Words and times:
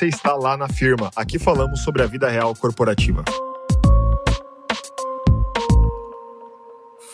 você 0.00 0.06
está 0.06 0.34
lá 0.34 0.56
na 0.56 0.66
firma. 0.66 1.10
Aqui 1.14 1.38
falamos 1.38 1.84
sobre 1.84 2.02
a 2.02 2.06
vida 2.06 2.26
real 2.26 2.54
corporativa. 2.56 3.22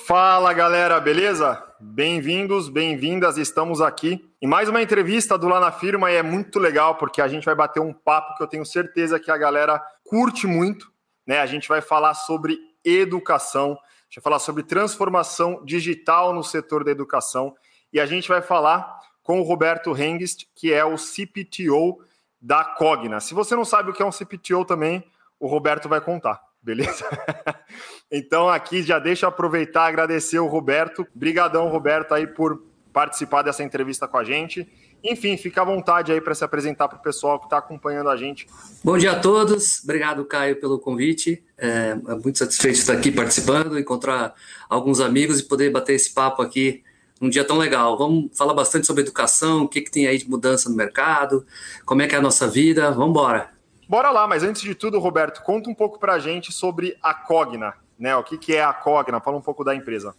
Fala 0.06 0.52
galera, 0.52 1.00
beleza? 1.00 1.60
Bem-vindos, 1.80 2.68
bem-vindas, 2.68 3.38
estamos 3.38 3.80
aqui 3.80 4.25
em 4.41 4.46
mais 4.46 4.68
uma 4.68 4.80
entrevista 4.80 5.36
do 5.36 5.49
Lá 5.49 5.58
na 5.58 5.72
Firma 5.72 6.12
e 6.12 6.14
é 6.14 6.22
muito 6.22 6.60
legal 6.60 6.94
porque 6.94 7.20
a 7.20 7.26
gente 7.26 7.44
vai 7.44 7.57
bater 7.57 7.80
um 7.80 7.92
papo 7.92 8.36
que 8.36 8.43
eu 8.45 8.46
tenho 8.46 8.64
certeza 8.64 9.18
que 9.18 9.32
a 9.32 9.37
galera 9.37 9.82
curte 10.05 10.46
muito, 10.46 10.89
né? 11.27 11.41
A 11.41 11.46
gente 11.46 11.66
vai 11.68 11.80
falar 11.80 12.14
sobre 12.14 12.57
educação, 12.84 13.73
a 13.73 14.05
gente 14.05 14.16
vai 14.18 14.23
falar 14.23 14.39
sobre 14.39 14.62
transformação 14.62 15.61
digital 15.64 16.32
no 16.32 16.45
setor 16.45 16.84
da 16.84 16.93
educação 16.93 17.53
e 17.93 17.98
a 17.98 18.07
gente 18.07 18.29
vai 18.29 18.41
falar 18.41 19.00
com 19.25 19.41
o 19.41 19.43
Roberto 19.43 19.91
Hengist, 19.91 20.46
que 20.55 20.73
é 20.73 20.84
o 20.84 20.96
CPTO 20.96 22.05
da 22.46 22.64
Cogna. 22.64 23.18
Se 23.18 23.34
você 23.34 23.56
não 23.56 23.64
sabe 23.64 23.90
o 23.90 23.92
que 23.92 24.00
é 24.00 24.06
um 24.06 24.12
CPTO 24.12 24.64
também, 24.64 25.04
o 25.40 25.48
Roberto 25.48 25.89
vai 25.89 26.00
contar 26.00 26.40
beleza? 26.66 27.07
então 28.11 28.48
aqui 28.48 28.82
já 28.82 28.98
deixa 28.98 29.25
eu 29.25 29.29
aproveitar 29.29 29.86
agradecer 29.86 30.40
o 30.40 30.48
Roberto. 30.48 31.07
Brigadão, 31.14 31.68
Roberto, 31.68 32.12
aí 32.12 32.27
por 32.27 32.61
participar 32.93 33.43
dessa 33.43 33.62
entrevista 33.62 34.09
com 34.09 34.19
a 34.19 34.24
gente. 34.24 34.66
Enfim, 35.05 35.37
fica 35.37 35.62
à 35.62 35.65
vontade 35.65 36.11
aí 36.11 36.21
para 36.21 36.35
se 36.35 36.43
apresentar 36.43 36.88
para 36.88 36.98
o 36.98 37.02
pessoal 37.02 37.38
que 37.38 37.47
está 37.47 37.59
acompanhando 37.59 38.11
a 38.11 38.16
gente. 38.16 38.49
Bom 38.83 38.99
dia 38.99 39.13
a 39.13 39.21
todos, 39.21 39.85
obrigado 39.85 40.24
Caio 40.24 40.59
pelo 40.59 40.80
convite. 40.80 41.45
É, 41.57 41.91
é 41.91 42.15
muito 42.16 42.38
satisfeito 42.38 42.79
estar 42.79 42.95
aqui 42.95 43.13
participando, 43.13 43.79
encontrar 43.79 44.35
alguns 44.69 44.99
amigos 44.99 45.38
e 45.38 45.45
poder 45.45 45.71
bater 45.71 45.95
esse 45.95 46.13
papo 46.13 46.43
aqui 46.43 46.83
num 47.20 47.29
dia 47.29 47.45
tão 47.45 47.59
legal. 47.59 47.97
Vamos 47.97 48.37
falar 48.37 48.55
bastante 48.55 48.87
sobre 48.87 49.02
educação, 49.02 49.65
o 49.65 49.69
que, 49.69 49.80
que 49.80 49.91
tem 49.91 50.07
aí 50.07 50.19
de 50.19 50.29
mudança 50.29 50.69
no 50.69 50.77
mercado, 50.77 51.47
como 51.84 52.02
é 52.02 52.07
que 52.07 52.15
é 52.15 52.19
a 52.19 52.23
nossa 52.23 52.48
vida. 52.48 52.91
Vamos 52.91 53.11
embora. 53.11 53.51
Bora 53.88 54.11
lá, 54.11 54.27
mas 54.27 54.43
antes 54.43 54.62
de 54.62 54.74
tudo, 54.74 54.98
Roberto, 54.98 55.43
conta 55.43 55.71
um 55.71 55.74
pouco 55.74 55.98
para 55.98 56.15
a 56.15 56.19
gente 56.19 56.52
sobre 56.52 56.96
a 57.02 57.15
Cogna, 57.15 57.74
né? 57.99 58.16
O 58.16 58.24
que, 58.24 58.37
que 58.37 58.54
é 58.54 58.65
a 58.65 58.73
Cogna? 58.73 59.21
Fala 59.21 59.37
um 59.37 59.43
pouco 59.43 59.63
da 59.63 59.74
empresa. 59.74 60.15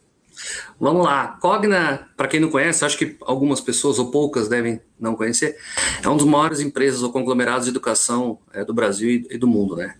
Vamos 0.80 1.04
lá. 1.04 1.38
Cogna, 1.42 2.08
para 2.16 2.28
quem 2.28 2.40
não 2.40 2.50
conhece, 2.50 2.86
acho 2.86 2.98
que 2.98 3.18
algumas 3.22 3.60
pessoas 3.60 4.00
ou 4.00 4.10
poucas 4.12 4.48
devem 4.48 4.80
não 5.00 5.16
conhecer, 5.16 5.58
é 6.02 6.08
uma 6.08 6.18
das 6.18 6.26
maiores 6.26 6.60
empresas 6.60 7.02
ou 7.02 7.12
conglomerados 7.12 7.66
de 7.66 7.72
educação 7.72 8.40
é, 8.54 8.64
do 8.64 8.74
Brasil 8.74 9.26
e 9.30 9.38
do 9.38 9.48
mundo, 9.48 9.76
né? 9.76 9.96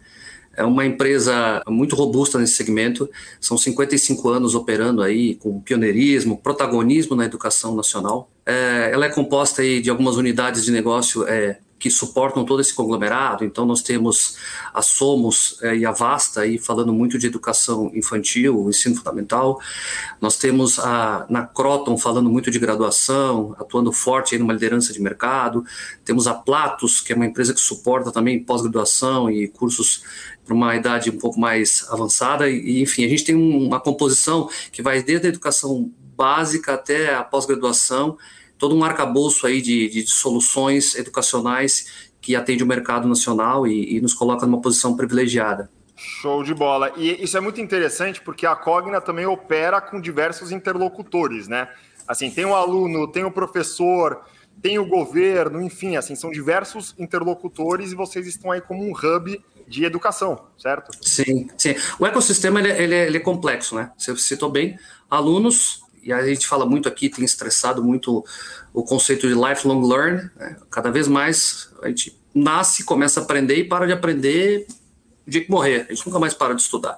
É 0.58 0.64
uma 0.64 0.86
empresa 0.86 1.62
muito 1.68 1.96
robusta 1.96 2.40
nesse 2.40 2.56
segmento, 2.56 3.08
são 3.40 3.58
55 3.58 4.28
anos 4.28 4.56
operando 4.56 5.04
aí 5.04 5.36
com 5.36 5.62
pioneirismo, 5.62 6.38
protagonismo 6.38 7.16
na 7.16 7.26
educação 7.26 7.76
nacional. 7.76 8.30
É, 8.44 8.90
ela 8.92 9.06
é 9.06 9.10
composta 9.10 9.62
aí 9.62 9.80
de 9.80 9.92
algumas 9.92 10.16
unidades 10.16 10.66
de 10.66 10.72
negócio 10.72 11.28
é, 11.28 11.60
que 11.80 11.90
suportam 11.92 12.44
todo 12.44 12.60
esse 12.60 12.74
conglomerado. 12.74 13.46
Então, 13.46 13.66
nós 13.66 13.82
temos 13.82 14.38
a 14.74 14.82
Somos 14.82 15.60
é, 15.62 15.78
e 15.78 15.86
a 15.86 15.92
Vasta 15.92 16.42
aí 16.42 16.58
falando 16.58 16.92
muito 16.92 17.18
de 17.18 17.28
educação 17.28 17.92
infantil, 17.94 18.68
ensino 18.70 18.96
fundamental. 18.96 19.60
Nós 20.20 20.38
temos 20.38 20.80
a 20.80 21.26
na 21.30 21.46
Croton 21.46 21.98
falando 21.98 22.30
muito 22.30 22.50
de 22.50 22.60
graduação, 22.60 23.56
atuando 23.60 23.92
forte 23.92 24.34
aí 24.34 24.40
numa 24.40 24.54
liderança 24.54 24.92
de 24.92 25.02
mercado. 25.02 25.64
Temos 26.04 26.28
a 26.28 26.34
Platos, 26.34 27.00
que 27.00 27.14
é 27.14 27.16
uma 27.16 27.26
empresa 27.26 27.54
que 27.54 27.60
suporta 27.60 28.12
também 28.12 28.44
pós-graduação 28.44 29.30
e 29.30 29.48
cursos 29.48 30.04
para 30.46 30.56
uma 30.56 30.76
idade 30.76 31.10
um 31.10 31.18
pouco 31.18 31.40
mais 31.40 31.86
avançada. 31.90 32.50
E, 32.50 32.82
enfim, 32.82 33.06
a 33.06 33.10
gente 33.10 33.24
tem 33.24 33.36
uma 33.36 33.80
composição 33.80 34.50
que 34.72 34.82
vai 34.82 35.04
desde 35.04 35.28
a 35.28 35.30
educação 35.30 35.92
básica 36.16 36.74
até 36.74 37.14
a 37.14 37.24
pós-graduação 37.24 38.18
todo 38.58 38.76
um 38.76 38.84
arcabouço 38.84 39.46
aí 39.46 39.62
de, 39.62 39.90
de 39.90 40.08
soluções 40.08 40.96
educacionais 40.96 42.10
que 42.22 42.36
atende 42.36 42.64
o 42.64 42.68
mercado 42.68 43.08
nacional 43.08 43.68
e, 43.68 43.98
e 43.98 44.02
nos 44.02 44.14
coloca 44.14 44.46
numa 44.46 44.62
posição 44.62 44.96
privilegiada. 44.96 45.70
Show 45.96 46.44
de 46.44 46.54
bola. 46.54 46.92
E 46.96 47.24
isso 47.24 47.38
é 47.38 47.40
muito 47.40 47.60
interessante 47.60 48.22
porque 48.22 48.46
a 48.46 48.56
Cogna 48.56 49.02
também 49.02 49.26
opera 49.26 49.82
com 49.82 50.00
diversos 50.00 50.52
interlocutores, 50.52 51.48
né? 51.48 51.70
Assim, 52.08 52.30
tem 52.30 52.46
o 52.46 52.56
aluno, 52.56 53.08
tem 53.08 53.24
o 53.24 53.32
professor, 53.32 54.22
tem 54.62 54.78
o 54.80 54.86
governo, 54.86 55.62
enfim, 55.62 55.98
assim, 55.98 56.16
são 56.16 56.32
diversos 56.32 56.96
interlocutores 56.98 57.92
e 57.92 57.96
vocês 57.96 58.28
estão 58.28 58.52
aí 58.52 58.62
como 58.62 58.84
um 58.84 58.92
hub 58.92 59.44
de 59.68 59.84
educação, 59.84 60.46
certo? 60.58 60.92
Sim, 61.02 61.50
sim. 61.58 61.76
O 62.00 62.06
ecossistema 62.06 62.60
ele, 62.60 62.72
é, 62.72 62.84
ele, 62.84 62.96
é, 62.96 63.08
ele 63.08 63.18
é 63.18 63.20
complexo, 63.20 63.76
né? 63.76 63.92
Você 63.98 64.16
citou 64.16 64.50
bem, 64.50 64.80
alunos, 65.10 65.84
e 66.08 66.14
a 66.14 66.26
gente 66.26 66.48
fala 66.48 66.66
muito 66.66 66.88
aqui, 66.88 67.10
tem 67.10 67.26
estressado 67.26 67.84
muito 67.84 68.24
o 68.74 68.82
conceito 68.82 69.28
de 69.28 69.34
lifelong 69.34 69.86
learn. 69.86 70.30
Né? 70.38 70.56
Cada 70.72 70.90
vez 70.90 71.06
mais 71.06 71.70
a 71.84 71.90
gente 71.90 72.18
nasce, 72.34 72.86
começa 72.86 73.20
a 73.20 73.24
aprender 73.24 73.58
e 73.58 73.66
para 73.66 73.86
de 73.86 73.92
aprender 73.92 74.66
de 75.28 75.46
morrer. 75.50 75.86
A 75.90 75.94
gente 75.94 76.08
nunca 76.08 76.18
mais 76.18 76.34
para 76.34 76.56
de 76.56 76.62
estudar. 76.62 76.98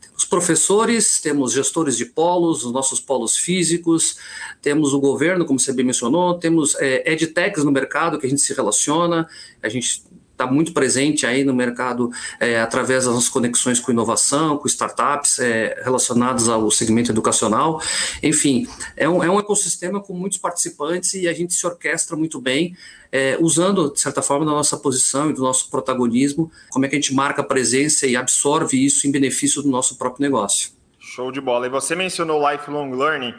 Temos 0.00 0.24
professores, 0.24 1.20
temos 1.20 1.52
gestores 1.52 1.96
de 1.96 2.04
polos, 2.04 2.64
os 2.64 2.72
nossos 2.72 3.00
polos 3.00 3.36
físicos, 3.36 4.16
temos 4.62 4.94
o 4.94 5.00
governo, 5.00 5.44
como 5.44 5.58
você 5.58 5.72
bem 5.72 5.84
mencionou, 5.84 6.38
temos 6.38 6.76
é, 6.76 7.12
edtechs 7.12 7.64
no 7.64 7.72
mercado 7.72 8.20
que 8.20 8.26
a 8.26 8.30
gente 8.30 8.42
se 8.42 8.54
relaciona, 8.54 9.28
a 9.60 9.68
gente 9.68 10.04
está 10.38 10.46
muito 10.46 10.72
presente 10.72 11.26
aí 11.26 11.42
no 11.42 11.52
mercado 11.52 12.10
é, 12.38 12.60
através 12.60 13.04
das 13.04 13.12
nossas 13.12 13.28
conexões 13.28 13.80
com 13.80 13.90
inovação, 13.90 14.56
com 14.56 14.68
startups 14.68 15.40
é, 15.40 15.82
relacionadas 15.84 16.48
ao 16.48 16.70
segmento 16.70 17.10
educacional. 17.10 17.82
Enfim, 18.22 18.68
é 18.96 19.08
um, 19.08 19.22
é 19.22 19.28
um 19.28 19.38
ecossistema 19.40 20.00
com 20.00 20.14
muitos 20.14 20.38
participantes 20.38 21.14
e 21.14 21.26
a 21.26 21.32
gente 21.32 21.52
se 21.52 21.66
orquestra 21.66 22.16
muito 22.16 22.40
bem, 22.40 22.76
é, 23.10 23.36
usando, 23.40 23.92
de 23.92 24.00
certa 24.00 24.22
forma, 24.22 24.46
da 24.46 24.52
nossa 24.52 24.76
posição 24.76 25.30
e 25.30 25.32
do 25.32 25.42
nosso 25.42 25.68
protagonismo, 25.70 26.50
como 26.70 26.86
é 26.86 26.88
que 26.88 26.94
a 26.94 27.00
gente 27.00 27.14
marca 27.14 27.42
a 27.42 27.44
presença 27.44 28.06
e 28.06 28.14
absorve 28.14 28.84
isso 28.84 29.06
em 29.06 29.10
benefício 29.10 29.62
do 29.62 29.68
nosso 29.68 29.98
próprio 29.98 30.22
negócio. 30.22 30.70
Show 31.00 31.32
de 31.32 31.40
bola. 31.40 31.66
E 31.66 31.70
você 31.70 31.96
mencionou 31.96 32.38
lifelong 32.48 32.94
learning. 32.94 33.34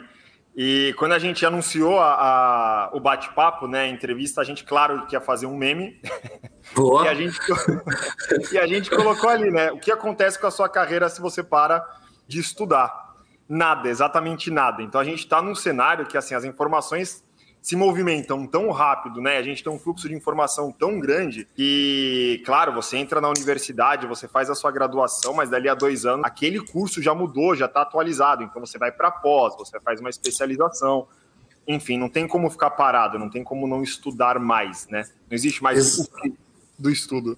E 0.62 0.92
quando 0.98 1.12
a 1.12 1.18
gente 1.18 1.46
anunciou 1.46 1.98
a, 1.98 2.12
a, 2.12 2.90
o 2.92 3.00
bate-papo, 3.00 3.66
né, 3.66 3.84
a 3.84 3.88
entrevista, 3.88 4.42
a 4.42 4.44
gente, 4.44 4.62
claro, 4.62 5.06
que 5.06 5.16
ia 5.16 5.20
fazer 5.20 5.46
um 5.46 5.56
meme. 5.56 5.98
Boa. 6.74 7.04
e, 7.06 7.08
a 7.08 7.14
gente, 7.14 7.38
e 8.52 8.58
a 8.58 8.66
gente 8.66 8.90
colocou 8.90 9.30
ali, 9.30 9.50
né? 9.50 9.72
O 9.72 9.78
que 9.78 9.90
acontece 9.90 10.38
com 10.38 10.46
a 10.46 10.50
sua 10.50 10.68
carreira 10.68 11.08
se 11.08 11.18
você 11.18 11.42
para 11.42 11.82
de 12.28 12.38
estudar? 12.38 12.92
Nada, 13.48 13.88
exatamente 13.88 14.50
nada. 14.50 14.82
Então 14.82 15.00
a 15.00 15.04
gente 15.04 15.20
está 15.20 15.40
num 15.40 15.54
cenário 15.54 16.04
que 16.04 16.18
assim 16.18 16.34
as 16.34 16.44
informações 16.44 17.24
se 17.62 17.76
movimentam 17.76 18.46
tão 18.46 18.70
rápido, 18.70 19.20
né? 19.20 19.36
A 19.36 19.42
gente 19.42 19.62
tem 19.62 19.72
um 19.72 19.78
fluxo 19.78 20.08
de 20.08 20.14
informação 20.14 20.72
tão 20.72 20.98
grande 20.98 21.46
que, 21.54 22.42
claro, 22.44 22.72
você 22.72 22.96
entra 22.96 23.20
na 23.20 23.28
universidade, 23.28 24.06
você 24.06 24.26
faz 24.26 24.48
a 24.48 24.54
sua 24.54 24.70
graduação, 24.70 25.34
mas 25.34 25.50
dali 25.50 25.68
a 25.68 25.74
dois 25.74 26.06
anos 26.06 26.24
aquele 26.24 26.60
curso 26.64 27.02
já 27.02 27.14
mudou, 27.14 27.54
já 27.54 27.66
está 27.66 27.82
atualizado. 27.82 28.42
Então 28.42 28.64
você 28.64 28.78
vai 28.78 28.90
para 28.90 29.10
pós, 29.10 29.54
você 29.56 29.78
faz 29.80 30.00
uma 30.00 30.08
especialização. 30.08 31.06
Enfim, 31.68 31.98
não 31.98 32.08
tem 32.08 32.26
como 32.26 32.48
ficar 32.48 32.70
parado, 32.70 33.18
não 33.18 33.28
tem 33.28 33.44
como 33.44 33.66
não 33.66 33.82
estudar 33.82 34.38
mais, 34.38 34.88
né? 34.88 35.02
Não 35.28 35.34
existe 35.34 35.62
mais 35.62 35.98
o 35.98 36.08
do 36.78 36.90
estudo. 36.90 37.36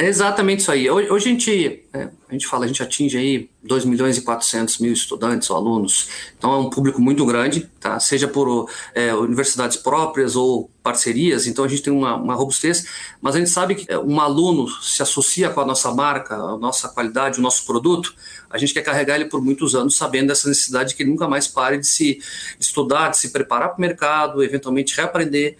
É 0.00 0.06
exatamente 0.06 0.60
isso 0.60 0.70
aí. 0.70 0.88
Hoje, 0.88 1.10
hoje 1.10 1.26
a, 1.26 1.32
gente, 1.32 1.84
é, 1.92 2.08
a 2.28 2.32
gente 2.32 2.46
fala, 2.46 2.64
a 2.64 2.68
gente 2.68 2.80
atinge 2.80 3.18
aí 3.18 3.50
2 3.64 3.84
milhões 3.84 4.16
e 4.16 4.22
400 4.22 4.78
mil 4.78 4.92
estudantes 4.92 5.50
ou 5.50 5.56
alunos, 5.56 6.08
então 6.38 6.52
é 6.52 6.56
um 6.56 6.70
público 6.70 7.00
muito 7.00 7.26
grande, 7.26 7.68
tá? 7.80 7.98
seja 7.98 8.28
por 8.28 8.70
é, 8.94 9.12
universidades 9.12 9.76
próprias 9.76 10.36
ou 10.36 10.70
parcerias, 10.84 11.48
então 11.48 11.64
a 11.64 11.68
gente 11.68 11.82
tem 11.82 11.92
uma, 11.92 12.14
uma 12.14 12.36
robustez, 12.36 12.86
mas 13.20 13.34
a 13.34 13.40
gente 13.40 13.50
sabe 13.50 13.74
que 13.74 13.92
é, 13.92 13.98
um 13.98 14.20
aluno 14.20 14.68
se 14.80 15.02
associa 15.02 15.50
com 15.50 15.60
a 15.60 15.66
nossa 15.66 15.92
marca, 15.92 16.36
a 16.36 16.56
nossa 16.56 16.88
qualidade, 16.88 17.40
o 17.40 17.42
nosso 17.42 17.66
produto, 17.66 18.14
a 18.48 18.56
gente 18.56 18.72
quer 18.72 18.82
carregar 18.82 19.16
ele 19.16 19.24
por 19.24 19.42
muitos 19.42 19.74
anos 19.74 19.96
sabendo 19.96 20.28
dessa 20.28 20.48
necessidade 20.48 20.90
de 20.90 20.94
que 20.94 21.02
ele 21.02 21.10
nunca 21.10 21.26
mais 21.26 21.48
pare 21.48 21.76
de 21.76 21.88
se 21.88 22.20
estudar, 22.60 23.08
de 23.08 23.16
se 23.16 23.30
preparar 23.30 23.70
para 23.70 23.78
o 23.78 23.80
mercado, 23.80 24.44
eventualmente 24.44 24.96
reaprender, 24.96 25.58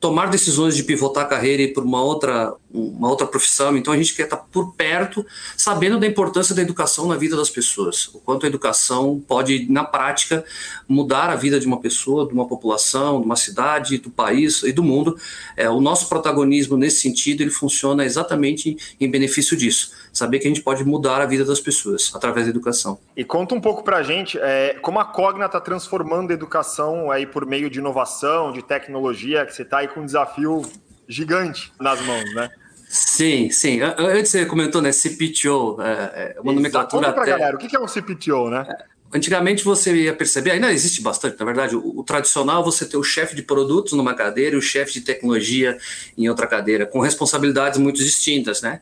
tomar 0.00 0.26
decisões 0.26 0.76
de 0.76 0.84
pivotar 0.84 1.24
a 1.24 1.28
carreira 1.28 1.62
e 1.62 1.64
ir 1.66 1.72
por 1.72 1.84
uma 1.84 2.00
outra, 2.02 2.54
uma 2.72 3.08
outra 3.08 3.26
profissão. 3.26 3.76
Então 3.76 3.92
a 3.92 3.96
gente 3.96 4.14
quer 4.14 4.24
estar 4.24 4.36
por 4.36 4.74
perto, 4.74 5.26
sabendo 5.56 5.98
da 5.98 6.06
importância 6.06 6.54
da 6.54 6.62
educação 6.62 7.06
na 7.08 7.16
vida 7.16 7.36
das 7.36 7.50
pessoas, 7.50 8.06
o 8.14 8.20
quanto 8.20 8.46
a 8.46 8.48
educação 8.48 9.22
pode, 9.26 9.70
na 9.70 9.84
prática, 9.84 10.44
mudar 10.88 11.30
a 11.30 11.36
vida 11.36 11.58
de 11.58 11.66
uma 11.66 11.80
pessoa, 11.80 12.26
de 12.26 12.32
uma 12.32 12.46
população, 12.46 13.20
de 13.20 13.26
uma 13.26 13.36
cidade, 13.36 13.98
do 13.98 14.10
país 14.10 14.62
e 14.62 14.72
do 14.72 14.82
mundo. 14.82 15.18
É, 15.56 15.68
o 15.68 15.80
nosso 15.80 16.08
protagonismo 16.08 16.76
nesse 16.76 17.00
sentido 17.00 17.40
ele 17.40 17.50
funciona 17.50 18.04
exatamente 18.04 18.76
em 19.00 19.10
benefício 19.10 19.56
disso 19.56 19.90
saber 20.18 20.38
que 20.38 20.46
a 20.46 20.50
gente 20.50 20.62
pode 20.62 20.84
mudar 20.84 21.20
a 21.20 21.26
vida 21.26 21.44
das 21.44 21.60
pessoas 21.60 22.12
através 22.14 22.46
da 22.46 22.50
educação. 22.50 22.98
E 23.16 23.24
conta 23.24 23.54
um 23.54 23.60
pouco 23.60 23.82
para 23.82 23.98
a 23.98 24.02
gente 24.02 24.38
é, 24.38 24.74
como 24.82 24.98
a 24.98 25.04
Cogna 25.04 25.46
está 25.46 25.60
transformando 25.60 26.30
a 26.30 26.34
educação 26.34 27.10
aí 27.10 27.26
por 27.26 27.46
meio 27.46 27.70
de 27.70 27.78
inovação, 27.78 28.52
de 28.52 28.62
tecnologia, 28.62 29.46
que 29.46 29.54
você 29.54 29.62
está 29.62 29.78
aí 29.78 29.88
com 29.88 30.00
um 30.00 30.06
desafio 30.06 30.62
gigante 31.08 31.72
nas 31.80 32.00
mãos, 32.02 32.34
né? 32.34 32.50
Sim, 32.88 33.50
sim. 33.50 33.80
Antes 33.82 34.30
você 34.30 34.46
comentou, 34.46 34.80
né, 34.80 34.92
CPTO, 34.92 35.80
é, 35.80 36.34
é 36.36 36.40
uma 36.40 36.52
nomenclatura 36.52 37.06
Conta 37.06 37.12
pra 37.14 37.22
até... 37.22 37.32
galera, 37.32 37.56
o 37.56 37.58
que 37.58 37.76
é 37.76 37.80
um 37.80 37.86
CPTO, 37.86 38.48
né? 38.48 38.66
Antigamente 39.12 39.64
você 39.64 39.94
ia 39.94 40.14
perceber, 40.14 40.50
ainda 40.50 40.70
existe 40.72 41.00
bastante, 41.00 41.38
na 41.38 41.46
verdade, 41.46 41.74
o, 41.76 42.00
o 42.00 42.04
tradicional 42.04 42.62
você 42.62 42.84
ter 42.84 42.96
o 42.96 43.02
chefe 43.02 43.34
de 43.34 43.42
produtos 43.42 43.94
numa 43.94 44.14
cadeira 44.14 44.54
e 44.54 44.58
o 44.58 44.62
chefe 44.62 44.94
de 44.94 45.00
tecnologia 45.02 45.78
em 46.16 46.28
outra 46.28 46.46
cadeira, 46.46 46.84
com 46.84 47.00
responsabilidades 47.00 47.78
muito 47.78 47.96
distintas, 47.96 48.60
né? 48.60 48.80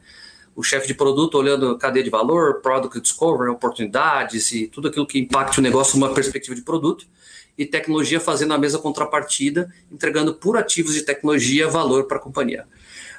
O 0.57 0.63
chefe 0.63 0.87
de 0.87 0.95
produto 0.95 1.37
olhando 1.37 1.77
cadeia 1.77 2.03
de 2.03 2.09
valor, 2.09 2.63
product 2.63 2.99
discovery, 2.99 3.51
oportunidades 3.51 4.51
e 4.53 4.67
tudo 4.67 4.89
aquilo 4.89 5.07
que 5.07 5.19
impacte 5.19 5.61
o 5.61 5.63
negócio 5.63 5.99
numa 5.99 6.15
perspectiva 6.15 6.57
de 6.57 6.63
produto, 6.63 7.07
e 7.59 7.65
tecnologia 7.65 8.19
fazendo 8.19 8.55
a 8.55 8.59
mesma 8.59 8.79
contrapartida, 8.79 9.73
entregando 9.93 10.35
por 10.35 10.57
ativos 10.57 10.95
de 10.95 11.03
tecnologia 11.03 11.69
valor 11.69 12.05
para 12.05 12.17
a 12.17 12.21
companhia. 12.21 12.67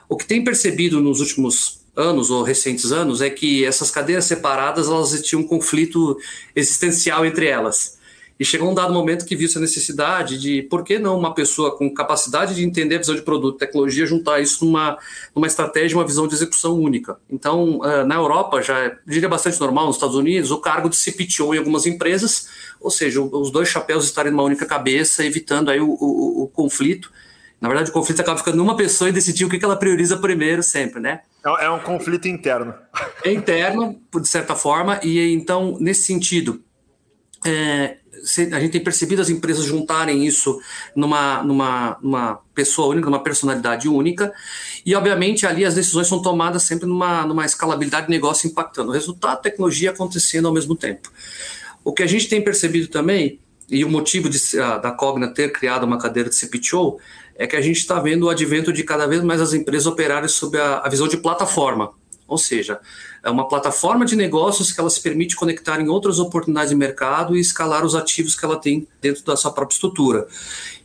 O 0.09 0.17
que 0.17 0.25
tem 0.25 0.43
percebido 0.43 0.99
nos 0.99 1.19
últimos 1.19 1.81
anos 1.95 2.29
ou 2.29 2.43
recentes 2.43 2.91
anos 2.91 3.21
é 3.21 3.29
que 3.29 3.65
essas 3.65 3.89
cadeiras 3.89 4.25
separadas 4.25 4.87
elas 4.87 5.21
tinham 5.21 5.41
um 5.41 5.47
conflito 5.47 6.17
existencial 6.55 7.25
entre 7.25 7.47
elas. 7.47 7.96
E 8.39 8.45
chegou 8.45 8.69
um 8.69 8.73
dado 8.73 8.93
momento 8.93 9.25
que 9.25 9.35
viu 9.35 9.47
essa 9.47 9.59
necessidade 9.59 10.37
de 10.37 10.61
por 10.63 10.83
que 10.83 10.99
não 10.99 11.17
uma 11.17 11.33
pessoa 11.33 11.75
com 11.75 11.91
capacidade 11.91 12.53
de 12.53 12.63
entender 12.63 12.95
a 12.95 12.99
visão 12.99 13.15
de 13.15 13.23
produto, 13.23 13.57
tecnologia, 13.57 14.05
juntar 14.05 14.39
isso 14.39 14.63
numa, 14.63 14.97
numa 15.35 15.47
estratégia, 15.47 15.97
uma 15.97 16.05
visão 16.05 16.27
de 16.27 16.35
execução 16.35 16.79
única. 16.79 17.17
Então, 17.29 17.79
uh, 17.79 18.05
na 18.05 18.15
Europa, 18.15 18.61
já 18.61 18.95
diria 19.07 19.27
bastante 19.27 19.59
normal, 19.59 19.87
nos 19.87 19.95
Estados 19.95 20.15
Unidos, 20.15 20.51
o 20.51 20.59
cargo 20.59 20.87
de 20.87 20.95
CPTO 20.95 21.55
em 21.55 21.57
algumas 21.57 21.87
empresas, 21.87 22.47
ou 22.79 22.91
seja, 22.91 23.21
os 23.21 23.49
dois 23.49 23.69
chapéus 23.69 24.05
estarem 24.05 24.31
numa 24.31 24.43
única 24.43 24.65
cabeça, 24.65 25.25
evitando 25.25 25.71
aí 25.71 25.79
o, 25.79 25.89
o, 25.89 26.43
o 26.43 26.47
conflito. 26.47 27.11
Na 27.59 27.67
verdade, 27.67 27.89
o 27.89 27.93
conflito 27.93 28.21
acaba 28.21 28.37
ficando 28.37 28.57
numa 28.57 28.77
pessoa 28.77 29.09
e 29.09 29.11
decidir 29.13 29.45
o 29.45 29.49
que 29.49 29.63
ela 29.65 29.75
prioriza 29.75 30.15
primeiro 30.17 30.61
sempre, 30.61 30.99
né? 30.99 31.21
É, 31.43 31.65
é 31.65 31.69
um 31.71 31.79
conflito 31.79 32.27
interno. 32.27 32.75
É 33.23 33.31
interno, 33.31 33.99
de 34.13 34.27
certa 34.27 34.55
forma, 34.55 34.99
e 35.03 35.33
então, 35.33 35.75
nesse 35.79 36.03
sentido, 36.03 36.61
é, 37.45 37.97
a 38.51 38.59
gente 38.59 38.71
tem 38.71 38.83
percebido 38.83 39.21
as 39.21 39.29
empresas 39.29 39.65
juntarem 39.65 40.25
isso 40.25 40.59
numa, 40.95 41.43
numa, 41.43 41.97
numa 42.01 42.39
pessoa 42.53 42.89
única, 42.89 43.09
numa 43.09 43.23
personalidade 43.23 43.87
única, 43.87 44.33
e 44.85 44.95
obviamente 44.95 45.45
ali 45.45 45.65
as 45.65 45.75
decisões 45.75 46.07
são 46.07 46.21
tomadas 46.21 46.63
sempre 46.63 46.87
numa, 46.87 47.25
numa 47.25 47.45
escalabilidade 47.45 48.07
de 48.07 48.11
negócio 48.11 48.47
impactando 48.47 48.89
o 48.89 48.93
resultado, 48.93 49.41
tecnologia 49.41 49.91
acontecendo 49.91 50.47
ao 50.47 50.53
mesmo 50.53 50.75
tempo. 50.75 51.11
O 51.83 51.93
que 51.93 52.03
a 52.03 52.07
gente 52.07 52.27
tem 52.27 52.41
percebido 52.43 52.87
também, 52.87 53.39
e 53.69 53.83
o 53.85 53.89
motivo 53.89 54.29
de, 54.29 54.39
da 54.81 54.91
Cogna 54.91 55.33
ter 55.33 55.51
criado 55.51 55.83
uma 55.83 55.97
cadeira 55.97 56.29
de 56.29 56.35
CPTO, 56.35 56.99
é 57.35 57.45
que 57.45 57.55
a 57.55 57.61
gente 57.61 57.77
está 57.77 57.99
vendo 57.99 58.23
o 58.23 58.29
advento 58.29 58.73
de 58.73 58.83
cada 58.83 59.05
vez 59.05 59.23
mais 59.23 59.39
as 59.39 59.53
empresas 59.53 59.85
operarem 59.85 60.27
sob 60.27 60.57
a, 60.57 60.79
a 60.79 60.89
visão 60.89 61.07
de 61.07 61.17
plataforma. 61.17 61.91
Ou 62.27 62.37
seja, 62.37 62.79
é 63.27 63.29
uma 63.29 63.45
plataforma 63.45 64.06
de 64.06 64.15
negócios 64.15 64.71
que 64.71 64.79
ela 64.79 64.89
se 64.89 65.01
permite 65.01 65.35
conectar 65.35 65.81
em 65.81 65.89
outras 65.89 66.18
oportunidades 66.18 66.69
de 66.69 66.77
mercado 66.77 67.35
e 67.35 67.41
escalar 67.41 67.85
os 67.85 67.94
ativos 67.94 68.33
que 68.35 68.45
ela 68.45 68.56
tem 68.56 68.88
dentro 69.01 69.21
da 69.25 69.35
sua 69.35 69.51
própria 69.51 69.75
estrutura. 69.75 70.25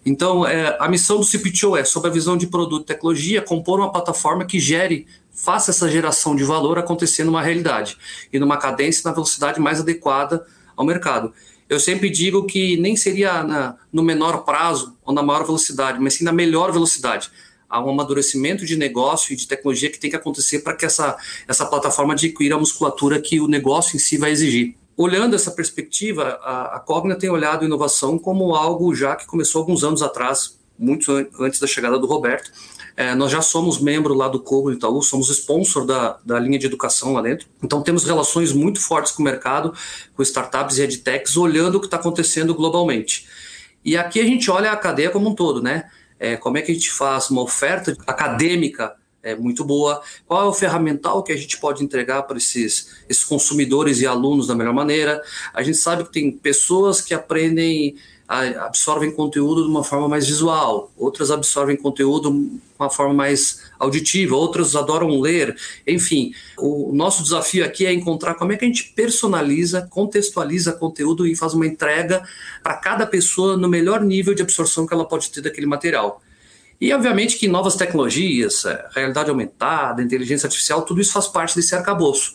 Então, 0.05 0.45
é, 0.45 0.77
a 0.81 0.89
missão 0.89 1.19
do 1.19 1.25
CPTO 1.25 1.77
é, 1.77 1.85
sob 1.85 2.09
a 2.09 2.11
visão 2.11 2.37
de 2.37 2.49
produto 2.49 2.83
e 2.83 2.87
tecnologia, 2.87 3.41
compor 3.41 3.79
uma 3.79 3.93
plataforma 3.93 4.45
que 4.45 4.59
gere, 4.59 5.07
faça 5.33 5.71
essa 5.71 5.89
geração 5.89 6.35
de 6.35 6.43
valor 6.43 6.81
acontecer 6.81 7.23
numa 7.23 7.41
realidade 7.41 7.97
e 8.33 8.41
numa 8.41 8.57
cadência 8.57 9.03
e 9.03 9.05
na 9.05 9.13
velocidade 9.13 9.61
mais 9.61 9.79
adequada 9.79 10.45
ao 10.77 10.85
mercado. 10.85 11.33
Eu 11.69 11.79
sempre 11.79 12.11
digo 12.11 12.45
que 12.45 12.77
nem 12.77 12.97
seria 12.97 13.45
na, 13.45 13.77
no 13.93 14.03
menor 14.03 14.39
prazo 14.39 14.97
ou 15.05 15.15
na 15.15 15.23
maior 15.23 15.45
velocidade, 15.45 16.01
mas 16.01 16.15
sim 16.15 16.25
na 16.25 16.33
melhor 16.33 16.73
velocidade. 16.73 17.31
Há 17.73 17.83
um 17.83 17.89
amadurecimento 17.89 18.67
de 18.67 18.77
negócio 18.77 19.33
e 19.33 19.37
de 19.37 19.49
tecnologia 19.49 19.91
que 19.91 19.99
tem 19.99 20.11
que 20.11 20.17
acontecer 20.17 20.59
para 20.59 20.77
que 20.77 20.85
essa, 20.85 21.17
essa 21.49 21.65
plataforma 21.65 22.13
adquira 22.13 22.55
a 22.55 22.59
musculatura 22.59 23.19
que 23.19 23.41
o 23.41 23.49
negócio 23.49 23.97
em 23.97 23.99
si 23.99 24.19
vai 24.19 24.31
exigir. 24.31 24.77
Olhando 24.95 25.35
essa 25.35 25.51
perspectiva, 25.51 26.39
a, 26.43 26.77
a 26.77 26.81
Cogna 26.81 27.17
tem 27.17 27.31
olhado 27.31 27.65
inovação 27.65 28.19
como 28.19 28.55
algo 28.55 28.95
já 28.95 29.17
que 29.17 29.27
começou 29.27 29.61
alguns 29.61 29.83
anos 29.83 30.03
atrás, 30.03 30.59
muito 30.79 31.11
antes 31.41 31.59
da 31.59 31.67
chegada 31.67 31.99
do 31.99 32.07
Roberto, 32.07 32.53
é, 32.97 33.15
nós 33.15 33.31
já 33.31 33.41
somos 33.41 33.81
membro 33.81 34.13
lá 34.13 34.29
do 34.29 34.39
Cobo 34.39 34.71
Itaú, 34.71 35.03
somos 35.03 35.31
sponsor 35.31 35.87
da, 35.87 36.19
da 36.25 36.39
linha 36.39 36.59
de 36.59 36.67
educação 36.67 37.15
lá 37.15 37.23
dentro. 37.23 37.47
Então 37.63 37.83
temos 37.83 38.05
relações 38.05 38.53
muito 38.53 38.81
fortes 38.81 39.13
com 39.13 39.23
o 39.23 39.25
mercado, 39.25 39.73
com 40.15 40.23
startups 40.23 40.79
e 40.79 40.83
edtechs, 40.83 41.37
olhando 41.37 41.77
o 41.77 41.81
que 41.81 41.87
está 41.87 41.97
acontecendo 41.97 42.55
globalmente. 42.55 43.27
E 43.85 43.97
aqui 43.97 44.21
a 44.21 44.25
gente 44.25 44.51
olha 44.51 44.71
a 44.71 44.77
cadeia 44.77 45.11
como 45.11 45.31
um 45.31 45.35
todo, 45.35 45.63
né? 45.63 45.91
É, 46.23 46.37
como 46.37 46.57
é 46.57 46.63
que 46.63 46.71
a 46.71 46.75
gente 46.75 46.93
faz 46.93 47.31
uma 47.31 47.43
oferta 47.43 47.97
acadêmica 48.07 48.95
é 49.25 49.37
muito 49.37 49.65
boa, 49.65 50.03
qual 50.27 50.43
é 50.43 50.49
o 50.49 50.53
ferramental 50.53 51.23
que 51.23 51.33
a 51.33 51.37
gente 51.37 51.59
pode 51.59 51.85
entregar 51.85 52.23
para 52.23 52.37
esses, 52.37 53.05
esses 53.09 53.23
consumidores 53.23 54.01
e 54.01 54.07
alunos 54.07 54.49
da 54.49 54.55
melhor 54.55 54.75
maneira. 54.75 55.23
A 55.55 55.63
gente 55.63 55.79
sabe 55.79 56.03
que 56.05 56.13
tem 56.13 56.33
pessoas 56.33 57.01
que 57.01 57.15
aprendem 57.15 57.95
absorvem 58.27 59.11
conteúdo 59.11 59.65
de 59.65 59.69
uma 59.69 59.85
forma 59.85 60.09
mais 60.09 60.27
visual, 60.27 60.91
outras 60.97 61.31
absorvem 61.31 61.77
conteúdo 61.77 62.31
de 62.33 62.61
uma 62.79 62.89
forma 62.89 63.13
mais 63.13 63.61
auditiva, 63.83 64.37
outras 64.37 64.77
adoram 64.77 65.21
ler, 65.21 65.57
enfim. 65.87 66.33
O 66.57 66.93
nosso 66.95 67.23
desafio 67.23 67.65
aqui 67.65 67.85
é 67.85 67.93
encontrar 67.93 68.35
como 68.35 68.53
é 68.53 68.57
que 68.57 68.65
a 68.65 68.69
gente 68.69 68.93
personaliza, 68.95 69.83
contextualiza 69.91 70.73
conteúdo 70.73 71.27
e 71.27 71.35
faz 71.35 71.53
uma 71.53 71.67
entrega 71.67 72.23
para 72.63 72.75
cada 72.77 73.07
pessoa 73.07 73.57
no 73.57 73.69
melhor 73.69 74.01
nível 74.01 74.35
de 74.35 74.43
absorção 74.43 74.87
que 74.87 74.95
ela 74.95 75.05
pode 75.05 75.31
ter 75.31 75.41
daquele 75.41 75.67
material. 75.67 76.23
E, 76.81 76.93
obviamente, 76.93 77.37
que 77.37 77.47
novas 77.47 77.77
tecnologias, 77.77 78.65
é, 78.65 78.89
realidade 78.95 79.31
aumentada, 79.31 80.03
inteligência 80.03 80.47
artificial, 80.47 80.83
tudo 80.83 81.01
isso 81.01 81.13
faz 81.13 81.29
parte 81.29 81.55
desse 81.55 81.75
arcabouço. 81.75 82.35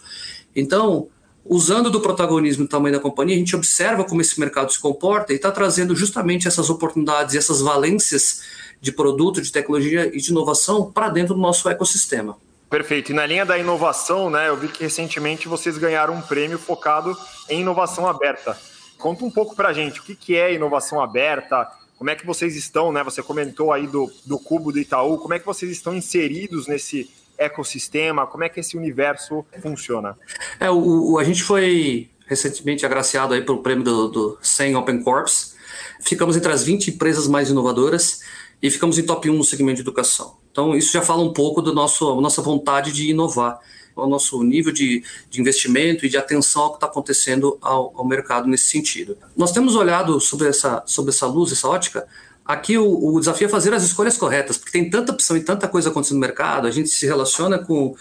Então, 0.56 1.10
usando 1.44 1.90
do 1.90 2.02
protagonismo 2.02 2.66
do 2.66 2.70
tamanho 2.70 2.96
da 2.96 3.02
companhia, 3.02 3.36
a 3.36 3.40
gente 3.40 3.56
observa 3.56 4.04
como 4.04 4.22
esse 4.22 4.40
mercado 4.40 4.72
se 4.72 4.80
comporta 4.80 5.34
e 5.34 5.38
está 5.38 5.52
trazendo 5.52 5.96
justamente 5.96 6.48
essas 6.48 6.70
oportunidades 6.70 7.36
e 7.36 7.38
essas 7.38 7.62
valências 7.62 8.42
de 8.80 8.92
produto, 8.92 9.42
de 9.42 9.52
tecnologia 9.52 10.08
e 10.16 10.20
de 10.20 10.32
inovação 10.32 10.92
para 10.92 11.10
dentro 11.10 11.34
do 11.34 11.42
nosso 11.42 11.68
ecossistema. 11.70 12.38
Perfeito. 12.70 13.12
E 13.12 13.16
na 13.16 13.26
linha 13.26 13.46
da 13.46 13.58
inovação, 13.58 14.30
né, 14.30 14.50
eu 14.50 14.58
vi 14.58 14.68
que 14.68 14.84
recentemente 14.84 15.48
vocês 15.48 15.78
ganharam 15.78 16.14
um 16.14 16.22
prêmio 16.22 16.60
focado 16.60 17.18
em 17.50 17.62
inovação 17.62 18.08
aberta. 18.08 18.58
Conta 18.98 19.24
um 19.24 19.32
pouco 19.32 19.56
para 19.56 19.70
a 19.70 19.74
gente 19.74 20.00
o 20.00 20.04
que, 20.04 20.16
que 20.16 20.36
é 20.36 20.54
inovação 20.54 21.02
aberta, 21.02 21.68
como 21.98 22.10
é 22.10 22.16
que 22.16 22.26
vocês 22.26 22.56
estão, 22.56 22.92
né? 22.92 23.04
Você 23.04 23.24
comentou 23.24 23.74
aí 23.74 23.88
do, 23.88 24.12
do 24.26 24.38
Cubo 24.38 24.72
do 24.72 24.80
Itaú, 24.80 25.18
como 25.18 25.34
é 25.34 25.40
que 25.40 25.46
vocês 25.46 25.72
estão 25.72 25.96
inseridos 25.96 26.68
nesse 26.68 27.10
ecossistema? 27.38 28.28
Como 28.28 28.44
é 28.44 28.50
que 28.50 28.60
esse 28.60 28.78
universo 28.78 29.46
funciona? 29.62 30.18
É, 30.60 30.70
o, 30.70 31.14
o 31.14 31.20
a 31.20 31.24
gente 31.24 31.44
foi 31.44 32.10
recentemente 32.28 32.86
agraciado 32.86 33.34
aí 33.34 33.42
pelo 33.42 33.64
prêmio 33.64 33.84
do, 33.84 34.08
do 34.10 34.38
100 34.42 34.76
Open 34.76 35.02
Corps. 35.02 35.56
Ficamos 36.02 36.38
entre 36.38 36.52
as 36.52 36.64
20 36.64 36.92
empresas 36.92 37.28
mais 37.28 37.50
inovadoras 37.50 38.22
e 38.62 38.70
ficamos 38.70 38.98
em 38.98 39.04
top 39.04 39.30
1 39.30 39.34
no 39.34 39.44
segmento 39.44 39.76
de 39.76 39.82
educação. 39.82 40.38
Então, 40.52 40.76
isso 40.76 40.92
já 40.92 41.02
fala 41.02 41.22
um 41.22 41.32
pouco 41.32 41.62
da 41.62 41.72
nossa 41.72 42.42
vontade 42.42 42.92
de 42.92 43.10
inovar, 43.10 43.60
o 43.96 44.08
nosso 44.08 44.44
nível 44.44 44.72
de, 44.72 45.04
de 45.30 45.42
investimento 45.42 46.06
e 46.06 46.10
de 46.10 46.18
atenção 46.18 46.64
ao 46.64 46.70
que 46.72 46.78
está 46.78 46.88
acontecendo 46.88 47.58
ao, 47.62 47.94
ao, 47.96 48.06
mercado 48.06 48.48
nesse 48.48 48.66
sentido. 48.66 49.18
Nós 49.36 49.52
temos 49.52 49.76
olhado 49.76 50.20
sobre 50.20 50.48
essa, 50.48 50.84
sobre 50.86 51.12
essa 51.12 51.26
luz, 51.26 51.52
essa 51.52 51.68
ótica, 51.68 52.08
Aqui 52.48 52.78
o, 52.78 53.14
o, 53.14 53.20
desafio 53.20 53.48
é 53.48 53.50
fazer 53.50 53.74
as 53.74 53.84
escolhas 53.84 54.18
corretas, 54.18 54.58
porque 54.58 54.72
tem 54.72 54.90
tanta 54.90 55.12
opção 55.12 55.36
e 55.36 55.42
tanta 55.42 55.68
coisa 55.68 55.90
acontecendo 55.90 56.16
no 56.16 56.22
mercado. 56.22 56.66
A 56.66 56.72
gente 56.72 56.88
se 56.88 57.06
relaciona 57.06 57.60
com, 57.60 57.94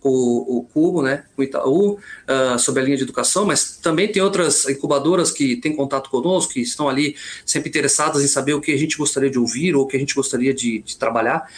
com 0.00 0.08
o 0.08 0.66
Cubo, 0.74 1.02
né, 1.02 1.22
com 1.36 1.42
o 1.42 1.44
Itaú, 1.44 1.92
uh, 1.92 2.58
sobre 2.58 2.82
a 2.82 2.84
linha 2.84 2.96
de 2.96 3.04
educação, 3.04 3.46
mas 3.46 3.76
também 3.76 4.10
tem 4.10 4.20
outras 4.20 4.68
incubadoras 4.68 5.30
que 5.30 5.54
têm 5.54 5.76
contato 5.76 6.10
conosco, 6.10 6.54
que 6.54 6.60
estão 6.60 6.88
ali 6.88 7.14
sempre 7.46 7.68
interessadas 7.68 8.24
em 8.24 8.26
saber 8.26 8.54
o 8.54 8.60
que 8.60 8.72
a 8.72 8.76
gente 8.76 8.98
gostaria 8.98 9.30
de 9.30 9.38
ouvir 9.38 9.76
ou 9.76 9.84
o 9.84 9.86
que 9.86 9.96
a 9.96 10.00
gente 10.00 10.16
gostaria 10.16 10.52
de, 10.52 10.80
de 10.80 10.96
trabalhar. 10.96 11.48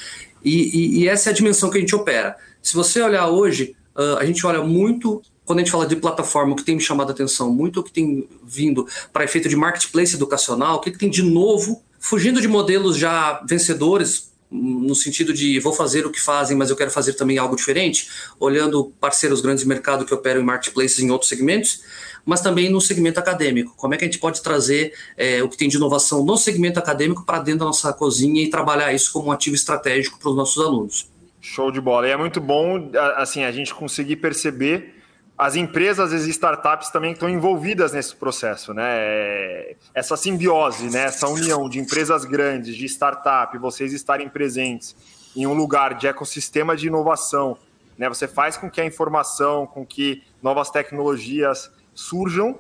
E, 0.45 0.99
e, 0.99 0.99
e, 1.01 1.09
essa 1.09 1.31
é 1.31 1.33
a 1.33 1.35
dimensão 1.35 1.71
que 1.71 1.79
a 1.79 1.81
gente 1.81 1.97
opera. 1.97 2.37
Se 2.61 2.75
você 2.75 3.01
olhar 3.01 3.27
hoje, 3.29 3.75
uh, 3.97 4.19
a 4.19 4.27
gente 4.27 4.47
olha 4.47 4.63
muito 4.63 5.23
quando 5.47 5.61
a 5.61 5.63
gente 5.63 5.71
fala 5.71 5.87
de 5.87 5.97
plataforma, 5.97 6.53
o 6.53 6.57
que 6.57 6.65
tem 6.65 6.75
me 6.75 6.81
chamado 6.81 7.09
a 7.09 7.13
atenção 7.13 7.51
muito, 7.51 7.81
o 7.81 7.83
que 7.83 7.93
tem 7.93 8.29
vindo 8.43 8.87
para 9.13 9.25
efeito 9.25 9.49
de 9.49 9.57
marketplace 9.57 10.15
educacional, 10.15 10.77
o 10.77 10.81
que, 10.81 10.91
que 10.91 10.99
tem 10.99 11.11
de 11.11 11.23
novo 11.23 11.83
fugindo 12.05 12.39
de 12.39 12.47
modelos 12.47 12.99
já 12.99 13.43
vencedores, 13.49 14.31
no 14.51 14.95
sentido 14.95 15.33
de 15.33 15.59
vou 15.59 15.73
fazer 15.73 16.05
o 16.05 16.11
que 16.11 16.21
fazem, 16.21 16.55
mas 16.55 16.69
eu 16.69 16.77
quero 16.77 16.91
fazer 16.91 17.15
também 17.15 17.39
algo 17.39 17.57
diferente, 17.57 18.11
olhando 18.39 18.93
parceiros 19.01 19.41
grandes 19.41 19.63
de 19.63 19.69
mercado 19.69 20.05
que 20.05 20.13
operam 20.13 20.43
em 20.43 20.45
marketplaces 20.45 20.99
em 20.99 21.11
outros 21.11 21.31
segmentos, 21.31 21.81
mas 22.23 22.43
também 22.43 22.69
no 22.69 22.79
segmento 22.79 23.19
acadêmico. 23.19 23.73
Como 23.75 23.95
é 23.95 23.97
que 23.97 24.05
a 24.05 24.07
gente 24.07 24.19
pode 24.19 24.43
trazer 24.43 24.93
é, 25.17 25.43
o 25.43 25.49
que 25.49 25.57
tem 25.57 25.67
de 25.67 25.79
inovação 25.79 26.23
no 26.23 26.37
segmento 26.37 26.79
acadêmico 26.79 27.25
para 27.25 27.39
dentro 27.39 27.61
da 27.61 27.65
nossa 27.67 27.91
cozinha 27.91 28.43
e 28.43 28.51
trabalhar 28.51 28.93
isso 28.93 29.11
como 29.11 29.29
um 29.29 29.33
ativo 29.33 29.57
estratégico 29.57 30.19
para 30.19 30.29
os 30.29 30.37
nossos 30.37 30.63
alunos? 30.63 31.09
Show 31.41 31.71
de 31.73 31.81
bola. 31.81 32.07
E 32.07 32.11
é 32.11 32.17
muito 32.19 32.39
bom 32.39 32.91
assim 33.17 33.45
a 33.45 33.51
gente 33.51 33.75
conseguir 33.75 34.17
perceber 34.17 34.95
as 35.37 35.57
empresas 35.57 36.13
e 36.13 36.31
startups 36.31 36.91
também 36.91 37.13
estão 37.13 37.29
envolvidas 37.29 37.93
nesse 37.93 38.15
processo, 38.15 38.73
né? 38.73 38.85
É, 38.87 39.77
essa 39.93 40.17
simbiose, 40.17 40.89
né? 40.91 41.05
Essa 41.05 41.29
união 41.29 41.69
de 41.69 41.81
empresas 41.81 42.25
grandes, 42.25 42.77
de 42.77 42.87
startup, 42.87 43.57
vocês 43.59 43.93
estarem 43.93 44.29
presentes 44.29 44.95
em 45.35 45.45
um 45.45 45.53
lugar 45.53 45.95
de 45.95 46.07
ecossistema 46.07 46.77
de 46.77 46.87
inovação, 46.87 47.59
né? 47.99 48.09
Você 48.09 48.29
faz 48.29 48.57
com 48.57 48.71
que 48.71 48.81
a 48.81 48.87
informação, 48.87 49.67
com 49.67 49.85
que 49.85 50.23
novas 50.41 50.71
tecnologias 50.71 51.69
surjam 51.93 52.57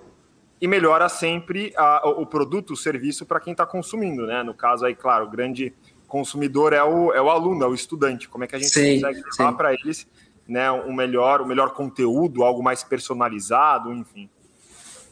e 0.61 0.67
melhora 0.67 1.09
sempre 1.09 1.73
a, 1.77 2.09
o 2.09 2.27
produto, 2.27 2.73
o 2.73 2.77
serviço 2.77 3.25
para 3.25 3.39
quem 3.39 3.53
está 3.53 3.65
consumindo, 3.65 4.27
né? 4.27 4.43
No 4.43 4.55
caso 4.55 4.85
aí, 4.85 4.97
claro, 4.97 5.27
o 5.27 5.31
grande 5.31 5.73
consumidor 6.09 6.73
é 6.73 6.83
o, 6.83 7.13
é 7.13 7.23
o 7.23 7.31
aluno, 7.31 7.65
é 7.65 7.69
o 7.69 7.75
estudante. 7.75 8.29
Como 8.29 8.43
é 8.43 8.47
que 8.49 8.57
a 8.57 8.59
gente 8.59 8.71
sim, 8.71 9.01
consegue 9.01 9.23
levar 9.39 9.53
para 9.53 9.75
eles 9.75 10.07
né, 10.49 10.71
um 10.71 10.93
melhor, 10.93 11.41
um 11.41 11.47
melhor 11.47 11.73
conteúdo, 11.73 12.43
algo 12.43 12.63
mais 12.63 12.83
personalizado, 12.83 13.93
enfim. 13.93 14.29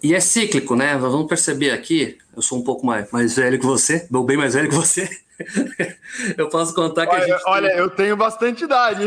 E 0.03 0.15
é 0.15 0.21
cíclico, 0.21 0.75
né? 0.75 0.99
Vamos 0.99 1.29
perceber 1.29 1.71
aqui, 1.71 2.19
eu 2.35 2.43
sou 2.43 2.59
um 2.59 2.65
pouco 2.65 2.85
mais, 2.85 3.11
mais 3.13 3.37
velho 3.37 3.59
que 3.59 3.65
você, 3.65 4.09
ou 4.13 4.25
bem 4.25 4.37
mais 4.37 4.55
velho 4.55 4.69
que 4.69 4.75
você. 4.75 5.09
eu 6.37 6.49
posso 6.49 6.75
contar 6.75 7.07
que 7.07 7.15
olha, 7.15 7.23
a 7.23 7.27
gente. 7.29 7.43
Olha, 7.47 7.69
tem... 7.69 7.79
eu 7.79 7.91
tenho 7.91 8.17
bastante 8.17 8.65
idade. 8.65 9.03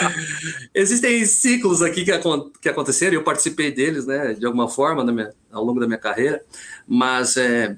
Existem 0.74 1.24
ciclos 1.24 1.80
aqui 1.80 2.04
que, 2.04 2.12
que 2.60 2.68
aconteceram, 2.68 3.14
eu 3.14 3.24
participei 3.24 3.72
deles, 3.72 4.06
né, 4.06 4.34
de 4.34 4.44
alguma 4.44 4.68
forma, 4.68 5.02
minha, 5.04 5.32
ao 5.50 5.64
longo 5.64 5.80
da 5.80 5.86
minha 5.86 5.98
carreira, 5.98 6.42
mas 6.86 7.38
é, 7.38 7.74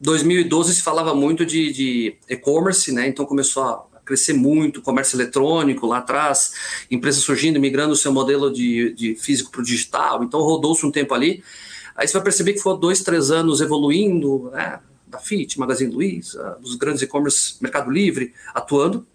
2012 0.00 0.74
se 0.74 0.82
falava 0.82 1.14
muito 1.14 1.46
de, 1.46 1.72
de 1.72 2.18
e-commerce, 2.28 2.92
né, 2.92 3.08
então 3.08 3.24
começou 3.24 3.62
a 3.62 3.93
crescer 4.04 4.32
muito, 4.32 4.82
comércio 4.82 5.16
eletrônico 5.16 5.86
lá 5.86 5.98
atrás, 5.98 6.52
empresas 6.90 7.22
surgindo, 7.22 7.58
migrando 7.58 7.92
o 7.92 7.96
seu 7.96 8.12
modelo 8.12 8.52
de, 8.52 8.92
de 8.92 9.14
físico 9.14 9.50
para 9.50 9.60
o 9.60 9.64
digital, 9.64 10.22
então 10.22 10.40
rodou-se 10.40 10.84
um 10.84 10.90
tempo 10.90 11.14
ali. 11.14 11.42
Aí 11.96 12.06
você 12.06 12.14
vai 12.14 12.22
perceber 12.22 12.52
que 12.54 12.60
foi 12.60 12.78
dois, 12.78 13.02
três 13.02 13.30
anos 13.30 13.60
evoluindo, 13.60 14.50
né? 14.52 14.80
da 15.14 15.18
FIT, 15.20 15.58
Magazine 15.58 15.94
Luiza, 15.94 16.58
dos 16.60 16.74
grandes 16.74 17.02
e-commerce, 17.02 17.54
Mercado 17.60 17.90
Livre, 17.90 18.34
atuando. 18.52 19.06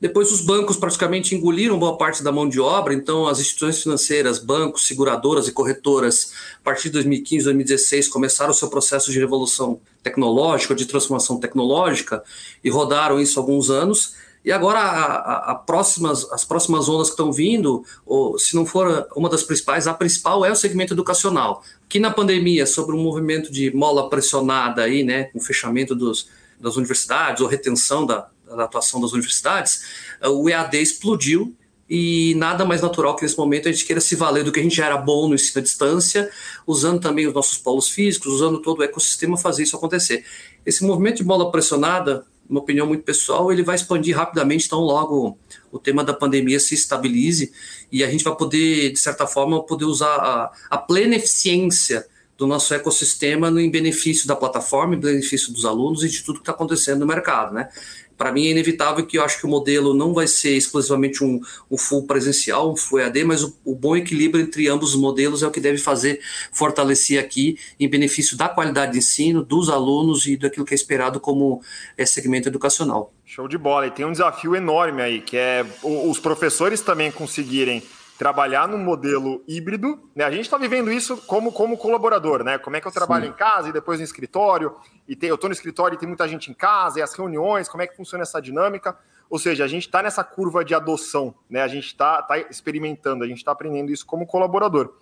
Depois 0.00 0.30
os 0.30 0.42
bancos 0.42 0.76
praticamente 0.76 1.34
engoliram 1.34 1.78
boa 1.78 1.96
parte 1.96 2.22
da 2.22 2.30
mão 2.30 2.48
de 2.48 2.60
obra, 2.60 2.92
então 2.92 3.26
as 3.26 3.40
instituições 3.40 3.82
financeiras, 3.82 4.38
bancos, 4.38 4.86
seguradoras 4.86 5.48
e 5.48 5.52
corretoras, 5.52 6.32
a 6.60 6.64
partir 6.64 6.84
de 6.84 6.94
2015, 6.94 7.44
2016, 7.44 8.08
começaram 8.08 8.50
o 8.50 8.54
seu 8.54 8.68
processo 8.68 9.10
de 9.10 9.18
revolução 9.18 9.80
tecnológica, 10.02 10.74
de 10.74 10.84
transformação 10.84 11.40
tecnológica, 11.40 12.22
e 12.62 12.68
rodaram 12.68 13.18
isso 13.18 13.40
alguns 13.40 13.70
anos. 13.70 14.14
E 14.44 14.52
agora 14.52 14.78
a, 14.78 15.14
a, 15.16 15.52
a 15.52 15.54
próximas, 15.54 16.30
as 16.30 16.44
próximas 16.44 16.88
ondas 16.88 17.08
que 17.08 17.14
estão 17.14 17.32
vindo, 17.32 17.82
ou, 18.04 18.38
se 18.38 18.54
não 18.54 18.66
for 18.66 19.08
uma 19.16 19.28
das 19.30 19.42
principais, 19.42 19.88
a 19.88 19.94
principal 19.94 20.44
é 20.44 20.52
o 20.52 20.54
segmento 20.54 20.92
educacional, 20.92 21.64
que 21.88 21.98
na 21.98 22.10
pandemia, 22.10 22.66
sobre 22.66 22.94
um 22.94 23.02
movimento 23.02 23.50
de 23.50 23.74
mola 23.74 24.08
pressionada 24.10 24.82
aí, 24.82 25.02
né, 25.02 25.24
com 25.24 25.38
o 25.38 25.42
fechamento 25.42 25.94
dos, 25.94 26.28
das 26.60 26.76
universidades, 26.76 27.40
ou 27.42 27.48
retenção 27.48 28.06
da, 28.06 28.28
da 28.46 28.64
atuação 28.64 29.00
das 29.00 29.12
universidades, 29.12 29.82
o 30.22 30.48
EAD 30.48 30.80
explodiu 30.80 31.56
e 31.88 32.34
nada 32.36 32.64
mais 32.64 32.82
natural 32.82 33.14
que 33.14 33.22
nesse 33.22 33.38
momento 33.38 33.68
a 33.68 33.72
gente 33.72 33.84
queira 33.84 34.00
se 34.00 34.16
valer 34.16 34.42
do 34.42 34.50
que 34.50 34.58
a 34.58 34.62
gente 34.62 34.74
já 34.74 34.86
era 34.86 34.96
bom 34.96 35.28
no 35.28 35.34
ensino 35.34 35.60
à 35.60 35.62
distância, 35.62 36.30
usando 36.66 37.00
também 37.00 37.26
os 37.26 37.34
nossos 37.34 37.58
polos 37.58 37.88
físicos, 37.88 38.32
usando 38.32 38.60
todo 38.60 38.80
o 38.80 38.82
ecossistema 38.82 39.36
fazer 39.36 39.62
isso 39.62 39.76
acontecer. 39.76 40.24
Esse 40.64 40.84
movimento 40.84 41.18
de 41.18 41.24
bola 41.24 41.50
pressionada 41.50 42.26
uma 42.48 42.60
opinião 42.60 42.86
muito 42.86 43.02
pessoal, 43.02 43.52
ele 43.52 43.62
vai 43.62 43.74
expandir 43.74 44.16
rapidamente, 44.16 44.66
então 44.66 44.80
logo 44.80 45.38
o 45.70 45.78
tema 45.78 46.04
da 46.04 46.14
pandemia 46.14 46.60
se 46.60 46.74
estabilize 46.74 47.52
e 47.90 48.04
a 48.04 48.10
gente 48.10 48.24
vai 48.24 48.36
poder, 48.36 48.92
de 48.92 48.98
certa 48.98 49.26
forma, 49.26 49.64
poder 49.64 49.84
usar 49.84 50.14
a, 50.14 50.52
a 50.70 50.78
plena 50.78 51.16
eficiência 51.16 52.06
do 52.38 52.46
nosso 52.46 52.74
ecossistema 52.74 53.48
em 53.60 53.70
benefício 53.70 54.28
da 54.28 54.36
plataforma, 54.36 54.94
em 54.94 55.00
benefício 55.00 55.52
dos 55.52 55.64
alunos 55.64 56.04
e 56.04 56.08
de 56.08 56.22
tudo 56.22 56.36
que 56.36 56.42
está 56.42 56.52
acontecendo 56.52 57.00
no 57.00 57.06
mercado, 57.06 57.54
né? 57.54 57.68
Para 58.16 58.32
mim 58.32 58.46
é 58.46 58.50
inevitável 58.50 59.04
que 59.06 59.18
eu 59.18 59.24
acho 59.24 59.38
que 59.38 59.46
o 59.46 59.48
modelo 59.48 59.94
não 59.94 60.14
vai 60.14 60.26
ser 60.26 60.56
exclusivamente 60.56 61.22
um, 61.22 61.40
um 61.70 61.76
full 61.76 62.06
presencial, 62.06 62.72
um 62.72 62.76
full 62.76 63.00
EAD, 63.00 63.24
mas 63.24 63.42
o, 63.42 63.56
o, 63.64 63.74
bom 63.74 63.96
equilíbrio 63.96 64.42
entre 64.42 64.68
ambos 64.68 64.94
os 64.94 65.00
modelos 65.00 65.42
é 65.42 65.46
o 65.46 65.50
que 65.50 65.60
deve 65.60 65.78
fazer 65.78 66.20
fortalecer 66.50 67.20
aqui 67.20 67.58
em 67.78 67.88
benefício 67.88 68.36
da 68.36 68.48
qualidade 68.48 68.92
de 68.92 68.98
ensino, 68.98 69.42
dos 69.42 69.68
alunos 69.68 70.26
e 70.26 70.36
daquilo 70.36 70.64
que 70.64 70.74
é 70.74 70.76
esperado 70.76 71.20
como 71.20 71.60
é, 71.96 72.06
segmento 72.06 72.48
educacional. 72.48 73.12
Show 73.24 73.48
de 73.48 73.58
bola. 73.58 73.86
E 73.86 73.90
tem 73.90 74.06
um 74.06 74.12
desafio 74.12 74.54
enorme 74.54 75.02
aí, 75.02 75.20
que 75.20 75.36
é 75.36 75.64
os 75.82 76.18
professores 76.18 76.80
também 76.80 77.10
conseguirem 77.10 77.82
trabalhar 78.18 78.66
num 78.66 78.78
modelo 78.78 79.42
híbrido. 79.46 80.10
Né? 80.14 80.24
A 80.24 80.30
gente 80.30 80.42
está 80.42 80.56
vivendo 80.56 80.90
isso 80.90 81.16
como, 81.26 81.52
como 81.52 81.76
colaborador, 81.76 82.42
né? 82.42 82.58
Como 82.58 82.76
é 82.76 82.80
que 82.80 82.86
eu 82.86 82.92
trabalho 82.92 83.26
Sim. 83.26 83.30
em 83.30 83.34
casa 83.34 83.68
e 83.68 83.72
depois 83.72 83.98
no 83.98 84.04
escritório, 84.04 84.74
e 85.06 85.14
tem, 85.14 85.28
eu 85.28 85.34
estou 85.34 85.48
no 85.48 85.54
escritório 85.54 85.96
e 85.96 85.98
tem 85.98 86.08
muita 86.08 86.26
gente 86.26 86.50
em 86.50 86.54
casa, 86.54 86.98
e 86.98 87.02
as 87.02 87.12
reuniões, 87.14 87.68
como 87.68 87.82
é 87.82 87.86
que 87.86 87.96
funciona 87.96 88.22
essa 88.22 88.40
dinâmica. 88.40 88.96
Ou 89.28 89.38
seja, 89.38 89.64
a 89.64 89.68
gente 89.68 89.86
está 89.86 90.02
nessa 90.02 90.22
curva 90.22 90.64
de 90.64 90.74
adoção, 90.74 91.34
né? 91.50 91.62
A 91.62 91.68
gente 91.68 91.86
está 91.86 92.22
tá 92.22 92.38
experimentando, 92.38 93.24
a 93.24 93.26
gente 93.26 93.38
está 93.38 93.52
aprendendo 93.52 93.90
isso 93.90 94.06
como 94.06 94.26
colaborador. 94.26 94.94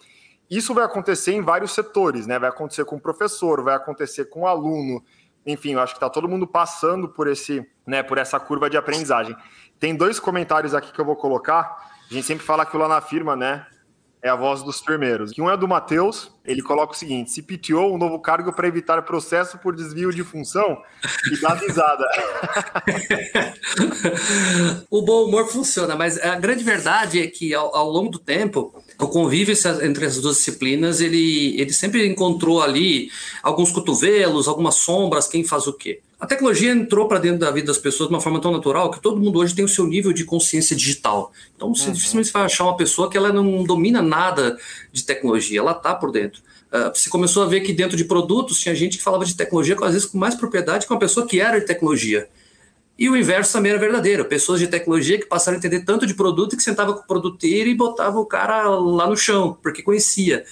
Isso 0.50 0.74
vai 0.74 0.84
acontecer 0.84 1.32
em 1.32 1.42
vários 1.42 1.72
setores, 1.72 2.26
né? 2.26 2.38
Vai 2.38 2.48
acontecer 2.48 2.84
com 2.84 2.96
o 2.96 3.00
professor, 3.00 3.62
vai 3.62 3.74
acontecer 3.74 4.26
com 4.26 4.42
o 4.42 4.46
aluno. 4.46 5.02
Enfim, 5.46 5.72
eu 5.72 5.80
acho 5.80 5.92
que 5.92 5.98
está 5.98 6.08
todo 6.08 6.28
mundo 6.28 6.46
passando 6.46 7.08
por 7.08 7.28
esse, 7.28 7.66
né, 7.86 8.02
por 8.02 8.16
essa 8.16 8.40
curva 8.40 8.70
de 8.70 8.76
aprendizagem. 8.76 9.36
Tem 9.78 9.94
dois 9.94 10.18
comentários 10.18 10.74
aqui 10.74 10.90
que 10.90 11.00
eu 11.00 11.04
vou 11.04 11.16
colocar. 11.16 11.93
A 12.10 12.14
gente 12.14 12.26
sempre 12.26 12.44
fala 12.44 12.66
que 12.66 12.76
lá 12.76 12.88
na 12.88 13.00
firma, 13.00 13.34
né? 13.34 13.66
É 14.22 14.30
a 14.30 14.34
voz 14.34 14.62
dos 14.62 14.80
firmeiros. 14.80 15.32
Que 15.32 15.42
um 15.42 15.50
é 15.50 15.56
do 15.56 15.68
Matheus, 15.68 16.32
ele 16.46 16.62
coloca 16.62 16.94
o 16.94 16.96
seguinte: 16.96 17.30
se 17.30 17.42
PTO, 17.42 17.92
um 17.92 17.98
novo 17.98 18.18
cargo 18.18 18.54
para 18.54 18.66
evitar 18.66 19.02
processo 19.02 19.58
por 19.58 19.76
desvio 19.76 20.10
de 20.10 20.24
função, 20.24 20.82
e 21.30 21.40
dá 21.40 21.52
risada. 21.52 22.04
o 24.90 25.02
bom 25.02 25.24
humor 25.24 25.46
funciona, 25.48 25.94
mas 25.94 26.18
a 26.18 26.36
grande 26.36 26.64
verdade 26.64 27.20
é 27.20 27.26
que 27.26 27.52
ao, 27.52 27.76
ao 27.76 27.90
longo 27.90 28.10
do 28.10 28.18
tempo, 28.18 28.82
o 28.98 29.08
convívio 29.08 29.54
entre 29.82 30.06
as 30.06 30.20
duas 30.20 30.36
disciplinas, 30.36 31.00
ele, 31.00 31.60
ele 31.60 31.72
sempre 31.72 32.06
encontrou 32.06 32.62
ali 32.62 33.10
alguns 33.42 33.70
cotovelos, 33.72 34.46
algumas 34.46 34.76
sombras, 34.76 35.26
quem 35.26 35.42
faz 35.44 35.66
o 35.66 35.72
quê. 35.72 36.00
A 36.20 36.26
tecnologia 36.26 36.72
entrou 36.72 37.06
para 37.08 37.18
dentro 37.18 37.40
da 37.40 37.50
vida 37.50 37.66
das 37.66 37.76
pessoas 37.76 38.08
de 38.08 38.14
uma 38.14 38.20
forma 38.20 38.40
tão 38.40 38.52
natural 38.52 38.90
que 38.90 39.00
todo 39.00 39.20
mundo 39.20 39.40
hoje 39.40 39.54
tem 39.54 39.64
o 39.64 39.68
seu 39.68 39.86
nível 39.86 40.12
de 40.12 40.24
consciência 40.24 40.74
digital. 40.74 41.32
Então, 41.54 41.68
uhum. 41.68 41.92
dificilmente 41.92 42.28
você 42.28 42.32
vai 42.32 42.44
achar 42.44 42.64
uma 42.64 42.76
pessoa 42.76 43.10
que 43.10 43.16
ela 43.16 43.32
não 43.32 43.64
domina 43.64 44.00
nada 44.00 44.56
de 44.92 45.04
tecnologia, 45.04 45.60
ela 45.60 45.72
está 45.72 45.94
por 45.94 46.10
dentro. 46.10 46.40
Uh, 46.72 46.88
você 46.94 47.10
começou 47.10 47.42
a 47.42 47.46
ver 47.46 47.60
que 47.60 47.72
dentro 47.72 47.96
de 47.96 48.04
produtos 48.04 48.58
tinha 48.58 48.74
gente 48.74 48.96
que 48.96 49.02
falava 49.02 49.24
de 49.24 49.36
tecnologia, 49.36 49.76
às 49.82 49.92
vezes 49.92 50.06
com 50.06 50.16
mais 50.16 50.34
propriedade 50.34 50.86
que 50.86 50.92
uma 50.92 50.98
pessoa 50.98 51.26
que 51.26 51.40
era 51.40 51.58
de 51.58 51.66
tecnologia. 51.66 52.28
E 52.98 53.08
o 53.08 53.16
inverso 53.16 53.52
também 53.52 53.72
era 53.72 53.80
verdadeiro. 53.80 54.24
Pessoas 54.24 54.60
de 54.60 54.68
tecnologia 54.68 55.18
que 55.18 55.26
passaram 55.26 55.56
a 55.56 55.58
entender 55.58 55.80
tanto 55.80 56.06
de 56.06 56.14
produto 56.14 56.56
que 56.56 56.62
sentava 56.62 56.92
com 56.94 57.00
o 57.00 57.06
produteiro 57.06 57.68
e 57.68 57.74
botava 57.74 58.18
o 58.18 58.26
cara 58.26 58.68
lá 58.68 59.08
no 59.08 59.16
chão, 59.16 59.58
porque 59.62 59.82
conhecia. 59.82 60.44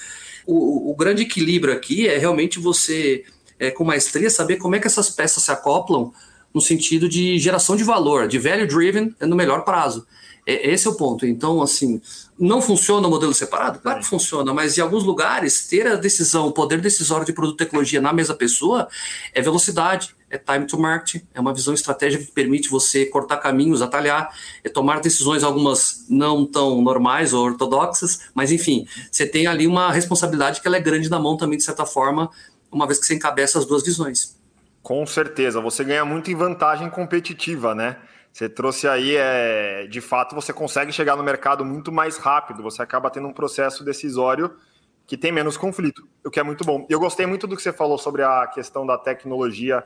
O, 0.44 0.90
o 0.90 0.96
grande 0.96 1.22
equilíbrio 1.22 1.72
aqui 1.72 2.08
é 2.08 2.18
realmente 2.18 2.58
você 2.58 3.24
é, 3.60 3.70
com 3.70 3.84
maestria, 3.84 4.28
saber 4.28 4.56
como 4.56 4.74
é 4.74 4.80
que 4.80 4.88
essas 4.88 5.08
peças 5.08 5.44
se 5.44 5.52
acoplam 5.52 6.12
no 6.52 6.60
sentido 6.60 7.08
de 7.08 7.38
geração 7.38 7.76
de 7.76 7.84
valor, 7.84 8.26
de 8.26 8.38
value 8.38 8.66
driven 8.66 9.14
no 9.20 9.36
melhor 9.36 9.64
prazo. 9.64 10.04
É, 10.44 10.72
esse 10.72 10.88
é 10.88 10.90
o 10.90 10.94
ponto. 10.94 11.24
Então, 11.24 11.62
assim, 11.62 12.00
não 12.38 12.60
funciona 12.60 13.06
o 13.06 13.10
modelo 13.10 13.32
separado? 13.32 13.78
Claro 13.78 14.00
que 14.00 14.06
funciona, 14.06 14.52
mas 14.52 14.76
em 14.76 14.80
alguns 14.80 15.04
lugares, 15.04 15.68
ter 15.68 15.86
a 15.86 15.94
decisão, 15.94 16.48
o 16.48 16.52
poder 16.52 16.80
decisório 16.80 17.24
de 17.24 17.32
produto 17.32 17.54
e 17.54 17.64
tecnologia 17.64 18.00
na 18.00 18.12
mesma 18.12 18.34
pessoa 18.34 18.88
é 19.32 19.40
velocidade, 19.40 20.14
é 20.32 20.38
time 20.38 20.66
to 20.66 20.78
market, 20.78 21.22
é 21.34 21.40
uma 21.40 21.52
visão 21.52 21.74
estratégica 21.74 22.24
que 22.24 22.32
permite 22.32 22.70
você 22.70 23.04
cortar 23.04 23.36
caminhos, 23.36 23.82
atalhar, 23.82 24.34
é 24.64 24.68
tomar 24.70 25.00
decisões, 25.00 25.44
algumas 25.44 26.06
não 26.08 26.46
tão 26.46 26.80
normais 26.80 27.34
ou 27.34 27.44
ortodoxas, 27.44 28.30
mas 28.34 28.50
enfim, 28.50 28.86
você 29.10 29.26
tem 29.26 29.46
ali 29.46 29.66
uma 29.66 29.92
responsabilidade 29.92 30.62
que 30.62 30.66
ela 30.66 30.78
é 30.78 30.80
grande 30.80 31.10
na 31.10 31.18
mão 31.18 31.36
também, 31.36 31.58
de 31.58 31.64
certa 31.64 31.84
forma, 31.84 32.30
uma 32.70 32.86
vez 32.86 32.98
que 32.98 33.04
você 33.04 33.14
encabeça 33.14 33.58
as 33.58 33.66
duas 33.66 33.84
visões. 33.84 34.40
Com 34.82 35.04
certeza, 35.06 35.60
você 35.60 35.84
ganha 35.84 36.04
muito 36.04 36.30
em 36.30 36.34
vantagem 36.34 36.88
competitiva, 36.88 37.74
né? 37.74 37.98
Você 38.32 38.48
trouxe 38.48 38.88
aí, 38.88 39.14
é, 39.14 39.86
de 39.86 40.00
fato, 40.00 40.34
você 40.34 40.50
consegue 40.50 40.90
chegar 40.90 41.14
no 41.14 41.22
mercado 41.22 41.62
muito 41.62 41.92
mais 41.92 42.16
rápido, 42.16 42.62
você 42.62 42.80
acaba 42.80 43.10
tendo 43.10 43.28
um 43.28 43.32
processo 43.34 43.84
decisório 43.84 44.50
que 45.06 45.16
tem 45.18 45.30
menos 45.30 45.58
conflito, 45.58 46.08
o 46.24 46.30
que 46.30 46.40
é 46.40 46.42
muito 46.42 46.64
bom. 46.64 46.86
Eu 46.88 46.98
gostei 46.98 47.26
muito 47.26 47.46
do 47.46 47.54
que 47.54 47.62
você 47.62 47.72
falou 47.72 47.98
sobre 47.98 48.22
a 48.22 48.46
questão 48.46 48.86
da 48.86 48.96
tecnologia 48.96 49.84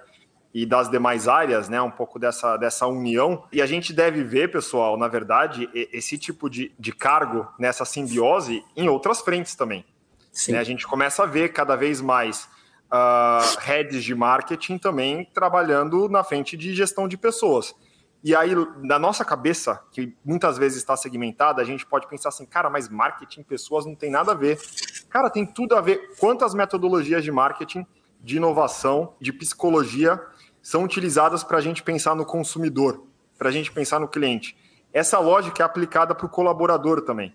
e 0.56 0.64
das 0.64 0.88
demais 0.88 1.28
áreas, 1.28 1.68
né? 1.68 1.82
Um 1.82 1.90
pouco 1.90 2.18
dessa, 2.18 2.56
dessa 2.56 2.86
união. 2.86 3.44
E 3.52 3.60
a 3.60 3.66
gente 3.66 3.92
deve 3.92 4.24
ver, 4.24 4.50
pessoal, 4.50 4.96
na 4.96 5.06
verdade, 5.06 5.68
esse 5.74 6.16
tipo 6.16 6.48
de, 6.48 6.72
de 6.78 6.92
cargo 6.92 7.46
nessa 7.58 7.84
simbiose 7.84 8.64
em 8.74 8.88
outras 8.88 9.20
frentes 9.20 9.54
também. 9.54 9.84
Né? 10.48 10.58
A 10.58 10.64
gente 10.64 10.86
começa 10.86 11.24
a 11.24 11.26
ver 11.26 11.52
cada 11.52 11.76
vez 11.76 12.00
mais 12.00 12.48
uh, 12.90 13.60
heads 13.60 14.02
de 14.02 14.14
marketing 14.14 14.78
também 14.78 15.28
trabalhando 15.34 16.08
na 16.08 16.24
frente 16.24 16.56
de 16.56 16.74
gestão 16.74 17.06
de 17.06 17.18
pessoas. 17.18 17.74
E 18.24 18.34
aí, 18.34 18.52
na 18.82 18.98
nossa 18.98 19.26
cabeça, 19.26 19.84
que 19.92 20.16
muitas 20.24 20.56
vezes 20.56 20.78
está 20.78 20.96
segmentada, 20.96 21.60
a 21.60 21.66
gente 21.66 21.84
pode 21.84 22.08
pensar 22.08 22.30
assim, 22.30 22.46
cara, 22.46 22.70
mas 22.70 22.88
marketing, 22.88 23.42
pessoas 23.42 23.84
não 23.84 23.94
tem 23.94 24.10
nada 24.10 24.32
a 24.32 24.34
ver. 24.34 24.58
Cara, 25.10 25.28
tem 25.28 25.44
tudo 25.44 25.76
a 25.76 25.82
ver. 25.82 26.16
Quantas 26.18 26.54
metodologias 26.54 27.22
de 27.22 27.30
marketing, 27.30 27.86
de 28.22 28.38
inovação, 28.38 29.14
de 29.20 29.34
psicologia 29.34 30.18
são 30.66 30.82
utilizadas 30.82 31.44
para 31.44 31.58
a 31.58 31.60
gente 31.60 31.80
pensar 31.80 32.16
no 32.16 32.26
consumidor, 32.26 33.06
para 33.38 33.50
a 33.50 33.52
gente 33.52 33.70
pensar 33.70 34.00
no 34.00 34.08
cliente? 34.08 34.56
Essa 34.92 35.16
lógica 35.20 35.62
é 35.62 35.64
aplicada 35.64 36.12
para 36.12 36.26
o 36.26 36.28
colaborador 36.28 37.02
também. 37.02 37.32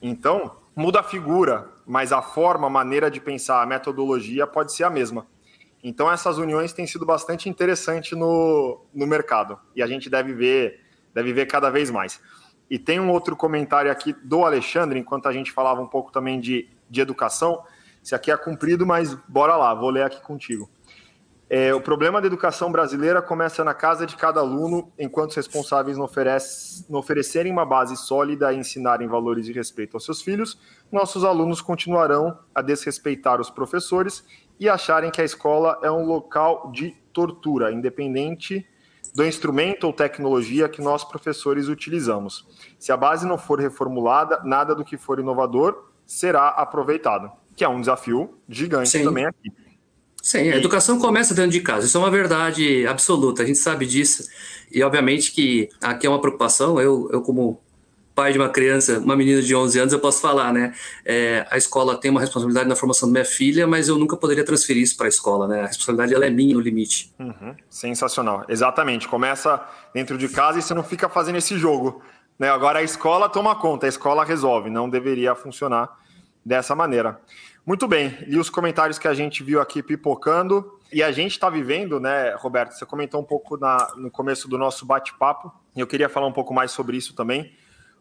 Então, 0.00 0.54
muda 0.76 1.00
a 1.00 1.02
figura, 1.02 1.68
mas 1.84 2.12
a 2.12 2.22
forma, 2.22 2.68
a 2.68 2.70
maneira 2.70 3.10
de 3.10 3.20
pensar, 3.20 3.60
a 3.60 3.66
metodologia 3.66 4.46
pode 4.46 4.72
ser 4.72 4.84
a 4.84 4.90
mesma. 4.90 5.26
Então 5.82 6.12
essas 6.12 6.38
uniões 6.38 6.72
têm 6.72 6.86
sido 6.86 7.04
bastante 7.04 7.48
interessantes 7.48 8.16
no, 8.16 8.80
no 8.94 9.04
mercado 9.04 9.58
e 9.74 9.82
a 9.82 9.86
gente 9.88 10.08
deve 10.08 10.32
ver, 10.32 10.80
deve 11.12 11.32
ver 11.32 11.46
cada 11.46 11.70
vez 11.70 11.90
mais. 11.90 12.20
E 12.70 12.78
tem 12.78 13.00
um 13.00 13.10
outro 13.10 13.34
comentário 13.34 13.90
aqui 13.90 14.12
do 14.22 14.44
Alexandre, 14.44 15.00
enquanto 15.00 15.26
a 15.26 15.32
gente 15.32 15.50
falava 15.50 15.80
um 15.80 15.88
pouco 15.88 16.12
também 16.12 16.38
de, 16.38 16.68
de 16.88 17.00
educação. 17.00 17.64
Esse 18.00 18.14
aqui 18.14 18.30
é 18.30 18.36
cumprido, 18.36 18.86
mas 18.86 19.12
bora 19.26 19.56
lá, 19.56 19.74
vou 19.74 19.90
ler 19.90 20.04
aqui 20.04 20.20
contigo. 20.22 20.70
É, 21.52 21.74
o 21.74 21.80
problema 21.80 22.20
da 22.20 22.28
educação 22.28 22.70
brasileira 22.70 23.20
começa 23.20 23.64
na 23.64 23.74
casa 23.74 24.06
de 24.06 24.14
cada 24.14 24.38
aluno, 24.38 24.92
enquanto 24.96 25.30
os 25.30 25.36
responsáveis 25.36 25.98
não, 25.98 26.04
oferece, 26.04 26.86
não 26.88 27.00
oferecerem 27.00 27.50
uma 27.50 27.66
base 27.66 27.96
sólida 27.96 28.52
e 28.52 28.56
ensinarem 28.56 29.08
valores 29.08 29.46
de 29.46 29.52
respeito 29.52 29.96
aos 29.96 30.04
seus 30.04 30.22
filhos, 30.22 30.60
nossos 30.92 31.24
alunos 31.24 31.60
continuarão 31.60 32.38
a 32.54 32.62
desrespeitar 32.62 33.40
os 33.40 33.50
professores 33.50 34.24
e 34.60 34.68
acharem 34.68 35.10
que 35.10 35.20
a 35.20 35.24
escola 35.24 35.76
é 35.82 35.90
um 35.90 36.06
local 36.06 36.70
de 36.70 36.92
tortura, 37.12 37.72
independente 37.72 38.64
do 39.12 39.26
instrumento 39.26 39.88
ou 39.88 39.92
tecnologia 39.92 40.68
que 40.68 40.80
nós 40.80 41.02
professores 41.02 41.66
utilizamos. 41.66 42.46
Se 42.78 42.92
a 42.92 42.96
base 42.96 43.26
não 43.26 43.36
for 43.36 43.58
reformulada, 43.58 44.40
nada 44.44 44.72
do 44.72 44.84
que 44.84 44.96
for 44.96 45.18
inovador 45.18 45.90
será 46.06 46.50
aproveitado, 46.50 47.28
que 47.56 47.64
é 47.64 47.68
um 47.68 47.80
desafio 47.80 48.38
gigante 48.48 48.90
Sim. 48.90 49.02
também 49.02 49.26
aqui. 49.26 49.50
Sim, 50.22 50.50
a 50.50 50.56
educação 50.56 50.98
começa 50.98 51.34
dentro 51.34 51.50
de 51.50 51.60
casa. 51.60 51.86
Isso 51.86 51.96
é 51.96 52.00
uma 52.00 52.10
verdade 52.10 52.86
absoluta, 52.86 53.42
a 53.42 53.46
gente 53.46 53.58
sabe 53.58 53.86
disso. 53.86 54.28
E, 54.70 54.82
obviamente, 54.82 55.32
que 55.32 55.68
aqui 55.80 56.06
é 56.06 56.10
uma 56.10 56.20
preocupação. 56.20 56.80
Eu, 56.80 57.08
eu 57.10 57.22
como 57.22 57.60
pai 58.14 58.32
de 58.32 58.38
uma 58.38 58.50
criança, 58.50 58.98
uma 58.98 59.16
menina 59.16 59.40
de 59.40 59.54
11 59.54 59.78
anos, 59.78 59.92
eu 59.92 59.98
posso 59.98 60.20
falar, 60.20 60.52
né? 60.52 60.74
É, 61.06 61.46
a 61.50 61.56
escola 61.56 61.96
tem 61.96 62.10
uma 62.10 62.20
responsabilidade 62.20 62.68
na 62.68 62.76
formação 62.76 63.08
da 63.08 63.12
minha 63.12 63.24
filha, 63.24 63.66
mas 63.66 63.88
eu 63.88 63.98
nunca 63.98 64.16
poderia 64.16 64.44
transferir 64.44 64.82
isso 64.82 64.96
para 64.96 65.06
a 65.06 65.08
escola, 65.08 65.48
né? 65.48 65.62
A 65.62 65.66
responsabilidade 65.66 66.14
ela 66.14 66.26
é 66.26 66.30
minha 66.30 66.54
no 66.54 66.60
limite. 66.60 67.14
Uhum. 67.18 67.54
Sensacional, 67.70 68.44
exatamente. 68.48 69.08
Começa 69.08 69.66
dentro 69.94 70.18
de 70.18 70.28
casa 70.28 70.58
e 70.58 70.62
você 70.62 70.74
não 70.74 70.84
fica 70.84 71.08
fazendo 71.08 71.36
esse 71.36 71.56
jogo. 71.56 72.02
Né? 72.38 72.50
Agora 72.50 72.80
a 72.80 72.82
escola 72.82 73.28
toma 73.28 73.54
conta, 73.56 73.86
a 73.86 73.88
escola 73.88 74.24
resolve, 74.24 74.68
não 74.68 74.88
deveria 74.88 75.34
funcionar 75.34 75.88
dessa 76.44 76.74
maneira. 76.74 77.20
Muito 77.70 77.86
bem, 77.86 78.18
li 78.26 78.36
os 78.36 78.50
comentários 78.50 78.98
que 78.98 79.06
a 79.06 79.14
gente 79.14 79.44
viu 79.44 79.60
aqui 79.60 79.80
pipocando. 79.80 80.76
E 80.92 81.04
a 81.04 81.12
gente 81.12 81.30
está 81.30 81.48
vivendo, 81.48 82.00
né, 82.00 82.34
Roberto? 82.34 82.72
Você 82.72 82.84
comentou 82.84 83.20
um 83.20 83.24
pouco 83.24 83.56
na, 83.56 83.94
no 83.94 84.10
começo 84.10 84.48
do 84.48 84.58
nosso 84.58 84.84
bate-papo, 84.84 85.52
e 85.76 85.78
eu 85.78 85.86
queria 85.86 86.08
falar 86.08 86.26
um 86.26 86.32
pouco 86.32 86.52
mais 86.52 86.72
sobre 86.72 86.96
isso 86.96 87.14
também. 87.14 87.52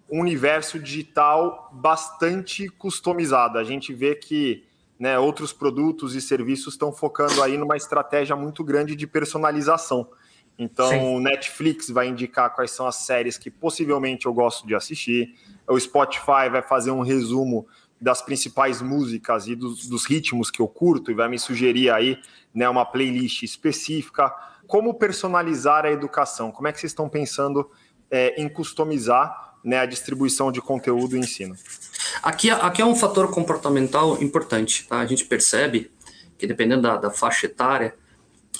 Um 0.10 0.22
universo 0.22 0.80
digital 0.80 1.70
bastante 1.72 2.68
customizado. 2.68 3.60
A 3.60 3.64
gente 3.64 3.94
vê 3.94 4.16
que 4.16 4.66
né, 4.98 5.20
outros 5.20 5.54
produtos 5.54 6.16
e 6.16 6.22
serviços 6.22 6.74
estão 6.74 6.92
focando 6.92 7.44
aí 7.44 7.56
numa 7.56 7.78
estratégia 7.78 8.36
muito 8.36 8.64
grande 8.64 8.96
de 8.96 9.06
personalização. 9.06 10.10
Então, 10.58 11.14
o 11.14 11.20
Netflix 11.20 11.92
vai 11.92 12.08
indicar 12.08 12.56
quais 12.56 12.72
são 12.72 12.88
as 12.88 12.96
séries 12.96 13.38
que 13.38 13.52
possivelmente 13.52 14.26
eu 14.26 14.34
gosto 14.34 14.66
de 14.66 14.74
assistir. 14.74 15.36
O 15.68 15.80
Spotify 15.80 16.50
vai 16.52 16.64
fazer 16.64 16.90
um 16.90 17.02
resumo 17.02 17.68
das 18.02 18.22
principais 18.22 18.82
músicas 18.82 19.48
e 19.48 19.56
dos, 19.56 19.88
dos, 19.88 20.06
ritmos 20.06 20.50
que 20.50 20.62
eu 20.62 20.68
curto 20.68 21.12
e 21.12 21.14
vai 21.14 21.28
me 21.28 21.38
sugerir 21.38 21.90
aí 21.90 22.18
né, 22.54 22.70
uma 22.70 22.86
playlist 22.86 23.44
específica. 23.44 24.34
Como 24.68 24.94
personalizar 24.94 25.86
a 25.86 25.92
educação? 25.92 26.52
Como 26.52 26.68
é 26.68 26.72
que 26.72 26.80
vocês 26.80 26.92
estão 26.92 27.10
pensando 27.10 27.70
é, 28.10 28.42
em 28.42 28.48
customizar 28.48 29.58
né, 29.64 29.80
a 29.80 29.86
distribuição 29.86 30.52
de 30.52 30.62
conteúdo 30.62 31.18
e 31.18 31.20
ensino? 31.20 31.56
Aqui, 32.24 32.50
aqui 32.50 32.82
é 32.82 32.86
um 32.86 32.96
fator 32.96 33.30
comportamental 33.32 34.22
importante. 34.22 34.88
Tá? 34.88 35.00
A 35.00 35.06
gente 35.06 35.26
percebe 35.26 35.92
que 36.38 36.48
dependendo 36.48 36.84
da, 36.84 36.96
da 36.96 37.12
faixa 37.12 37.48
etária, 37.48 37.96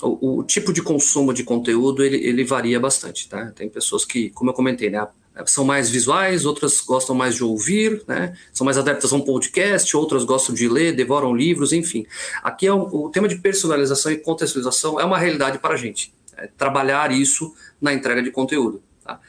o, 0.02 0.38
o, 0.38 0.44
tipo 0.44 0.72
de 0.72 0.82
consumo 0.82 1.32
de 1.32 1.44
conteúdo 1.44 2.02
ele, 2.04 2.16
ele 2.16 2.44
varia 2.44 2.78
bastante. 2.78 3.28
Tá? 3.28 3.50
Tem 3.52 3.68
pessoas 3.70 4.04
que, 4.04 4.30
como 4.30 4.50
eu 4.50 4.54
comentei, 4.54 4.90
né, 4.90 5.06
são 5.46 5.64
mais 5.64 5.90
visuais, 5.90 6.44
outras 6.44 6.80
gostam 6.80 7.14
mais 7.14 7.34
de 7.34 7.44
ouvir, 7.44 8.02
né? 8.06 8.36
São 8.52 8.64
mais 8.64 8.78
adeptas 8.78 9.12
a 9.12 9.16
um 9.16 9.20
podcast, 9.20 9.96
outras 9.96 10.24
gostam 10.24 10.54
de 10.54 10.68
ler, 10.68 10.94
devoram 10.94 11.34
livros, 11.34 11.72
enfim. 11.72 12.06
Aqui 12.42 12.66
é 12.66 12.72
o, 12.72 12.82
o 12.82 13.10
tema 13.10 13.28
de 13.28 13.36
personalização 13.36 14.12
e 14.12 14.16
contextualização 14.16 15.00
é 15.00 15.04
uma 15.04 15.18
realidade 15.18 15.58
para 15.58 15.74
a 15.74 15.76
gente. 15.76 16.12
É 16.36 16.48
trabalhar 16.56 17.12
isso 17.12 17.54
na 17.80 17.92
entrega 17.92 18.22
de 18.22 18.30
conteúdo. 18.30 18.82
Tá? 19.04 19.20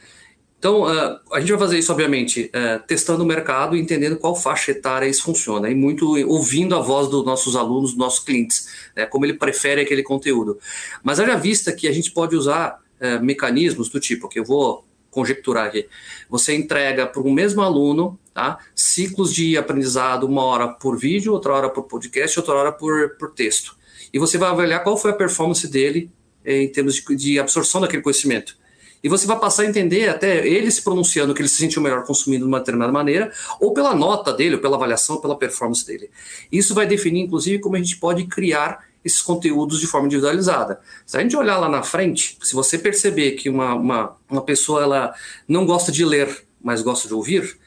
Então, 0.62 0.82
uh, 0.82 1.18
a 1.32 1.40
gente 1.40 1.50
vai 1.50 1.58
fazer 1.58 1.76
isso, 1.76 1.90
obviamente, 1.90 2.48
uh, 2.54 2.86
testando 2.86 3.24
o 3.24 3.26
mercado 3.26 3.76
entendendo 3.76 4.16
qual 4.16 4.36
faixa 4.36 4.70
etária 4.70 5.08
isso 5.08 5.24
funciona, 5.24 5.68
e 5.68 5.74
muito 5.74 6.16
ouvindo 6.28 6.76
a 6.76 6.80
voz 6.80 7.08
dos 7.08 7.24
nossos 7.24 7.56
alunos, 7.56 7.90
dos 7.90 7.98
nossos 7.98 8.24
clientes, 8.24 8.68
né, 8.94 9.04
como 9.04 9.26
ele 9.26 9.34
prefere 9.34 9.80
aquele 9.80 10.04
conteúdo. 10.04 10.60
Mas 11.02 11.18
haja 11.18 11.34
vista 11.34 11.72
que 11.72 11.88
a 11.88 11.92
gente 11.92 12.12
pode 12.12 12.36
usar 12.36 12.78
uh, 13.00 13.24
mecanismos 13.24 13.88
do 13.88 13.98
tipo 13.98 14.28
que 14.28 14.38
eu 14.38 14.44
vou 14.44 14.84
conjecturar 15.12 15.66
aqui. 15.66 15.86
Você 16.28 16.56
entrega 16.56 17.06
para 17.06 17.20
o 17.20 17.30
mesmo 17.30 17.60
aluno 17.60 18.18
tá, 18.32 18.58
ciclos 18.74 19.32
de 19.32 19.56
aprendizado, 19.58 20.24
uma 20.24 20.42
hora 20.42 20.68
por 20.68 20.98
vídeo, 20.98 21.34
outra 21.34 21.52
hora 21.52 21.68
por 21.68 21.84
podcast, 21.84 22.40
outra 22.40 22.54
hora 22.54 22.72
por, 22.72 23.16
por 23.18 23.30
texto. 23.30 23.76
E 24.12 24.18
você 24.18 24.38
vai 24.38 24.48
avaliar 24.48 24.82
qual 24.82 24.96
foi 24.96 25.10
a 25.10 25.14
performance 25.14 25.68
dele 25.68 26.10
eh, 26.44 26.62
em 26.62 26.72
termos 26.72 26.94
de, 26.94 27.16
de 27.16 27.38
absorção 27.38 27.80
daquele 27.82 28.02
conhecimento. 28.02 28.56
E 29.02 29.08
você 29.08 29.26
vai 29.26 29.38
passar 29.38 29.62
a 29.62 29.66
entender 29.66 30.08
até 30.08 30.46
ele 30.46 30.70
se 30.70 30.82
pronunciando 30.82 31.34
que 31.34 31.42
ele 31.42 31.48
se 31.48 31.56
sentiu 31.56 31.82
melhor 31.82 32.04
consumindo 32.04 32.44
de 32.44 32.48
uma 32.48 32.60
determinada 32.60 32.92
maneira, 32.92 33.32
ou 33.60 33.72
pela 33.72 33.94
nota 33.94 34.32
dele, 34.32 34.54
ou 34.54 34.60
pela 34.60 34.76
avaliação, 34.76 35.16
ou 35.16 35.22
pela 35.22 35.36
performance 35.36 35.84
dele. 35.84 36.10
Isso 36.50 36.74
vai 36.74 36.86
definir, 36.86 37.22
inclusive, 37.22 37.58
como 37.58 37.76
a 37.76 37.78
gente 37.78 37.96
pode 37.96 38.26
criar 38.26 38.84
esses 39.04 39.20
conteúdos 39.20 39.80
de 39.80 39.86
forma 39.86 40.06
individualizada. 40.06 40.80
Se 41.04 41.16
a 41.16 41.20
gente 41.20 41.36
olhar 41.36 41.58
lá 41.58 41.68
na 41.68 41.82
frente, 41.82 42.38
se 42.40 42.54
você 42.54 42.78
perceber 42.78 43.32
que 43.32 43.48
uma, 43.48 43.74
uma, 43.74 44.16
uma 44.30 44.42
pessoa 44.42 44.82
ela 44.82 45.14
não 45.48 45.66
gosta 45.66 45.90
de 45.90 46.04
ler, 46.04 46.44
mas 46.62 46.82
gosta 46.82 47.08
de 47.08 47.14
ouvir, 47.14 47.58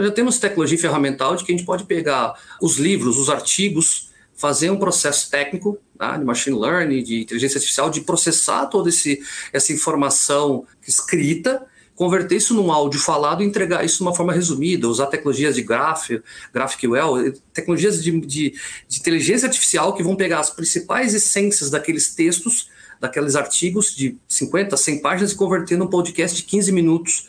já 0.00 0.10
temos 0.10 0.38
tecnologia 0.38 0.78
ferramental 0.78 1.36
de 1.36 1.44
que 1.44 1.52
a 1.52 1.56
gente 1.56 1.66
pode 1.66 1.84
pegar 1.84 2.34
os 2.60 2.78
livros, 2.78 3.18
os 3.18 3.28
artigos, 3.28 4.10
fazer 4.34 4.70
um 4.70 4.78
processo 4.78 5.30
técnico 5.30 5.78
tá, 5.96 6.16
de 6.16 6.24
machine 6.24 6.58
learning, 6.58 7.02
de 7.02 7.22
inteligência 7.22 7.58
artificial, 7.58 7.88
de 7.88 8.00
processar 8.00 8.66
toda 8.66 8.88
esse, 8.88 9.22
essa 9.52 9.72
informação 9.72 10.66
escrita 10.86 11.66
converter 11.94 12.36
isso 12.36 12.54
num 12.54 12.72
áudio 12.72 13.00
falado 13.00 13.42
e 13.42 13.46
entregar 13.46 13.84
isso 13.84 13.98
de 13.98 14.02
uma 14.02 14.14
forma 14.14 14.32
resumida, 14.32 14.88
usar 14.88 15.06
tecnologias 15.06 15.54
de 15.54 15.62
graph, 15.62 16.10
GraphQL, 16.52 17.32
tecnologias 17.52 18.02
de, 18.02 18.10
de, 18.20 18.54
de 18.88 18.98
inteligência 18.98 19.46
artificial 19.46 19.94
que 19.94 20.02
vão 20.02 20.16
pegar 20.16 20.40
as 20.40 20.50
principais 20.50 21.14
essências 21.14 21.70
daqueles 21.70 22.14
textos, 22.14 22.68
daqueles 23.00 23.36
artigos 23.36 23.94
de 23.94 24.16
50, 24.28 24.76
100 24.76 25.00
páginas 25.00 25.32
e 25.32 25.36
converter 25.36 25.78
num 25.78 25.86
podcast 25.86 26.36
de 26.36 26.42
15 26.42 26.72
minutos. 26.72 27.28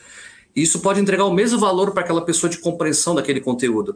Isso 0.56 0.80
pode 0.80 1.02
entregar 1.02 1.26
o 1.26 1.34
mesmo 1.34 1.60
valor 1.60 1.92
para 1.92 2.02
aquela 2.02 2.24
pessoa 2.24 2.50
de 2.50 2.58
compreensão 2.58 3.14
daquele 3.14 3.42
conteúdo. 3.42 3.96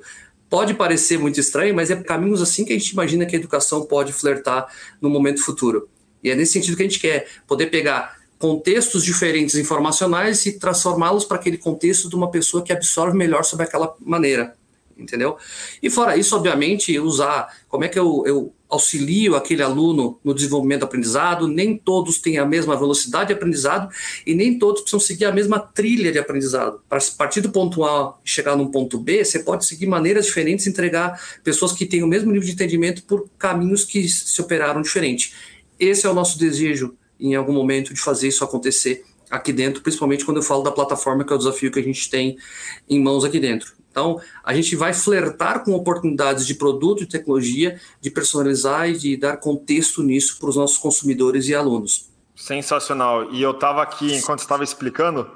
Pode 0.49 0.73
parecer 0.73 1.17
muito 1.17 1.39
estranho, 1.39 1.73
mas 1.73 1.89
é 1.89 1.95
caminhos 1.95 2.41
assim 2.41 2.65
que 2.65 2.73
a 2.73 2.77
gente 2.77 2.89
imagina 2.89 3.25
que 3.25 3.35
a 3.35 3.39
educação 3.39 3.85
pode 3.85 4.11
flertar 4.11 4.67
no 4.99 5.09
momento 5.09 5.43
futuro. 5.43 5.87
E 6.23 6.29
é 6.29 6.35
nesse 6.35 6.53
sentido 6.53 6.75
que 6.75 6.83
a 6.83 6.85
gente 6.85 6.99
quer 6.99 7.27
poder 7.47 7.67
pegar 7.67 8.18
contextos 8.39 9.03
diferentes 9.03 9.55
informacionais 9.55 10.45
e 10.45 10.53
transformá-los 10.57 11.25
para 11.25 11.37
aquele 11.37 11.57
contexto 11.57 12.09
de 12.09 12.15
uma 12.15 12.31
pessoa 12.31 12.63
que 12.63 12.71
absorve 12.71 13.15
melhor 13.15 13.43
sobre 13.43 13.65
aquela 13.65 13.93
maneira, 13.99 14.55
entendeu? 14.97 15.37
E 15.83 15.89
fora 15.89 16.15
isso, 16.15 16.33
obviamente, 16.35 16.97
usar 16.97 17.53
como 17.67 17.83
é 17.83 17.89
que 17.89 17.99
eu, 17.99 18.23
eu 18.25 18.53
auxilio 18.69 19.35
aquele 19.35 19.61
aluno 19.61 20.17
no 20.23 20.33
desenvolvimento 20.33 20.81
do 20.81 20.85
aprendizado, 20.85 21.49
nem 21.49 21.77
todos 21.77 22.19
têm 22.19 22.37
a 22.37 22.45
mesma 22.45 22.77
velocidade 22.77 23.27
de 23.27 23.33
aprendizado 23.33 23.89
e 24.25 24.33
nem 24.33 24.57
todos 24.57 24.81
precisam 24.81 25.01
seguir 25.01 25.25
a 25.25 25.33
mesma 25.33 25.59
trilha 25.59 26.09
de 26.09 26.17
aprendizado. 26.17 26.81
Para 26.87 26.99
partir 27.17 27.41
do 27.41 27.51
ponto 27.51 27.83
A 27.83 28.17
e 28.23 28.29
chegar 28.29 28.55
no 28.55 28.71
ponto 28.71 28.97
B, 28.97 29.25
você 29.25 29.39
pode 29.39 29.65
seguir 29.65 29.85
maneiras 29.87 30.27
diferentes 30.27 30.65
e 30.65 30.69
entregar 30.69 31.19
pessoas 31.43 31.73
que 31.73 31.85
têm 31.85 32.03
o 32.03 32.07
mesmo 32.07 32.31
nível 32.31 32.45
de 32.45 32.53
entendimento 32.53 33.03
por 33.03 33.27
caminhos 33.37 33.83
que 33.83 34.07
se 34.07 34.39
operaram 34.41 34.81
diferente. 34.81 35.33
Esse 35.77 36.05
é 36.05 36.09
o 36.09 36.13
nosso 36.13 36.39
desejo 36.39 36.95
em 37.19 37.35
algum 37.35 37.53
momento 37.53 37.93
de 37.93 37.99
fazer 37.99 38.27
isso 38.27 38.43
acontecer 38.43 39.03
aqui 39.29 39.53
dentro, 39.53 39.81
principalmente 39.81 40.25
quando 40.25 40.37
eu 40.37 40.43
falo 40.43 40.63
da 40.63 40.71
plataforma, 40.71 41.23
que 41.23 41.31
é 41.31 41.35
o 41.35 41.39
desafio 41.39 41.71
que 41.71 41.79
a 41.79 41.83
gente 41.83 42.09
tem 42.09 42.37
em 42.89 43.01
mãos 43.01 43.23
aqui 43.23 43.39
dentro. 43.39 43.73
Então, 43.91 44.19
a 44.43 44.53
gente 44.53 44.75
vai 44.75 44.93
flertar 44.93 45.63
com 45.63 45.73
oportunidades 45.73 46.45
de 46.45 46.55
produto 46.55 47.03
e 47.03 47.05
tecnologia, 47.05 47.79
de 47.99 48.09
personalizar 48.09 48.89
e 48.89 48.97
de 48.97 49.17
dar 49.17 49.37
contexto 49.37 50.03
nisso 50.03 50.39
para 50.39 50.49
os 50.49 50.55
nossos 50.55 50.77
consumidores 50.77 51.47
e 51.47 51.55
alunos. 51.55 52.09
Sensacional. 52.35 53.31
E 53.33 53.41
eu 53.41 53.51
estava 53.51 53.81
aqui, 53.81 54.15
enquanto 54.15 54.39
estava 54.39 54.63
explicando, 54.63 55.29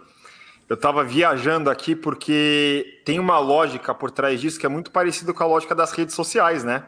eu 0.70 0.76
estava 0.76 1.04
viajando 1.04 1.70
aqui 1.70 1.96
porque 1.96 3.02
tem 3.04 3.20
uma 3.20 3.38
lógica 3.40 3.94
por 3.94 4.10
trás 4.10 4.40
disso 4.40 4.60
que 4.60 4.66
é 4.66 4.70
muito 4.70 4.92
parecido 4.92 5.34
com 5.34 5.44
a 5.44 5.48
lógica 5.48 5.76
das 5.76 5.92
redes 5.92 6.16
sociais, 6.16 6.64
né? 6.64 6.86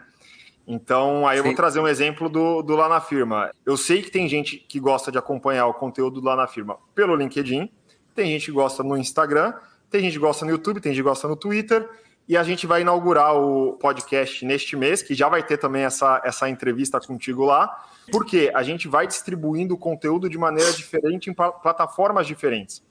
Então, 0.68 1.28
aí 1.28 1.38
eu 1.38 1.44
vou 1.44 1.54
trazer 1.54 1.80
um 1.80 1.88
exemplo 1.88 2.28
do, 2.28 2.62
do 2.64 2.76
Lá 2.76 2.90
na 2.90 3.00
Firma. 3.00 3.52
Eu 3.66 3.78
sei 3.78 4.02
que 4.02 4.10
tem 4.10 4.28
gente 4.28 4.58
que 4.58 4.80
gosta 4.80 5.12
de 5.12 5.18
acompanhar 5.18 5.68
o 5.68 5.74
conteúdo 5.74 6.20
do 6.20 6.26
Lá 6.26 6.36
na 6.36 6.48
Firma 6.48 6.78
pelo 6.96 7.16
LinkedIn, 7.16 7.72
tem 8.16 8.32
gente 8.32 8.46
que 8.46 8.52
gosta 8.52 8.82
no 8.82 8.98
Instagram, 8.98 9.54
tem 9.90 10.02
gente 10.02 10.14
que 10.14 10.20
gosta 10.20 10.44
no 10.46 10.52
YouTube, 10.52 10.80
tem 10.80 10.92
gente 10.92 11.04
que 11.04 11.10
gosta 11.10 11.28
no 11.28 11.36
Twitter, 11.36 11.88
E 12.28 12.36
a 12.36 12.42
gente 12.42 12.66
vai 12.66 12.82
inaugurar 12.82 13.36
o 13.36 13.74
podcast 13.74 14.44
neste 14.44 14.76
mês, 14.76 15.04
que 15.04 15.14
já 15.14 15.30
vai 15.30 15.44
ter 15.44 15.58
também 15.58 15.84
essa, 15.84 16.20
essa 16.26 16.50
entrevista 16.50 17.00
contigo 17.00 17.46
lá, 17.46 17.70
porque 18.12 18.52
a 18.56 18.64
gente 18.64 18.88
vai 18.88 19.06
distribuindo 19.06 19.76
o 19.76 19.78
conteúdo 19.78 20.28
de 20.28 20.36
maneira 20.36 20.74
diferente 20.74 21.30
em 21.30 21.34
plataformas 21.34 22.26
diferentes. 22.26 22.82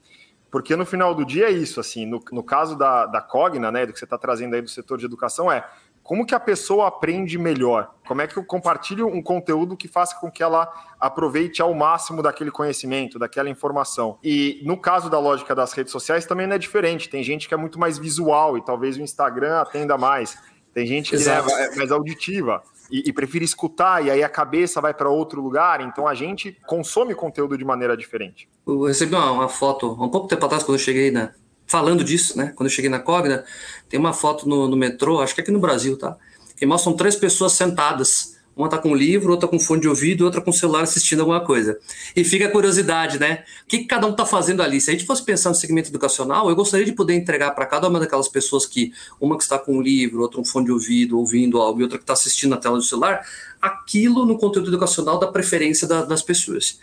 Porque 0.53 0.77
no 0.77 0.87
final 0.87 1.13
do 1.17 1.25
dia 1.25 1.47
é 1.47 1.51
isso, 1.51 1.81
assim, 1.81 2.07
no, 2.07 2.23
no 2.31 2.45
caso 2.45 2.77
da, 2.79 3.07
da 3.07 3.21
Cogna, 3.21 3.73
né, 3.73 3.85
do 3.85 3.93
que 3.93 3.99
você 3.99 4.05
está 4.05 4.17
trazendo 4.17 4.55
aí 4.55 4.63
do 4.63 4.71
setor 4.71 4.99
de 4.99 5.05
educação, 5.05 5.51
é 5.51 5.69
como 6.05 6.27
que 6.27 6.35
a 6.35 6.39
pessoa 6.39 6.87
aprende 6.87 7.39
melhor? 7.39 7.95
Como 8.07 8.21
é 8.21 8.27
que 8.27 8.37
eu 8.37 8.45
compartilho 8.45 9.07
um 9.09 9.23
conteúdo 9.23 9.75
que 9.75 9.89
faça 9.89 10.15
com 10.21 10.31
que 10.31 10.43
ela 10.43 10.71
aproveite 11.01 11.63
ao 11.63 11.73
máximo 11.73 12.23
daquele 12.23 12.51
conhecimento, 12.51 13.19
daquela 13.19 13.49
informação? 13.49 14.19
E 14.23 14.61
no 14.67 14.77
caso 14.77 15.09
da 15.09 15.19
lógica 15.19 15.55
das 15.55 15.73
redes 15.73 15.91
sociais 15.91 16.27
também 16.27 16.47
não 16.47 16.57
é 16.57 16.59
diferente. 16.59 17.09
Tem 17.09 17.25
gente 17.25 17.49
que 17.49 17.55
é 17.55 17.57
muito 17.57 17.81
mais 17.81 17.97
visual 17.97 18.59
e 18.59 18.63
talvez 18.63 18.99
o 18.99 19.01
Instagram 19.01 19.61
atenda 19.61 19.97
mais. 19.97 20.37
Tem 20.75 20.87
gente 20.87 21.17
que 21.17 21.27
é 21.27 21.77
mais 21.77 21.91
auditiva 21.91 22.63
e, 22.91 23.09
e 23.09 23.13
prefere 23.13 23.47
escutar 23.47 24.05
e 24.05 24.11
aí 24.11 24.23
a 24.23 24.29
cabeça 24.29 24.83
vai 24.83 24.93
para 24.93 25.09
outro 25.09 25.41
lugar. 25.41 25.81
Então 25.81 26.07
a 26.07 26.15
gente 26.15 26.55
consome 26.67 27.15
conteúdo 27.15 27.57
de 27.57 27.65
maneira 27.65 27.97
diferente. 27.97 28.47
Eu 28.67 28.83
recebi 28.83 29.15
uma, 29.15 29.33
uma 29.33 29.49
foto 29.49 29.91
um 29.93 30.11
pouco 30.11 30.29
tempo 30.29 30.45
atrás 30.45 30.63
quando 30.63 30.77
eu 30.77 30.85
cheguei 30.85 31.11
na, 31.11 31.33
falando 31.67 32.05
disso, 32.05 32.37
né? 32.37 32.53
Quando 32.55 32.69
eu 32.69 32.75
cheguei 32.75 32.91
na 32.91 32.99
Cogna, 32.99 33.45
tem 33.89 33.99
uma 33.99 34.13
foto 34.13 34.49
no, 34.49 34.69
no 34.69 34.77
metrô, 34.77 35.21
acho 35.21 35.35
que 35.35 35.41
é 35.41 35.43
aqui 35.43 35.53
no 35.53 35.61
Brasil, 35.61 35.97
tá? 35.97 36.17
Que 36.57 36.67
mostram 36.67 36.95
três 36.95 37.17
pessoas 37.17 37.53
sentadas. 37.53 38.35
Uma 38.57 38.69
tá 38.69 38.79
com 38.79 38.91
um 38.91 38.95
livro, 38.95 39.33
outra 39.33 39.49
com 39.49 39.59
fone 39.59 39.81
de 39.81 39.89
ouvido, 39.89 40.25
outra 40.25 40.41
com 40.41 40.53
celular 40.53 40.83
assistindo 40.83 41.21
alguma 41.21 41.41
coisa. 41.45 41.77
E 42.15 42.23
fica 42.23 42.47
a 42.47 42.51
curiosidade, 42.51 43.19
né? 43.19 43.43
O 43.65 43.67
que, 43.67 43.79
que 43.79 43.85
cada 43.87 44.07
um 44.07 44.13
tá 44.13 44.25
fazendo 44.25 44.63
ali? 44.63 44.81
Se 44.81 44.91
a 44.91 44.93
gente 44.93 45.05
fosse 45.05 45.25
pensar 45.25 45.49
no 45.49 45.57
segmento 45.57 45.91
educacional, 45.91 46.49
eu 46.49 46.55
gostaria 46.55 46.87
de 46.87 46.93
poder 46.93 47.15
entregar 47.15 47.51
para 47.51 47.67
cada 47.67 47.89
uma 47.89 47.99
daquelas 47.99 48.29
pessoas 48.29 48.65
que, 48.65 48.93
uma 49.21 49.37
que 49.37 49.43
está 49.43 49.59
com 49.59 49.79
um 49.79 49.83
livro, 49.83 50.21
outra 50.21 50.41
um 50.41 50.45
fone 50.45 50.67
de 50.67 50.73
ouvido, 50.73 51.19
ouvindo 51.19 51.61
algo, 51.61 51.81
e 51.81 51.83
outra 51.83 51.99
que 51.99 52.05
está 52.05 52.13
assistindo 52.13 52.51
na 52.51 52.57
tela 52.57 52.77
do 52.77 52.83
celular, 52.83 53.27
aquilo 53.61 54.25
no 54.25 54.39
conteúdo 54.39 54.71
educacional 54.71 55.19
da 55.19 55.27
preferência 55.27 55.89
da, 55.89 56.05
das 56.05 56.23
pessoas. 56.23 56.79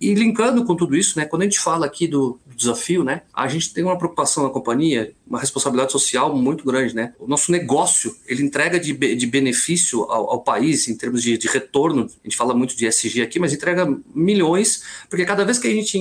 E 0.00 0.14
linkando 0.14 0.64
com 0.64 0.76
tudo 0.76 0.96
isso, 0.96 1.18
né, 1.18 1.24
quando 1.24 1.42
a 1.42 1.44
gente 1.44 1.58
fala 1.58 1.86
aqui 1.86 2.06
do, 2.06 2.38
do, 2.46 2.54
desafio, 2.54 3.02
né, 3.02 3.22
a 3.34 3.48
gente 3.48 3.72
tem 3.72 3.82
uma 3.82 3.98
preocupação 3.98 4.44
na 4.44 4.50
companhia, 4.50 5.12
uma 5.26 5.40
responsabilidade 5.40 5.92
social 5.92 6.34
muito 6.36 6.64
grande, 6.64 6.94
né. 6.94 7.14
O 7.18 7.26
nosso 7.26 7.50
negócio, 7.50 8.16
ele 8.26 8.42
entrega 8.42 8.78
de, 8.78 8.92
de 8.92 9.26
benefício 9.26 10.02
ao, 10.04 10.30
ao 10.30 10.40
país 10.42 10.88
em 10.88 10.96
termos 10.96 11.22
de, 11.22 11.36
de, 11.36 11.48
retorno. 11.48 12.02
A 12.02 12.28
gente 12.28 12.36
fala 12.36 12.54
muito 12.54 12.76
de 12.76 12.86
SG 12.86 13.22
aqui, 13.22 13.38
mas 13.38 13.52
entrega 13.52 13.86
milhões, 14.14 14.82
porque 15.08 15.24
cada 15.24 15.44
vez 15.44 15.58
que 15.58 15.66
a 15.66 15.72
gente 15.72 15.98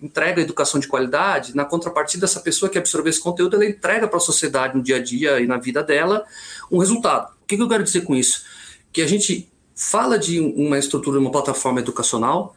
entrega 0.00 0.42
educação 0.42 0.80
de 0.80 0.86
qualidade, 0.86 1.56
na 1.56 1.64
contrapartida 1.64 2.22
dessa 2.22 2.40
pessoa 2.40 2.70
que 2.70 2.78
absorveu 2.78 3.10
esse 3.10 3.20
conteúdo, 3.20 3.56
ela 3.56 3.66
entrega 3.66 4.06
para 4.06 4.18
a 4.18 4.20
sociedade 4.20 4.76
no 4.76 4.82
dia 4.82 4.96
a 4.96 5.02
dia 5.02 5.40
e 5.40 5.46
na 5.46 5.58
vida 5.58 5.82
dela 5.82 6.24
um 6.70 6.78
resultado. 6.78 7.32
O 7.42 7.46
que, 7.46 7.56
que 7.56 7.62
eu 7.62 7.68
quero 7.68 7.82
dizer 7.82 8.02
com 8.02 8.14
isso? 8.14 8.44
Que 8.92 9.02
a 9.02 9.06
gente 9.06 9.48
fala 9.74 10.18
de 10.18 10.40
uma 10.40 10.78
estrutura, 10.78 11.18
uma 11.18 11.30
plataforma 11.30 11.80
educacional, 11.80 12.54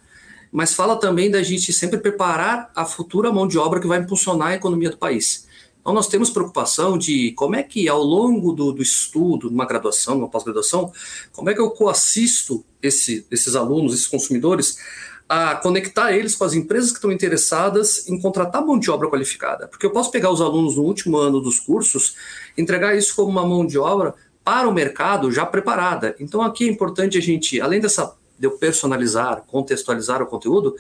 mas 0.52 0.74
fala 0.74 0.96
também 0.96 1.30
da 1.30 1.44
gente 1.44 1.72
sempre 1.74 2.00
preparar 2.00 2.72
a 2.76 2.86
futura 2.86 3.32
mão 3.32 3.48
de 3.48 3.58
obra 3.58 3.80
que 3.80 3.88
vai 3.88 4.00
impulsionar 4.00 4.50
a 4.50 4.56
economia 4.56 4.90
do 4.90 4.98
país. 4.98 5.48
Então, 5.88 5.96
nós 5.96 6.08
temos 6.10 6.30
preocupação 6.30 6.98
de 6.98 7.32
como 7.32 7.56
é 7.56 7.64
que, 7.64 7.88
ao 7.88 8.04
longo 8.04 8.52
do, 8.52 8.74
do 8.74 8.82
estudo, 8.82 9.50
numa 9.50 9.66
graduação, 9.66 10.16
numa 10.16 10.28
pós-graduação, 10.28 10.92
como 11.32 11.50
é 11.50 11.54
que 11.54 11.62
eu 11.62 11.72
coassisto 11.72 12.66
esse, 12.84 13.26
esses 13.32 13.56
alunos, 13.56 13.94
esses 13.94 14.08
consumidores, 14.08 14.78
a 15.30 15.56
conectar 15.56 16.12
eles 16.12 16.36
com 16.36 16.44
as 16.44 16.54
empresas 16.54 16.92
que 16.92 16.98
estão 16.98 17.12
interessadas 17.12 18.08
em 18.08 18.20
contratar 18.20 18.66
mão 18.66 18.78
de 18.78 18.92
obra 18.92 19.10
qualificada. 19.10 19.66
Porque 19.68 19.86
eu 19.86 19.92
posso 19.92 20.12
pegar 20.12 20.30
os 20.30 20.42
alunos 20.42 20.76
no 20.76 20.84
último 20.84 21.18
ano 21.18 21.40
dos 21.40 21.58
cursos, 21.58 22.16
entregar 22.58 22.98
isso 22.98 23.16
como 23.16 23.30
uma 23.30 23.46
mão 23.46 23.66
de 23.66 23.78
obra 23.78 24.14
para 24.44 24.68
o 24.68 24.74
mercado 24.74 25.32
já 25.32 25.46
preparada. 25.46 26.16
Então, 26.20 26.42
aqui 26.42 26.68
é 26.68 26.72
importante 26.72 27.18
a 27.18 27.22
gente, 27.22 27.62
além 27.62 27.80
dessa 27.80 28.14
de 28.40 28.46
eu 28.48 28.52
personalizar, 28.52 29.44
contextualizar 29.48 30.22
o 30.22 30.28
conteúdo, 30.28 30.76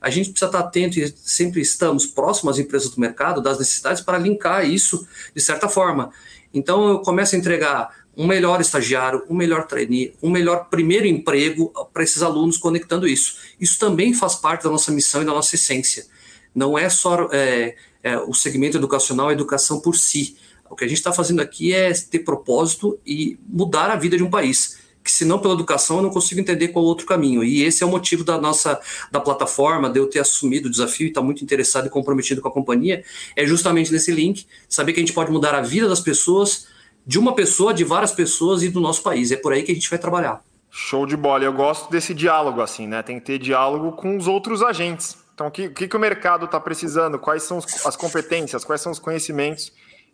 a 0.00 0.10
gente 0.10 0.30
precisa 0.30 0.46
estar 0.46 0.60
atento 0.60 0.98
e 0.98 1.14
sempre 1.16 1.60
estamos 1.60 2.06
próximos 2.06 2.54
às 2.54 2.58
empresas 2.58 2.90
do 2.90 3.00
mercado, 3.00 3.40
das 3.40 3.58
necessidades, 3.58 4.02
para 4.02 4.18
linkar 4.18 4.68
isso 4.68 5.06
de 5.34 5.40
certa 5.40 5.68
forma. 5.68 6.10
Então, 6.52 6.88
eu 6.88 6.98
começo 7.00 7.34
a 7.34 7.38
entregar 7.38 8.02
um 8.16 8.26
melhor 8.26 8.60
estagiário, 8.60 9.24
um 9.28 9.34
melhor 9.34 9.66
trainee, 9.66 10.14
um 10.22 10.30
melhor 10.30 10.68
primeiro 10.68 11.06
emprego 11.06 11.72
para 11.92 12.02
esses 12.02 12.22
alunos 12.22 12.58
conectando 12.58 13.06
isso. 13.06 13.36
Isso 13.58 13.78
também 13.78 14.12
faz 14.12 14.34
parte 14.34 14.64
da 14.64 14.70
nossa 14.70 14.92
missão 14.92 15.22
e 15.22 15.24
da 15.24 15.32
nossa 15.32 15.54
essência. 15.54 16.06
Não 16.54 16.76
é 16.76 16.90
só 16.90 17.28
é, 17.32 17.74
é, 18.02 18.18
o 18.18 18.34
segmento 18.34 18.76
educacional, 18.76 19.28
a 19.28 19.32
educação 19.32 19.80
por 19.80 19.96
si. 19.96 20.36
O 20.68 20.76
que 20.76 20.84
a 20.84 20.88
gente 20.88 20.98
está 20.98 21.12
fazendo 21.12 21.40
aqui 21.40 21.72
é 21.72 21.92
ter 21.92 22.20
propósito 22.20 22.98
e 23.06 23.38
mudar 23.48 23.90
a 23.90 23.96
vida 23.96 24.16
de 24.16 24.22
um 24.22 24.30
país 24.30 24.81
que 25.02 25.10
se 25.10 25.24
não 25.24 25.38
pela 25.38 25.54
educação 25.54 25.96
eu 25.96 26.02
não 26.02 26.10
consigo 26.10 26.40
entender 26.40 26.68
qual 26.68 26.84
outro 26.84 27.06
caminho. 27.06 27.42
E 27.42 27.64
esse 27.64 27.82
é 27.82 27.86
o 27.86 27.90
motivo 27.90 28.24
da 28.24 28.38
nossa 28.38 28.80
da 29.10 29.20
plataforma, 29.20 29.90
de 29.90 29.98
eu 29.98 30.08
ter 30.08 30.20
assumido 30.20 30.68
o 30.68 30.70
desafio 30.70 31.06
e 31.06 31.08
estar 31.08 31.20
tá 31.20 31.24
muito 31.24 31.42
interessado 31.42 31.86
e 31.86 31.90
comprometido 31.90 32.40
com 32.40 32.48
a 32.48 32.52
companhia, 32.52 33.04
é 33.36 33.44
justamente 33.44 33.92
nesse 33.92 34.12
link, 34.12 34.46
saber 34.68 34.92
que 34.92 35.00
a 35.00 35.02
gente 35.02 35.12
pode 35.12 35.30
mudar 35.30 35.54
a 35.54 35.60
vida 35.60 35.88
das 35.88 36.00
pessoas, 36.00 36.68
de 37.04 37.18
uma 37.18 37.34
pessoa, 37.34 37.74
de 37.74 37.84
várias 37.84 38.12
pessoas 38.12 38.62
e 38.62 38.68
do 38.68 38.80
nosso 38.80 39.02
país. 39.02 39.32
É 39.32 39.36
por 39.36 39.52
aí 39.52 39.62
que 39.62 39.72
a 39.72 39.74
gente 39.74 39.90
vai 39.90 39.98
trabalhar. 39.98 40.40
Show 40.70 41.04
de 41.04 41.16
bola. 41.16 41.44
Eu 41.44 41.52
gosto 41.52 41.90
desse 41.90 42.14
diálogo 42.14 42.60
assim, 42.60 42.86
né? 42.86 43.02
Tem 43.02 43.18
que 43.18 43.26
ter 43.26 43.38
diálogo 43.38 43.92
com 43.92 44.16
os 44.16 44.26
outros 44.26 44.62
agentes. 44.62 45.18
Então, 45.34 45.48
o 45.48 45.50
que, 45.50 45.66
o 45.66 45.72
que 45.72 45.96
o 45.96 46.00
mercado 46.00 46.44
está 46.44 46.60
precisando? 46.60 47.18
Quais 47.18 47.42
são 47.42 47.58
as 47.58 47.96
competências? 47.96 48.64
Quais 48.64 48.80
são 48.80 48.92
os 48.92 48.98
conhecimentos 48.98 49.72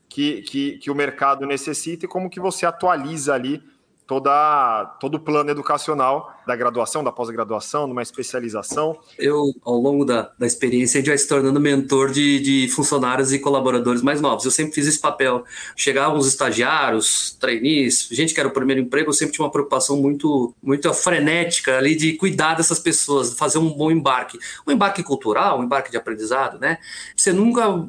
que, 0.09 0.42
que, 0.42 0.79
que 0.79 0.90
o 0.90 0.94
mercado 0.94 1.46
necessita 1.46 2.07
e 2.07 2.09
como 2.09 2.31
que 2.31 2.40
você 2.40 2.64
atualiza 2.64 3.35
ali 3.35 3.62
toda, 4.09 4.97
todo 4.99 5.16
o 5.16 5.21
plano 5.21 5.51
educacional 5.51 6.35
da 6.47 6.57
graduação, 6.57 7.05
da 7.05 7.12
pós-graduação, 7.12 7.87
numa 7.87 8.01
especialização. 8.01 8.99
Eu, 9.18 9.53
ao 9.62 9.77
longo 9.77 10.03
da, 10.03 10.33
da 10.38 10.47
experiência, 10.47 11.05
já 11.05 11.16
se 11.16 11.29
tornando 11.29 11.61
mentor 11.61 12.11
de, 12.11 12.40
de 12.40 12.68
funcionários 12.71 13.35
e 13.35 13.38
colaboradores 13.38 14.01
mais 14.01 14.18
novos. 14.18 14.47
Eu 14.47 14.51
sempre 14.51 14.73
fiz 14.73 14.87
esse 14.87 14.99
papel. 14.99 15.44
Chegavam 15.77 16.16
os 16.16 16.27
estagiários, 16.27 17.37
trainees, 17.38 18.09
gente 18.11 18.33
que 18.33 18.40
era 18.40 18.49
o 18.49 18.53
primeiro 18.53 18.81
emprego, 18.81 19.11
eu 19.11 19.14
sempre 19.14 19.35
tinha 19.35 19.44
uma 19.44 19.53
preocupação 19.53 19.99
muito, 19.99 20.55
muito 20.62 20.92
frenética 20.94 21.77
ali 21.77 21.94
de 21.94 22.14
cuidar 22.14 22.55
dessas 22.55 22.79
pessoas, 22.79 23.35
fazer 23.35 23.59
um 23.59 23.71
bom 23.71 23.90
embarque. 23.90 24.38
Um 24.66 24.73
embarque 24.73 25.03
cultural, 25.03 25.61
um 25.61 25.64
embarque 25.64 25.90
de 25.90 25.99
aprendizado, 25.99 26.59
né? 26.59 26.79
Você 27.14 27.31
nunca 27.31 27.87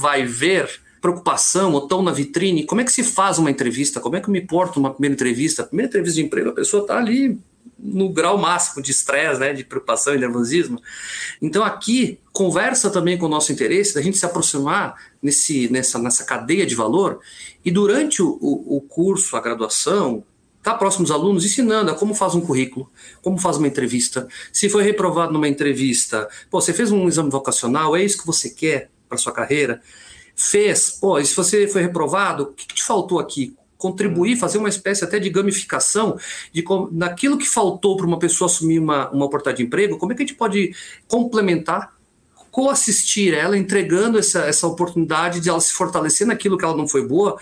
vai 0.00 0.24
ver 0.24 0.83
preocupação 1.04 1.74
ou 1.74 1.86
tão 1.86 2.02
na 2.02 2.10
vitrine. 2.10 2.64
Como 2.64 2.80
é 2.80 2.84
que 2.84 2.90
se 2.90 3.04
faz 3.04 3.36
uma 3.36 3.50
entrevista? 3.50 4.00
Como 4.00 4.16
é 4.16 4.22
que 4.22 4.26
eu 4.26 4.32
me 4.32 4.40
porto 4.40 4.76
numa 4.76 4.90
primeira 4.90 5.12
entrevista? 5.12 5.60
A 5.60 5.66
primeira 5.66 5.90
entrevista 5.90 6.18
de 6.18 6.26
emprego, 6.26 6.48
a 6.48 6.54
pessoa 6.54 6.80
está 6.80 6.96
ali 6.96 7.38
no 7.78 8.08
grau 8.08 8.38
máximo 8.38 8.82
de 8.82 8.90
estresse, 8.90 9.38
né, 9.38 9.52
de 9.52 9.64
preocupação 9.64 10.14
e 10.14 10.18
nervosismo. 10.18 10.80
Então 11.42 11.62
aqui 11.62 12.18
conversa 12.32 12.88
também 12.88 13.18
com 13.18 13.26
o 13.26 13.28
nosso 13.28 13.52
interesse 13.52 13.94
da 13.94 14.00
gente 14.00 14.16
se 14.16 14.24
aproximar 14.24 14.94
nesse, 15.22 15.68
nessa, 15.70 15.98
nessa 15.98 16.24
cadeia 16.24 16.64
de 16.64 16.74
valor 16.74 17.20
e 17.62 17.70
durante 17.70 18.22
o, 18.22 18.38
o, 18.40 18.78
o 18.78 18.80
curso, 18.80 19.36
a 19.36 19.42
graduação, 19.42 20.24
tá 20.62 20.72
próximo 20.72 21.04
dos 21.04 21.12
alunos 21.12 21.44
ensinando 21.44 21.90
a 21.90 21.94
como 21.94 22.14
faz 22.14 22.34
um 22.34 22.40
currículo, 22.40 22.90
como 23.20 23.36
faz 23.36 23.58
uma 23.58 23.68
entrevista. 23.68 24.26
Se 24.50 24.70
foi 24.70 24.82
reprovado 24.82 25.34
numa 25.34 25.48
entrevista, 25.48 26.26
pô, 26.50 26.62
você 26.62 26.72
fez 26.72 26.90
um 26.90 27.06
exame 27.06 27.28
vocacional, 27.28 27.94
é 27.94 28.02
isso 28.02 28.16
que 28.16 28.26
você 28.26 28.48
quer 28.48 28.88
para 29.06 29.18
sua 29.18 29.32
carreira? 29.32 29.82
Fez, 30.34 30.90
pô, 30.90 31.18
e 31.18 31.24
se 31.24 31.34
você 31.34 31.66
foi 31.68 31.82
reprovado, 31.82 32.44
o 32.44 32.46
que 32.52 32.66
te 32.66 32.82
faltou 32.82 33.18
aqui? 33.18 33.54
Contribuir, 33.76 34.36
fazer 34.36 34.58
uma 34.58 34.68
espécie 34.68 35.04
até 35.04 35.18
de 35.18 35.30
gamificação 35.30 36.18
de 36.52 36.64
naquilo 36.92 37.38
que 37.38 37.46
faltou 37.46 37.96
para 37.96 38.06
uma 38.06 38.18
pessoa 38.18 38.46
assumir 38.46 38.78
uma, 38.78 39.10
uma 39.10 39.26
oportunidade 39.26 39.58
de 39.58 39.64
emprego, 39.64 39.98
como 39.98 40.12
é 40.12 40.14
que 40.14 40.22
a 40.22 40.26
gente 40.26 40.36
pode 40.36 40.74
complementar, 41.06 41.94
coassistir 42.50 43.34
ela, 43.34 43.58
entregando 43.58 44.18
essa, 44.18 44.40
essa 44.40 44.66
oportunidade 44.66 45.40
de 45.40 45.48
ela 45.48 45.60
se 45.60 45.72
fortalecer 45.72 46.26
naquilo 46.26 46.56
que 46.56 46.64
ela 46.64 46.76
não 46.76 46.88
foi 46.88 47.06
boa, 47.06 47.38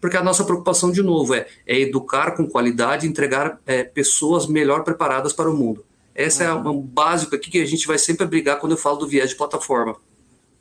porque 0.00 0.16
a 0.16 0.22
nossa 0.22 0.44
preocupação, 0.44 0.90
de 0.90 1.02
novo, 1.02 1.34
é, 1.34 1.46
é 1.66 1.78
educar 1.80 2.32
com 2.32 2.46
qualidade, 2.46 3.06
entregar 3.06 3.60
é, 3.66 3.84
pessoas 3.84 4.46
melhor 4.46 4.82
preparadas 4.82 5.32
para 5.32 5.50
o 5.50 5.56
mundo. 5.56 5.84
Essa 6.14 6.44
é 6.44 6.52
um 6.52 6.80
básico 6.80 7.34
aqui 7.34 7.50
que 7.50 7.62
a 7.62 7.66
gente 7.66 7.86
vai 7.86 7.98
sempre 7.98 8.26
brigar 8.26 8.58
quando 8.58 8.72
eu 8.72 8.78
falo 8.78 8.96
do 8.96 9.08
viés 9.08 9.30
de 9.30 9.36
plataforma. 9.36 9.96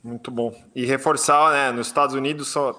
Muito 0.03 0.31
bom. 0.31 0.53
E 0.75 0.85
reforçar, 0.85 1.51
né? 1.51 1.71
Nos 1.71 1.87
Estados 1.87 2.15
Unidos, 2.15 2.47
só, 2.47 2.77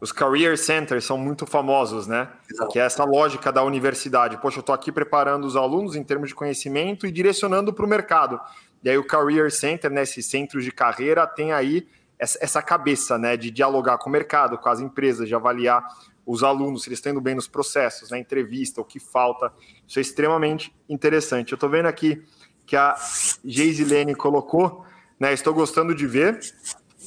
os 0.00 0.12
career 0.12 0.58
centers 0.58 1.04
são 1.04 1.16
muito 1.16 1.46
famosos, 1.46 2.06
né? 2.06 2.28
Exato. 2.50 2.70
Que 2.70 2.78
é 2.78 2.82
essa 2.82 3.04
lógica 3.04 3.52
da 3.52 3.62
universidade. 3.62 4.38
Poxa, 4.40 4.58
eu 4.58 4.60
estou 4.60 4.74
aqui 4.74 4.92
preparando 4.92 5.46
os 5.46 5.56
alunos 5.56 5.96
em 5.96 6.02
termos 6.02 6.28
de 6.28 6.34
conhecimento 6.34 7.06
e 7.06 7.12
direcionando 7.12 7.72
para 7.72 7.84
o 7.84 7.88
mercado. 7.88 8.40
E 8.82 8.90
aí 8.90 8.98
o 8.98 9.06
career 9.06 9.50
center, 9.50 9.90
né? 9.90 10.02
Esses 10.02 10.26
centros 10.26 10.64
de 10.64 10.72
carreira, 10.72 11.26
tem 11.26 11.52
aí 11.52 11.86
essa, 12.18 12.38
essa 12.40 12.62
cabeça, 12.62 13.18
né? 13.18 13.36
De 13.36 13.50
dialogar 13.50 13.98
com 13.98 14.08
o 14.08 14.12
mercado, 14.12 14.58
com 14.58 14.68
as 14.68 14.80
empresas, 14.80 15.28
de 15.28 15.34
avaliar 15.34 15.82
os 16.24 16.42
alunos, 16.42 16.82
se 16.82 16.88
eles 16.88 16.98
estão 16.98 17.12
indo 17.12 17.20
bem 17.20 17.36
nos 17.36 17.46
processos, 17.46 18.10
na 18.10 18.18
entrevista, 18.18 18.80
o 18.80 18.84
que 18.84 18.98
falta. 18.98 19.52
Isso 19.86 19.98
é 19.98 20.02
extremamente 20.02 20.74
interessante. 20.88 21.52
Eu 21.52 21.56
estou 21.56 21.70
vendo 21.70 21.86
aqui 21.86 22.22
que 22.66 22.76
a 22.76 22.96
Geisilene 23.44 24.14
colocou 24.14 24.85
né? 25.18 25.32
Estou 25.32 25.54
gostando 25.54 25.94
de 25.94 26.06
ver. 26.06 26.40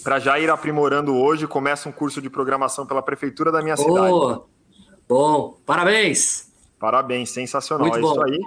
para 0.03 0.19
já 0.19 0.39
ir 0.39 0.49
aprimorando 0.49 1.15
hoje, 1.15 1.47
começa 1.47 1.89
um 1.89 1.91
curso 1.91 2.21
de 2.21 2.29
programação 2.29 2.85
pela 2.85 3.01
prefeitura 3.01 3.51
da 3.51 3.61
minha 3.61 3.75
oh, 3.77 3.77
cidade. 3.77 4.41
Bom, 5.07 5.59
parabéns! 5.65 6.49
Parabéns, 6.79 7.29
sensacional. 7.31 7.87
Muito 7.87 7.97
é 7.97 8.01
bom. 8.01 8.11
isso 8.11 8.23
aí. 8.23 8.39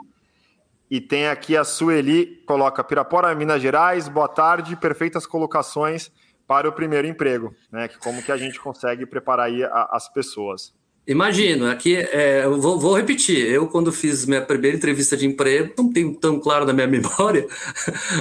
E 0.90 1.00
tem 1.00 1.28
aqui 1.28 1.56
a 1.56 1.64
Sueli, 1.64 2.42
coloca 2.46 2.82
Pirapora, 2.84 3.34
Minas 3.34 3.62
Gerais, 3.62 4.08
boa 4.08 4.28
tarde, 4.28 4.76
perfeitas 4.76 5.26
colocações 5.26 6.10
para 6.46 6.68
o 6.68 6.72
primeiro 6.72 7.06
emprego, 7.08 7.54
né? 7.70 7.88
Como 7.88 8.22
que 8.22 8.30
a 8.32 8.36
gente 8.36 8.60
consegue 8.60 9.06
preparar 9.06 9.46
aí 9.46 9.62
as 9.90 10.08
pessoas. 10.12 10.74
Imagino, 11.06 11.66
aqui 11.66 11.96
é, 11.96 12.44
eu 12.44 12.60
vou, 12.60 12.78
vou, 12.78 12.94
repetir. 12.94 13.44
Eu, 13.46 13.66
quando 13.66 13.90
fiz 13.92 14.24
minha 14.24 14.40
primeira 14.40 14.76
entrevista 14.76 15.16
de 15.16 15.26
emprego, 15.26 15.72
não 15.76 15.92
tenho 15.92 16.14
tão 16.14 16.38
claro 16.38 16.64
na 16.64 16.72
minha 16.72 16.86
memória, 16.88 17.46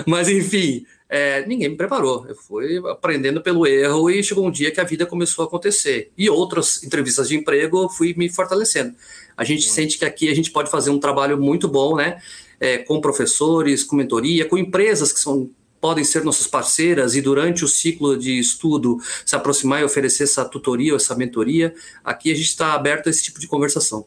mas 0.08 0.28
enfim, 0.28 0.84
é, 1.08 1.46
ninguém 1.46 1.70
me 1.70 1.76
preparou. 1.76 2.26
Eu 2.28 2.36
fui 2.36 2.78
aprendendo 2.90 3.42
pelo 3.42 3.68
erro 3.68 4.10
e 4.10 4.24
chegou 4.24 4.48
um 4.48 4.52
dia 4.52 4.72
que 4.72 4.82
a 4.82 4.84
vida 4.84 5.06
começou 5.06 5.44
a 5.44 5.48
acontecer. 5.48 6.12
E 6.18 6.28
outras 6.30 6.84
entrevistas 6.84 7.28
de 7.28 7.36
emprego 7.36 7.84
eu 7.84 7.90
fui 7.90 8.16
me 8.18 8.30
fortalecendo. 8.30 8.96
A 9.38 9.44
gente 9.44 9.68
uhum. 9.68 9.74
sente 9.74 9.98
que 10.00 10.06
aqui 10.06 10.30
a 10.30 10.36
gente 10.36 10.50
pode 10.50 10.72
fazer 10.72 10.90
um 10.90 11.00
trabalho 11.00 11.38
muito 11.38 11.68
bom, 11.68 11.96
né? 11.96 12.20
É, 12.60 12.78
com 12.78 13.02
professores, 13.02 13.84
com 13.84 13.96
mentoria, 13.96 14.46
com 14.46 14.58
empresas 14.58 15.12
que 15.12 15.20
são 15.20 15.50
podem 15.82 16.04
ser 16.04 16.24
nossas 16.24 16.46
parceiras 16.46 17.16
e 17.16 17.22
durante 17.22 17.66
o 17.66 17.68
ciclo 17.68 18.16
de 18.16 18.40
estudo 18.40 19.00
se 19.26 19.36
aproximar 19.36 19.82
e 19.82 19.84
oferecer 19.84 20.24
essa 20.24 20.46
tutoria 20.46 20.94
ou 20.94 20.98
essa 20.98 21.16
mentoria, 21.16 21.74
aqui 22.04 22.32
a 22.32 22.36
gente 22.36 22.48
está 22.48 22.74
aberto 22.74 23.08
a 23.08 23.10
esse 23.10 23.24
tipo 23.24 23.40
de 23.40 23.48
conversação. 23.48 24.06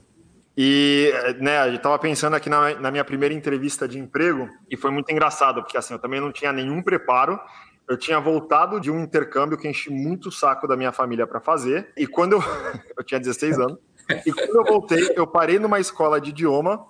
E, 0.56 1.12
né, 1.40 1.64
gente 1.64 1.78
estava 1.78 1.98
pensando 1.98 2.34
aqui 2.34 2.48
na, 2.48 2.76
na, 2.76 2.90
minha 2.92 3.04
primeira 3.04 3.34
entrevista 3.34 3.88
de 3.88 3.98
emprego 3.98 4.48
e 4.70 4.76
foi 4.76 4.92
muito 4.92 5.10
engraçado, 5.10 5.60
porque 5.60 5.76
assim, 5.76 5.94
eu 5.94 5.98
também 5.98 6.20
não 6.20 6.30
tinha 6.30 6.52
nenhum 6.52 6.80
preparo. 6.80 7.38
Eu 7.86 7.98
tinha 7.98 8.18
voltado 8.18 8.80
de 8.80 8.90
um 8.90 9.02
intercâmbio 9.02 9.58
que 9.58 9.68
enchi 9.68 9.90
muito 9.90 10.30
o 10.30 10.32
saco 10.32 10.66
da 10.66 10.74
minha 10.74 10.92
família 10.92 11.26
para 11.26 11.38
fazer. 11.38 11.92
E 11.96 12.06
quando 12.06 12.34
eu, 12.34 12.42
eu 12.96 13.04
tinha 13.04 13.20
16 13.20 13.58
anos, 13.58 13.78
e 14.24 14.32
quando 14.32 14.56
eu 14.56 14.64
voltei, 14.64 15.12
eu 15.16 15.26
parei 15.26 15.58
numa 15.58 15.80
escola 15.80 16.20
de 16.20 16.30
idioma 16.30 16.86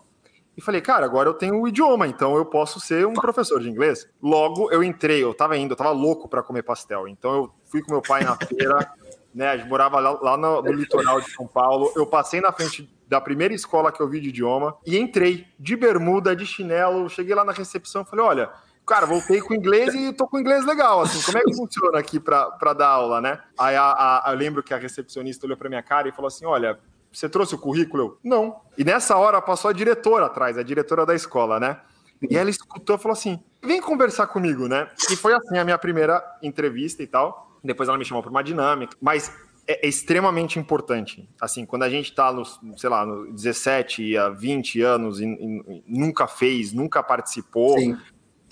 e 0.57 0.61
falei, 0.61 0.81
cara, 0.81 1.05
agora 1.05 1.29
eu 1.29 1.35
tenho 1.35 1.61
o 1.61 1.67
idioma, 1.67 2.07
então 2.07 2.37
eu 2.37 2.45
posso 2.45 2.79
ser 2.79 3.07
um 3.07 3.15
professor 3.15 3.61
de 3.61 3.69
inglês. 3.69 4.09
Logo 4.23 4.71
eu 4.71 4.85
entrei, 4.85 5.23
eu 5.23 5.35
tava 5.35 5.57
indo, 5.57 5.73
eu 5.73 5.77
tava 5.77 5.91
louco 5.91 6.29
para 6.29 6.43
comer 6.43 6.63
pastel. 6.63 7.09
Então 7.09 7.35
eu 7.35 7.55
fui 7.67 7.83
com 7.83 7.91
meu 7.91 8.01
pai 8.01 8.23
na 8.23 8.37
feira, 8.37 8.95
né? 9.35 9.49
A 9.49 9.57
gente 9.57 9.69
morava 9.69 9.99
lá, 9.99 10.13
lá 10.21 10.37
no, 10.37 10.63
no, 10.63 10.73
litoral 10.73 11.21
de 11.21 11.31
São 11.31 11.47
Paulo. 11.47 11.93
Eu 11.97 12.07
passei 12.07 12.41
na 12.41 12.53
frente 12.53 12.89
da 13.09 13.21
primeira 13.21 13.53
escola 13.53 13.91
que 13.91 14.01
eu 14.01 14.09
vi 14.09 14.21
de 14.21 14.29
idioma 14.29 14.77
e 14.87 14.97
entrei 14.97 15.47
de 15.59 15.77
bermuda, 15.77 16.37
de 16.37 16.47
chinelo. 16.47 17.11
Cheguei 17.11 17.35
lá 17.35 17.45
na 17.45 17.53
recepção 17.53 18.03
e 18.03 18.05
falei, 18.05 18.25
olha, 18.25 18.51
cara, 18.87 19.07
voltei 19.07 19.41
com 19.41 19.55
inglês 19.55 19.93
e 19.93 20.13
tô 20.13 20.29
com 20.29 20.39
inglês 20.39 20.65
legal, 20.65 21.01
assim, 21.01 21.21
como 21.23 21.39
é 21.39 21.43
que 21.43 21.57
funciona 21.57 21.99
aqui 21.99 22.21
para 22.21 22.73
dar 22.75 22.89
aula, 22.89 23.21
né? 23.21 23.41
Aí 23.59 23.75
a, 23.75 24.23
a, 24.25 24.33
eu 24.33 24.37
lembro 24.37 24.63
que 24.63 24.75
a 24.75 24.77
recepcionista 24.77 25.47
olhou 25.47 25.57
para 25.57 25.69
minha 25.69 25.83
cara 25.83 26.09
e 26.09 26.13
falou 26.13 26.29
assim, 26.29 26.45
olha, 26.45 26.79
você 27.15 27.29
trouxe 27.29 27.55
o 27.55 27.59
currículo? 27.59 28.03
Eu, 28.03 28.19
não. 28.25 28.61
E 28.77 28.85
nessa 28.85 29.17
hora 29.17 29.41
passou 29.41 29.71
a 29.71 29.73
diretora 29.73 30.27
atrás, 30.27 30.59
a 30.59 30.63
diretora 30.63 31.07
da 31.07 31.15
escola, 31.15 31.61
né? 31.61 31.81
E 32.29 32.37
ela 32.37 32.51
escutou 32.51 32.97
e 32.97 32.99
falou 32.99 33.13
assim: 33.13 33.39
vem 33.63 33.81
conversar 33.81 34.27
comigo, 34.27 34.67
né? 34.67 34.89
E 35.11 35.17
foi 35.17 35.33
assim 35.33 35.57
a 35.57 35.65
minha 35.65 35.79
primeira 35.79 36.23
entrevista 36.43 37.03
e 37.03 37.07
tal. 37.07 37.59
Depois 37.63 37.89
ela 37.89 37.97
me 37.97 38.05
chamou 38.05 38.23
para 38.23 38.31
uma 38.31 38.43
dinâmica. 38.43 38.97
Mas 39.01 39.33
é, 39.67 39.87
é, 39.87 39.89
extremamente 39.89 40.59
importante. 40.59 41.29
Assim, 41.41 41.65
quando 41.65 41.85
a 41.85 41.89
gente 41.89 42.11
está 42.11 42.33
nos, 42.33 42.61
sei 42.77 42.91
lá, 42.91 43.07
no 43.07 43.33
17 43.33 44.17
a 44.17 44.29
20 44.31 44.83
anos 44.83 45.21
e, 45.21 45.25
e 45.25 45.85
nunca 45.87 46.27
fez, 46.27 46.73
nunca 46.73 47.03
participou, 47.03 47.79
Sim. 47.79 47.97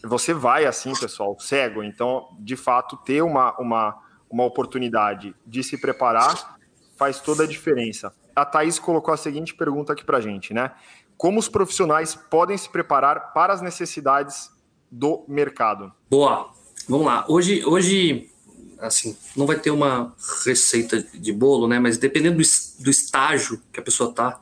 você 0.05 0.33
vai 0.33 0.67
assim, 0.67 0.95
pessoal, 0.95 1.37
cego. 1.39 1.83
Então, 1.83 2.29
de 2.39 2.57
fato, 2.57 2.97
ter 2.99 3.23
uma, 3.23 3.59
uma, 3.59 3.99
uma 4.31 4.45
oportunidade 4.45 5.35
de 5.47 5.63
se 5.63 5.77
preparar 5.77 6.57
faz 6.97 7.21
toda 7.21 7.43
a 7.45 7.47
diferença 7.47 8.15
a 8.35 8.45
Thaís 8.45 8.79
colocou 8.79 9.13
a 9.13 9.17
seguinte 9.17 9.55
pergunta 9.55 9.93
aqui 9.93 10.05
para 10.05 10.19
a 10.19 10.21
gente, 10.21 10.53
né? 10.53 10.73
Como 11.17 11.39
os 11.39 11.49
profissionais 11.49 12.15
podem 12.15 12.57
se 12.57 12.69
preparar 12.69 13.33
para 13.33 13.53
as 13.53 13.63
necessidades 13.63 14.51
do 14.91 15.25
mercado? 15.29 15.93
Boa, 16.11 16.51
vamos 16.89 17.07
lá. 17.07 17.25
Hoje, 17.29 17.65
hoje 17.65 18.29
assim, 18.79 19.17
não 19.37 19.47
vai 19.47 19.59
ter 19.59 19.71
uma 19.71 20.15
receita 20.45 21.01
de 21.01 21.33
bolo, 21.33 21.69
né? 21.69 21.79
Mas 21.79 21.97
dependendo 21.97 22.43
do, 22.43 22.83
do 22.83 22.91
estágio 22.91 23.61
que 23.73 23.79
a 23.79 23.83
pessoa 23.83 24.11
está, 24.11 24.41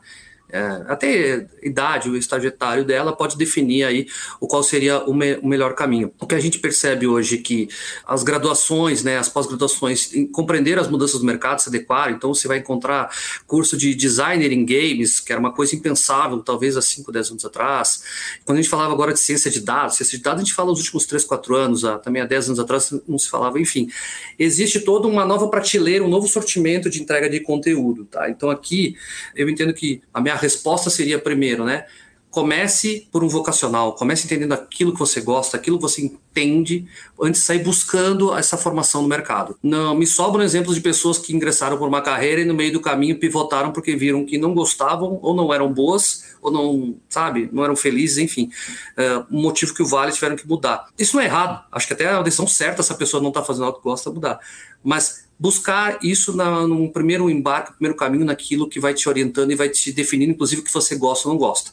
é, 0.51 0.83
até 0.87 1.47
idade, 1.63 2.09
o 2.09 2.17
estágio 2.17 2.49
etário 2.49 2.83
dela 2.83 3.15
pode 3.15 3.37
definir 3.37 3.83
aí 3.83 4.07
o 4.39 4.47
qual 4.47 4.61
seria 4.61 4.99
o, 5.05 5.13
me, 5.13 5.35
o, 5.35 5.47
melhor 5.47 5.73
caminho. 5.75 6.11
O 6.19 6.27
que 6.27 6.35
a 6.35 6.39
gente 6.39 6.59
percebe 6.59 7.07
hoje 7.07 7.35
é 7.35 7.37
que 7.37 7.69
as 8.05 8.21
graduações, 8.21 9.03
né, 9.03 9.17
as 9.17 9.29
pós-graduações, 9.29 10.11
compreender 10.33 10.77
as 10.77 10.89
mudanças 10.89 11.19
do 11.19 11.25
mercado, 11.25 11.59
se 11.59 11.69
adequar, 11.69 12.11
então 12.11 12.33
você 12.33 12.47
vai 12.47 12.57
encontrar 12.57 13.09
curso 13.47 13.77
de 13.77 13.95
designer 13.95 14.51
em 14.51 14.65
games, 14.65 15.19
que 15.19 15.31
era 15.31 15.39
uma 15.39 15.53
coisa 15.53 15.73
impensável, 15.75 16.39
talvez 16.39 16.75
há 16.75 16.81
5, 16.81 17.11
10 17.11 17.31
anos 17.31 17.45
atrás. 17.45 18.03
Quando 18.43 18.57
a 18.57 18.61
gente 18.61 18.69
falava 18.69 18.91
agora 18.93 19.13
de 19.13 19.19
ciência 19.19 19.49
de 19.49 19.61
dados, 19.61 19.95
ciência 19.95 20.17
de 20.17 20.23
dados 20.23 20.41
a 20.41 20.43
gente 20.43 20.53
fala 20.53 20.69
nos 20.69 20.79
últimos 20.79 21.05
3, 21.05 21.23
4 21.23 21.55
anos, 21.55 21.83
também 22.03 22.21
há 22.21 22.25
10 22.25 22.47
anos 22.47 22.59
atrás 22.59 22.93
não 23.07 23.17
se 23.17 23.29
falava, 23.29 23.59
enfim. 23.59 23.89
Existe 24.37 24.81
toda 24.81 25.07
uma 25.07 25.25
nova 25.25 25.47
prateleira, 25.47 26.03
um 26.03 26.09
novo 26.09 26.27
sortimento 26.27 26.89
de 26.89 27.01
entrega 27.01 27.29
de 27.29 27.39
conteúdo, 27.39 28.05
tá? 28.05 28.29
Então 28.29 28.49
aqui 28.49 28.95
eu 29.35 29.49
entendo 29.49 29.73
que 29.73 30.01
a 30.13 30.19
minha 30.19 30.35
resposta 30.41 30.89
seria 30.89 31.19
primeiro, 31.19 31.63
né? 31.63 31.85
Comece 32.29 33.09
por 33.11 33.25
um 33.25 33.27
vocacional, 33.27 33.93
comece 33.93 34.25
entendendo 34.25 34.53
aquilo 34.53 34.93
que 34.93 34.99
você 34.99 35.19
gosta, 35.19 35.57
aquilo 35.57 35.75
que 35.75 35.81
você 35.81 36.01
entende, 36.01 36.87
antes 37.21 37.41
de 37.41 37.47
sair 37.47 37.59
buscando 37.59 38.33
essa 38.33 38.55
formação 38.55 39.01
no 39.01 39.07
mercado. 39.09 39.57
Não 39.61 39.93
me 39.93 40.07
sobram 40.07 40.41
exemplos 40.41 40.75
de 40.75 40.81
pessoas 40.81 41.17
que 41.17 41.35
ingressaram 41.35 41.77
por 41.77 41.89
uma 41.89 42.01
carreira 42.01 42.39
e 42.39 42.45
no 42.45 42.53
meio 42.53 42.71
do 42.71 42.79
caminho 42.79 43.19
pivotaram 43.19 43.73
porque 43.73 43.97
viram 43.97 44.25
que 44.25 44.37
não 44.37 44.53
gostavam 44.53 45.19
ou 45.21 45.35
não 45.35 45.53
eram 45.53 45.73
boas 45.73 46.31
ou 46.41 46.49
não, 46.49 46.95
sabe, 47.09 47.49
não 47.51 47.65
eram 47.65 47.75
felizes, 47.75 48.17
enfim, 48.17 48.49
uh, 48.97 49.25
motivo 49.29 49.73
que 49.73 49.83
o 49.83 49.85
Vale 49.85 50.13
tiveram 50.13 50.37
que 50.37 50.47
mudar. 50.47 50.87
Isso 50.97 51.17
não 51.17 51.23
é 51.23 51.25
errado, 51.25 51.63
acho 51.69 51.85
que 51.85 51.93
até 51.93 52.07
a 52.07 52.21
decisão 52.21 52.47
certa 52.47 52.81
se 52.81 52.93
a 52.93 52.95
pessoa 52.95 53.21
não 53.21 53.29
está 53.29 53.43
fazendo 53.43 53.65
algo 53.65 53.77
que 53.77 53.83
gosta 53.83 54.09
mudar, 54.09 54.39
mas 54.81 55.29
buscar 55.41 55.97
isso 56.03 56.37
na, 56.37 56.67
num 56.67 56.87
primeiro 56.87 57.27
embarque, 57.27 57.73
primeiro 57.73 57.97
caminho 57.97 58.23
naquilo 58.23 58.69
que 58.69 58.79
vai 58.79 58.93
te 58.93 59.09
orientando 59.09 59.51
e 59.51 59.55
vai 59.55 59.69
te 59.69 59.91
definindo, 59.91 60.33
inclusive, 60.33 60.61
o 60.61 60.63
que 60.63 60.71
você 60.71 60.95
gosta 60.95 61.27
ou 61.27 61.33
não 61.33 61.39
gosta. 61.39 61.71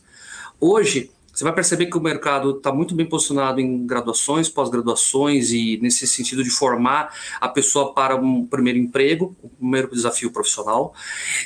Hoje, 0.59 1.11
você 1.31 1.45
vai 1.45 1.53
perceber 1.53 1.85
que 1.85 1.97
o 1.99 2.01
mercado 2.01 2.57
está 2.57 2.73
muito 2.73 2.95
bem 2.95 3.05
posicionado 3.05 3.61
em 3.61 3.87
graduações, 3.87 4.49
pós-graduações 4.49 5.53
e 5.53 5.79
nesse 5.83 6.07
sentido 6.07 6.43
de 6.43 6.49
formar 6.49 7.15
a 7.39 7.47
pessoa 7.47 7.93
para 7.93 8.17
um 8.17 8.47
primeiro 8.47 8.79
emprego, 8.79 9.37
o 9.43 9.51
primeiro 9.51 9.91
desafio 9.95 10.33
profissional. 10.33 10.95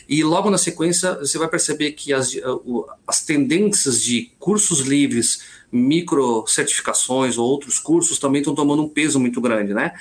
E 0.08 0.22
logo 0.22 0.48
na 0.48 0.58
sequência, 0.58 1.16
você 1.16 1.36
vai 1.36 1.48
perceber 1.48 1.90
que 1.92 2.12
as, 2.12 2.34
as 3.04 3.22
tendências 3.24 4.00
de 4.00 4.30
cursos 4.38 4.78
livres, 4.78 5.42
micro 5.72 6.44
certificações 6.46 7.38
ou 7.38 7.48
outros 7.48 7.78
cursos 7.78 8.18
também 8.18 8.42
estão 8.42 8.54
tomando 8.54 8.82
um 8.82 8.88
peso 8.88 9.18
muito 9.18 9.40
grande, 9.40 9.72
né? 9.72 9.92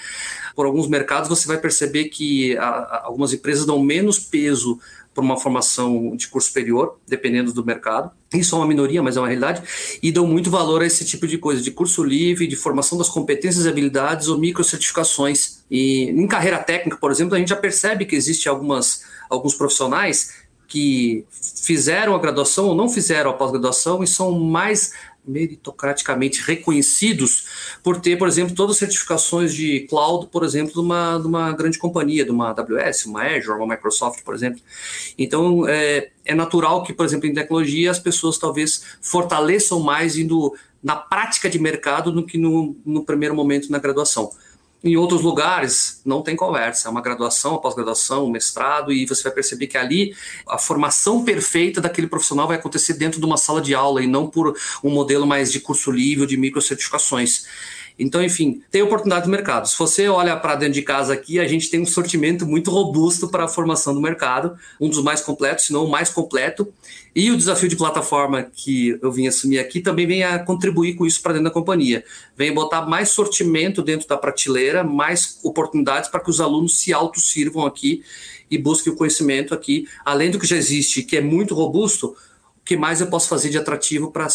por 0.55 0.65
alguns 0.65 0.87
mercados, 0.87 1.29
você 1.29 1.47
vai 1.47 1.57
perceber 1.57 2.05
que 2.05 2.57
a, 2.57 2.65
a, 2.65 3.05
algumas 3.05 3.33
empresas 3.33 3.65
dão 3.65 3.81
menos 3.81 4.19
peso 4.19 4.79
para 5.13 5.23
uma 5.23 5.37
formação 5.37 6.15
de 6.15 6.27
curso 6.29 6.47
superior, 6.47 6.97
dependendo 7.05 7.51
do 7.51 7.65
mercado. 7.65 8.11
Isso 8.33 8.55
é 8.55 8.57
uma 8.57 8.67
minoria, 8.67 9.03
mas 9.03 9.17
é 9.17 9.19
uma 9.19 9.27
realidade. 9.27 9.61
E 10.01 10.09
dão 10.09 10.25
muito 10.25 10.49
valor 10.49 10.81
a 10.81 10.85
esse 10.85 11.03
tipo 11.03 11.27
de 11.27 11.37
coisa, 11.37 11.61
de 11.61 11.71
curso 11.71 12.01
livre, 12.01 12.47
de 12.47 12.55
formação 12.55 12.97
das 12.97 13.09
competências 13.09 13.65
e 13.65 13.69
habilidades 13.69 14.29
ou 14.29 14.37
microcertificações. 14.37 15.63
E 15.69 16.03
em 16.09 16.27
carreira 16.27 16.59
técnica, 16.59 16.97
por 16.97 17.11
exemplo, 17.11 17.35
a 17.35 17.39
gente 17.39 17.49
já 17.49 17.57
percebe 17.57 18.05
que 18.05 18.15
existe 18.15 18.47
algumas, 18.47 19.03
alguns 19.29 19.53
profissionais 19.53 20.31
que 20.65 21.25
fizeram 21.31 22.15
a 22.15 22.19
graduação 22.19 22.67
ou 22.67 22.75
não 22.75 22.87
fizeram 22.87 23.31
a 23.31 23.33
pós-graduação 23.33 24.01
e 24.01 24.07
são 24.07 24.31
mais 24.39 24.93
meritocraticamente 25.31 26.41
reconhecidos 26.41 27.47
por 27.83 27.99
ter, 27.99 28.17
por 28.17 28.27
exemplo, 28.27 28.53
todas 28.53 28.75
as 28.75 28.79
certificações 28.79 29.53
de 29.53 29.81
cloud, 29.89 30.27
por 30.27 30.43
exemplo, 30.43 30.73
de 30.73 30.79
uma, 30.79 31.17
de 31.17 31.27
uma 31.27 31.51
grande 31.53 31.77
companhia, 31.77 32.25
de 32.25 32.31
uma 32.31 32.49
AWS, 32.49 33.05
uma 33.05 33.23
Azure, 33.23 33.57
uma 33.57 33.75
Microsoft, 33.75 34.23
por 34.23 34.35
exemplo. 34.35 34.61
Então, 35.17 35.67
é, 35.67 36.09
é 36.25 36.35
natural 36.35 36.83
que, 36.83 36.93
por 36.93 37.05
exemplo, 37.05 37.27
em 37.27 37.33
tecnologia, 37.33 37.89
as 37.89 37.99
pessoas 37.99 38.37
talvez 38.37 38.83
fortaleçam 39.01 39.79
mais 39.79 40.17
indo 40.17 40.53
na 40.83 40.95
prática 40.95 41.49
de 41.49 41.59
mercado 41.59 42.11
do 42.11 42.25
que 42.25 42.37
no, 42.37 42.75
no 42.85 43.03
primeiro 43.03 43.35
momento 43.35 43.71
na 43.71 43.77
graduação. 43.77 44.31
Em 44.83 44.97
outros 44.97 45.21
lugares, 45.21 46.01
não 46.03 46.23
tem 46.23 46.35
conversa. 46.35 46.87
É 46.87 46.91
uma 46.91 47.01
graduação, 47.01 47.51
uma 47.51 47.61
pós-graduação, 47.61 48.25
um 48.25 48.31
mestrado, 48.31 48.91
e 48.91 49.05
você 49.05 49.21
vai 49.21 49.31
perceber 49.31 49.67
que 49.67 49.77
ali 49.77 50.15
a 50.47 50.57
formação 50.57 51.23
perfeita 51.23 51.79
daquele 51.79 52.07
profissional 52.07 52.47
vai 52.47 52.57
acontecer 52.57 52.93
dentro 52.93 53.19
de 53.19 53.25
uma 53.25 53.37
sala 53.37 53.61
de 53.61 53.75
aula 53.75 54.01
e 54.01 54.07
não 54.07 54.27
por 54.27 54.57
um 54.83 54.89
modelo 54.89 55.27
mais 55.27 55.51
de 55.51 55.59
curso 55.59 55.91
livre, 55.91 56.25
de 56.25 56.35
micro 56.35 56.59
certificações. 56.59 57.45
Então, 58.01 58.23
enfim, 58.23 58.63
tem 58.71 58.81
oportunidade 58.81 59.25
do 59.25 59.31
mercado. 59.31 59.67
Se 59.67 59.77
você 59.77 60.07
olha 60.07 60.35
para 60.35 60.55
dentro 60.55 60.73
de 60.73 60.81
casa 60.81 61.13
aqui, 61.13 61.39
a 61.39 61.47
gente 61.47 61.69
tem 61.69 61.79
um 61.79 61.85
sortimento 61.85 62.47
muito 62.47 62.71
robusto 62.71 63.27
para 63.27 63.45
a 63.45 63.47
formação 63.47 63.93
do 63.93 64.01
mercado, 64.01 64.57
um 64.79 64.89
dos 64.89 65.03
mais 65.03 65.21
completos, 65.21 65.65
se 65.65 65.73
não 65.73 65.85
o 65.85 65.89
mais 65.89 66.09
completo. 66.09 66.73
E 67.15 67.29
o 67.29 67.37
desafio 67.37 67.69
de 67.69 67.75
plataforma 67.75 68.41
que 68.41 68.97
eu 69.01 69.11
vim 69.11 69.27
assumir 69.27 69.59
aqui 69.59 69.81
também 69.81 70.07
vem 70.07 70.23
a 70.23 70.39
contribuir 70.39 70.95
com 70.95 71.05
isso 71.05 71.21
para 71.21 71.33
dentro 71.33 71.45
da 71.45 71.51
companhia. 71.51 72.03
Vem 72.35 72.51
botar 72.51 72.87
mais 72.87 73.09
sortimento 73.09 73.83
dentro 73.83 74.07
da 74.07 74.17
prateleira, 74.17 74.83
mais 74.83 75.39
oportunidades 75.43 76.09
para 76.09 76.21
que 76.21 76.29
os 76.31 76.41
alunos 76.41 76.79
se 76.79 76.91
autossirvam 76.91 77.67
aqui 77.67 78.03
e 78.49 78.57
busquem 78.57 78.91
o 78.91 78.95
conhecimento 78.95 79.53
aqui, 79.53 79.87
além 80.03 80.31
do 80.31 80.39
que 80.39 80.47
já 80.47 80.57
existe, 80.57 81.03
que 81.03 81.17
é 81.17 81.21
muito 81.21 81.53
robusto, 81.53 82.15
o 82.57 82.65
que 82.65 82.75
mais 82.75 82.99
eu 82.99 83.07
posso 83.07 83.29
fazer 83.29 83.49
de 83.49 83.59
atrativo 83.59 84.09
para 84.11 84.27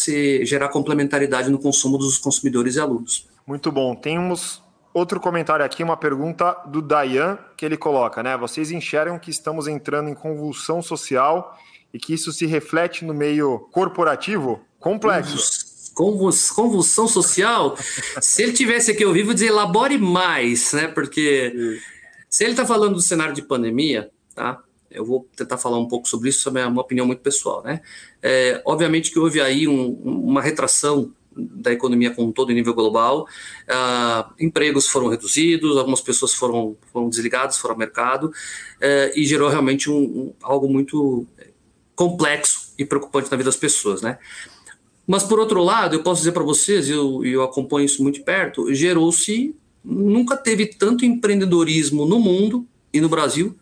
gerar 0.45 0.69
complementaridade 0.69 1.51
no 1.51 1.59
consumo 1.59 1.99
dos 1.99 2.17
consumidores 2.17 2.77
e 2.77 2.81
alunos. 2.81 3.27
Muito 3.47 3.71
bom. 3.71 3.95
Temos 3.95 4.61
outro 4.93 5.21
comentário 5.21 5.65
aqui, 5.65 5.83
uma 5.83 5.97
pergunta 5.97 6.53
do 6.67 6.83
Dayan, 6.83 7.39
que 7.57 7.65
ele 7.65 7.77
coloca, 7.77 8.23
né? 8.23 8.37
Vocês 8.37 8.73
enxergam 8.73 9.19
que 9.19 9.31
estamos 9.31 9.69
entrando 9.69 10.09
em 10.09 10.15
convulsão 10.15 10.83
social 10.83 11.57
e 11.95 11.99
que 11.99 12.13
isso 12.13 12.33
se 12.33 12.45
reflete 12.45 13.05
no 13.05 13.15
meio 13.15 13.69
corporativo? 13.71 14.61
Complexo. 14.81 15.93
Convulsão 15.95 17.07
social? 17.07 17.77
se 18.21 18.43
ele 18.43 18.53
tivesse 18.53 18.91
aqui 18.91 19.05
ao 19.05 19.13
vivo, 19.13 19.33
dizer 19.33 19.47
elabore 19.47 19.97
mais, 19.97 20.73
né? 20.73 20.89
Porque 20.89 21.79
se 22.29 22.43
ele 22.43 22.53
está 22.53 22.67
falando 22.67 22.95
do 22.95 23.01
cenário 23.01 23.33
de 23.33 23.43
pandemia, 23.43 24.11
tá? 24.35 24.61
Eu 24.91 25.05
vou 25.05 25.29
tentar 25.37 25.59
falar 25.59 25.79
um 25.79 25.87
pouco 25.87 26.09
sobre 26.09 26.31
isso, 26.31 26.49
é 26.59 26.67
uma 26.67 26.83
opinião 26.83 27.07
muito 27.07 27.21
pessoal, 27.21 27.63
né? 27.63 27.81
É, 28.23 28.61
obviamente 28.65 29.13
que 29.13 29.19
houve 29.19 29.41
aí 29.41 29.69
um, 29.69 29.91
uma 30.03 30.43
retração 30.43 31.13
da 31.37 31.73
economia 31.73 32.11
como 32.11 32.29
um 32.29 32.33
todo 32.33 32.51
em 32.51 32.55
nível 32.55 32.75
global, 32.75 33.29
uh, 33.69 34.33
empregos 34.41 34.87
foram 34.89 35.09
reduzidos, 35.09 35.77
algumas 35.77 36.01
pessoas 36.01 36.33
foram, 36.33 36.77
foram 36.93 37.09
desligadas, 37.09 37.59
foram 37.59 37.75
ao 37.75 37.79
mercado, 37.79 38.27
uh, 38.27 39.13
e 39.15 39.25
gerou 39.25 39.49
realmente 39.49 39.91
um, 39.91 39.97
um, 39.97 40.35
algo 40.43 40.69
muito 40.69 41.27
complexo 41.95 42.73
e 42.79 42.85
preocupante 42.85 43.31
na 43.31 43.37
vida 43.37 43.49
das 43.49 43.57
pessoas, 43.57 44.03
né? 44.03 44.19
Mas, 45.07 45.23
por 45.23 45.39
outro 45.39 45.63
lado, 45.63 45.95
eu 45.95 46.03
posso 46.03 46.21
dizer 46.21 46.33
para 46.33 46.43
vocês, 46.43 46.89
e 46.89 46.93
eu, 46.93 47.25
eu 47.25 47.43
acompanho 47.43 47.87
isso 47.87 48.03
muito 48.03 48.23
perto, 48.25 48.75
gerou-se, 48.75 49.55
nunca 49.85 50.37
teve 50.37 50.67
tanto 50.67 51.05
empreendedorismo 51.05 52.05
no 52.05 52.19
mundo 52.19 52.67
e 52.93 53.01
no 53.01 53.09
Brasil 53.09 53.57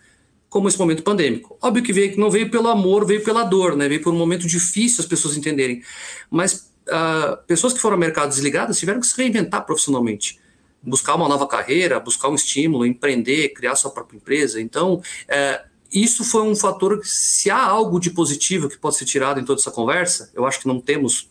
como 0.49 0.69
esse 0.69 0.79
momento 0.79 1.03
pandêmico. 1.03 1.59
Óbvio 1.61 1.83
que 1.83 1.93
veio, 1.93 2.17
não 2.17 2.31
veio 2.31 2.49
pelo 2.49 2.69
amor, 2.69 3.05
veio 3.05 3.23
pela 3.23 3.43
dor, 3.43 3.77
né? 3.77 3.89
Veio 3.89 4.01
por 4.01 4.15
um 4.15 4.17
momento 4.17 4.47
difícil 4.47 5.01
as 5.01 5.07
pessoas 5.07 5.37
entenderem. 5.37 5.83
Mas 6.31 6.73
uh, 6.89 7.37
pessoas 7.47 7.73
que 7.73 7.81
foram 7.81 7.95
ao 7.95 8.01
mercado 8.01 8.29
desligadas 8.29 8.79
tiveram 8.79 9.01
que 9.01 9.07
se 9.07 9.17
reinventar 9.17 9.65
profissionalmente. 9.65 10.41
Buscar 10.83 11.15
uma 11.15 11.29
nova 11.29 11.47
carreira, 11.47 11.99
buscar 11.99 12.29
um 12.29 12.35
estímulo, 12.35 12.85
empreender, 12.85 13.51
criar 13.51 13.75
sua 13.77 13.91
própria 13.91 14.17
empresa. 14.17 14.61
Então, 14.61 14.95
uh, 14.97 15.69
isso 15.93 16.25
foi 16.25 16.43
um 16.43 16.57
fator 16.57 17.01
que, 17.01 17.09
se 17.09 17.51
há 17.51 17.63
algo 17.63 18.01
de 18.01 18.11
positivo 18.11 18.69
que 18.69 18.77
pode 18.77 18.97
ser 18.97 19.05
tirado 19.05 19.41
em 19.41 19.45
toda 19.45 19.61
essa 19.61 19.71
conversa, 19.71 20.31
eu 20.35 20.45
acho 20.45 20.61
que 20.61 20.67
não 20.67 20.81
temos 20.81 21.31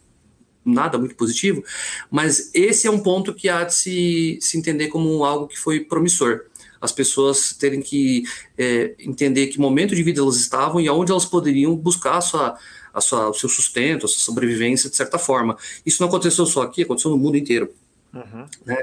nada 0.66 0.98
muito 0.98 1.16
positivo, 1.16 1.63
mas 2.10 2.50
esse 2.54 2.88
é 2.88 2.92
um 2.92 3.00
ponto 3.00 3.34
que 3.34 3.50
há 3.50 3.66
de 3.66 3.76
se, 3.76 4.39
se 4.42 4.58
entender 4.58 4.88
como 4.88 5.26
algo 5.26 5.48
que 5.48 5.60
foi 5.60 5.82
promissor 5.82 6.46
as 6.84 6.91
pessoas 6.91 7.54
terem 7.54 7.82
que 7.82 8.24
é, 8.58 8.93
entender 9.00 9.48
que 9.48 9.58
momento 9.58 9.96
de 9.96 10.04
vida 10.04 10.19
elas 10.19 10.36
estavam 10.36 10.82
e 10.82 10.88
aonde 10.89 11.13
elas 11.13 11.24
poderiam 11.24 11.74
buscar 11.78 12.17
a 12.17 12.22
sua, 12.22 12.58
a 12.93 13.00
sua, 13.00 13.30
o 13.30 13.34
seu 13.34 13.48
sustento, 13.48 14.06
a 14.06 14.10
sua 14.10 14.19
sobrevivência 14.19 14.89
de 14.89 14.96
certa 14.98 15.17
forma. 15.17 15.58
Isso 15.86 16.02
não 16.02 16.10
aconteceu 16.10 16.46
só 16.46 16.62
aqui, 16.62 16.82
aconteceu 16.82 17.10
no 17.10 17.17
mundo 17.17 17.38
inteiro. 17.38 17.74
Uhum. 18.13 18.46
Né? 18.65 18.78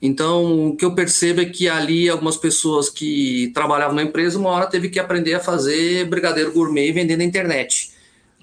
Então, 0.00 0.68
o 0.68 0.76
que 0.76 0.84
eu 0.84 0.94
percebo 0.94 1.40
é 1.40 1.44
que 1.44 1.68
ali 1.68 2.08
algumas 2.08 2.36
pessoas 2.36 2.88
que 2.88 3.50
trabalhavam 3.52 3.96
na 3.96 4.04
empresa, 4.04 4.38
uma 4.38 4.50
hora 4.50 4.68
teve 4.68 4.88
que 4.88 5.00
aprender 5.00 5.34
a 5.34 5.40
fazer 5.40 6.08
brigadeiro 6.08 6.52
gourmet 6.52 6.88
e 6.88 6.92
vender 6.92 7.16
na 7.16 7.24
internet. 7.24 7.90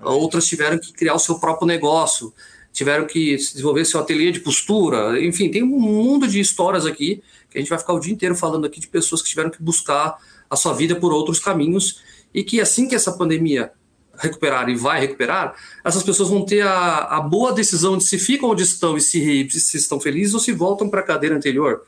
Uhum. 0.02 0.12
Outras 0.12 0.46
tiveram 0.46 0.78
que 0.78 0.92
criar 0.92 1.14
o 1.14 1.20
seu 1.20 1.40
próprio 1.40 1.66
negócio, 1.66 2.34
tiveram 2.78 3.08
que 3.08 3.36
desenvolver 3.36 3.86
seu 3.86 4.00
ateliê 4.00 4.32
de 4.32 4.40
postura. 4.40 5.20
Enfim, 5.20 5.50
tem 5.50 5.64
um 5.64 5.80
mundo 5.80 6.28
de 6.28 6.40
histórias 6.40 6.86
aqui 6.86 7.24
que 7.50 7.58
a 7.58 7.60
gente 7.62 7.70
vai 7.70 7.80
ficar 7.80 7.94
o 7.94 8.00
dia 8.00 8.14
inteiro 8.14 8.36
falando 8.36 8.68
aqui 8.68 8.80
de 8.80 8.88
pessoas 8.88 9.20
que 9.20 9.30
tiveram 9.30 9.50
que 9.50 9.62
buscar 9.64 10.16
a 10.48 10.56
sua 10.56 10.74
vida 10.74 10.96
por 10.96 11.12
outros 11.12 11.40
caminhos 11.40 12.04
e 12.32 12.44
que 12.44 12.62
assim 12.62 12.88
que 12.88 12.94
essa 12.94 13.12
pandemia 13.12 13.72
recuperar 14.16 14.70
e 14.70 14.76
vai 14.76 15.00
recuperar, 15.00 15.56
essas 15.84 16.04
pessoas 16.04 16.30
vão 16.30 16.46
ter 16.46 16.62
a, 16.62 16.98
a 17.18 17.22
boa 17.22 17.52
decisão 17.52 17.98
de 17.98 18.04
se 18.04 18.20
ficam 18.20 18.50
onde 18.50 18.62
estão 18.62 18.96
e 18.96 19.02
se, 19.02 19.50
se 19.50 19.78
estão 19.78 20.00
felizes 20.00 20.36
ou 20.36 20.40
se 20.40 20.52
voltam 20.52 20.88
para 20.88 21.00
a 21.00 21.04
cadeira 21.04 21.36
anterior. 21.36 21.84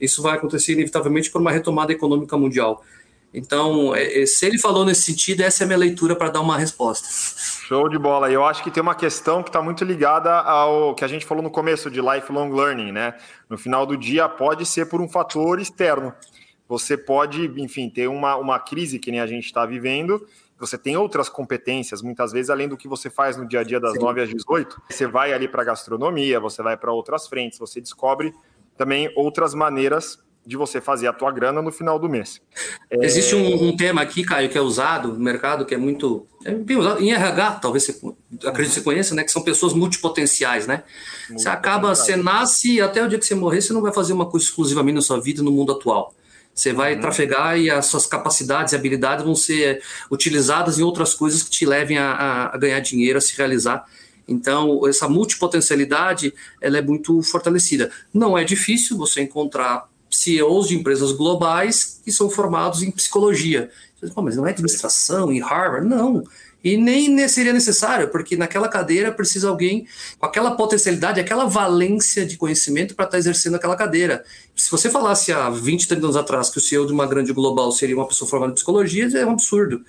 Isso 0.00 0.22
vai 0.22 0.36
acontecer 0.36 0.72
inevitavelmente 0.72 1.30
por 1.30 1.42
uma 1.42 1.52
retomada 1.52 1.92
econômica 1.92 2.36
mundial. 2.38 2.82
Então, 3.32 3.94
é, 3.94 4.22
é, 4.22 4.26
se 4.26 4.46
ele 4.46 4.58
falou 4.58 4.86
nesse 4.86 5.02
sentido, 5.02 5.42
essa 5.42 5.62
é 5.62 5.64
a 5.64 5.66
minha 5.66 5.78
leitura 5.78 6.16
para 6.16 6.30
dar 6.30 6.40
uma 6.40 6.58
resposta. 6.58 7.08
Show 7.70 7.88
de 7.88 8.00
bola. 8.00 8.28
Eu 8.28 8.44
acho 8.44 8.64
que 8.64 8.70
tem 8.70 8.82
uma 8.82 8.96
questão 8.96 9.44
que 9.44 9.48
está 9.48 9.62
muito 9.62 9.84
ligada 9.84 10.34
ao 10.40 10.92
que 10.92 11.04
a 11.04 11.06
gente 11.06 11.24
falou 11.24 11.40
no 11.40 11.52
começo 11.52 11.88
de 11.88 12.00
lifelong 12.00 12.52
learning, 12.52 12.90
né? 12.90 13.16
No 13.48 13.56
final 13.56 13.86
do 13.86 13.96
dia, 13.96 14.28
pode 14.28 14.66
ser 14.66 14.86
por 14.86 15.00
um 15.00 15.08
fator 15.08 15.60
externo. 15.60 16.12
Você 16.66 16.96
pode, 16.96 17.44
enfim, 17.62 17.88
ter 17.88 18.08
uma, 18.08 18.34
uma 18.34 18.58
crise 18.58 18.98
que 18.98 19.12
nem 19.12 19.20
a 19.20 19.26
gente 19.28 19.44
está 19.44 19.64
vivendo. 19.64 20.26
Você 20.58 20.76
tem 20.76 20.96
outras 20.96 21.28
competências, 21.28 22.02
muitas 22.02 22.32
vezes, 22.32 22.50
além 22.50 22.66
do 22.66 22.76
que 22.76 22.88
você 22.88 23.08
faz 23.08 23.36
no 23.36 23.46
dia 23.46 23.60
a 23.60 23.62
dia 23.62 23.78
das 23.78 23.92
Sim. 23.92 24.00
9 24.00 24.20
às 24.20 24.30
18. 24.30 24.82
Você 24.90 25.06
vai 25.06 25.32
ali 25.32 25.46
para 25.46 25.62
gastronomia, 25.62 26.40
você 26.40 26.64
vai 26.64 26.76
para 26.76 26.90
outras 26.90 27.28
frentes, 27.28 27.56
você 27.56 27.80
descobre 27.80 28.34
também 28.76 29.12
outras 29.14 29.54
maneiras 29.54 30.18
de 30.46 30.56
você 30.56 30.80
fazer 30.80 31.06
a 31.06 31.12
tua 31.12 31.30
grana 31.30 31.60
no 31.60 31.70
final 31.70 31.98
do 31.98 32.08
mês. 32.08 32.40
É, 32.90 33.04
Existe 33.04 33.34
um, 33.34 33.68
um, 33.68 33.76
tema 33.76 34.00
aqui, 34.00 34.24
Caio, 34.24 34.48
que 34.48 34.56
é 34.56 34.60
usado 34.60 35.08
no 35.12 35.20
mercado, 35.20 35.64
que 35.66 35.74
é 35.74 35.78
muito 35.78 36.26
é 36.44 36.52
bem 36.52 36.76
usado 36.76 37.02
em 37.02 37.12
RH, 37.12 37.58
talvez 37.62 37.84
você 37.84 38.00
acredite 38.46 38.74
que 38.74 38.80
você 38.80 38.84
conheça, 38.84 39.14
né? 39.14 39.22
Que 39.22 39.30
são 39.30 39.42
pessoas 39.42 39.74
multipotenciais, 39.74 40.66
né? 40.66 40.82
Você 41.30 41.48
acaba, 41.48 41.94
você 41.94 42.16
nasce 42.16 42.80
até 42.80 43.04
o 43.04 43.08
dia 43.08 43.18
que 43.18 43.26
você 43.26 43.34
morrer, 43.34 43.60
você 43.60 43.72
não 43.72 43.82
vai 43.82 43.92
fazer 43.92 44.12
uma 44.12 44.26
coisa 44.26 44.46
exclusivamente 44.46 44.94
na 44.94 45.02
sua 45.02 45.20
vida 45.20 45.42
no 45.42 45.52
mundo 45.52 45.72
atual. 45.72 46.14
Você 46.54 46.72
vai 46.72 46.94
uhum. 46.94 47.00
trafegar 47.00 47.58
e 47.58 47.70
as 47.70 47.86
suas 47.86 48.06
capacidades 48.06 48.72
e 48.72 48.76
habilidades 48.76 49.24
vão 49.24 49.34
ser 49.34 49.82
utilizadas 50.10 50.78
em 50.78 50.82
outras 50.82 51.14
coisas 51.14 51.42
que 51.42 51.50
te 51.50 51.64
levem 51.64 51.98
a, 51.98 52.50
a 52.52 52.56
ganhar 52.56 52.80
dinheiro, 52.80 53.18
a 53.18 53.20
se 53.20 53.36
realizar. 53.36 53.84
Então, 54.26 54.86
essa 54.86 55.08
multipotencialidade 55.08 56.32
ela 56.60 56.78
é 56.78 56.82
muito 56.82 57.20
fortalecida. 57.22 57.90
Não 58.14 58.38
é 58.38 58.44
difícil 58.44 58.96
você 58.96 59.22
encontrar 59.22 59.89
CEOs 60.10 60.68
de 60.68 60.76
empresas 60.76 61.12
globais 61.12 62.00
que 62.04 62.12
são 62.12 62.28
formados 62.28 62.82
em 62.82 62.90
psicologia. 62.90 63.70
Mas 64.16 64.36
não 64.36 64.46
é 64.46 64.50
administração 64.50 65.32
em 65.32 65.40
Harvard? 65.40 65.86
Não. 65.86 66.24
E 66.62 66.76
nem 66.76 67.26
seria 67.26 67.54
necessário, 67.54 68.08
porque 68.08 68.36
naquela 68.36 68.68
cadeira 68.68 69.10
precisa 69.10 69.48
alguém 69.48 69.86
com 70.18 70.26
aquela 70.26 70.50
potencialidade, 70.52 71.18
aquela 71.18 71.46
valência 71.46 72.26
de 72.26 72.36
conhecimento 72.36 72.94
para 72.94 73.06
estar 73.06 73.16
tá 73.16 73.18
exercendo 73.18 73.54
aquela 73.54 73.76
cadeira. 73.76 74.22
Se 74.54 74.70
você 74.70 74.90
falasse 74.90 75.32
há 75.32 75.48
20, 75.48 75.88
30 75.88 76.04
anos 76.04 76.16
atrás 76.16 76.50
que 76.50 76.58
o 76.58 76.60
CEO 76.60 76.86
de 76.86 76.92
uma 76.92 77.06
grande 77.06 77.32
global 77.32 77.72
seria 77.72 77.96
uma 77.96 78.06
pessoa 78.06 78.28
formada 78.28 78.52
em 78.52 78.54
psicologia, 78.54 79.08
é 79.16 79.24
um 79.24 79.30
absurdo. 79.30 79.82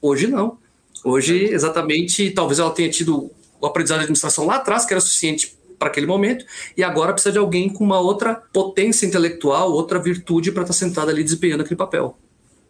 Hoje 0.00 0.26
não. 0.26 0.58
Hoje, 1.04 1.50
exatamente, 1.52 2.30
talvez 2.30 2.58
ela 2.58 2.70
tenha 2.70 2.88
tido 2.88 3.30
o 3.60 3.66
aprendizado 3.66 3.98
de 3.98 4.04
administração 4.04 4.46
lá 4.46 4.56
atrás, 4.56 4.86
que 4.86 4.94
era 4.94 5.00
suficiente 5.00 5.56
para 5.78 5.88
aquele 5.88 6.06
momento, 6.06 6.44
e 6.76 6.82
agora 6.82 7.12
precisa 7.12 7.32
de 7.32 7.38
alguém 7.38 7.68
com 7.68 7.84
uma 7.84 8.00
outra 8.00 8.34
potência 8.52 9.06
intelectual, 9.06 9.70
outra 9.70 9.98
virtude 9.98 10.52
para 10.52 10.62
estar 10.62 10.72
tá 10.72 10.78
sentado 10.78 11.10
ali 11.10 11.22
desempenhando 11.22 11.60
aquele 11.60 11.76
papel. 11.76 12.16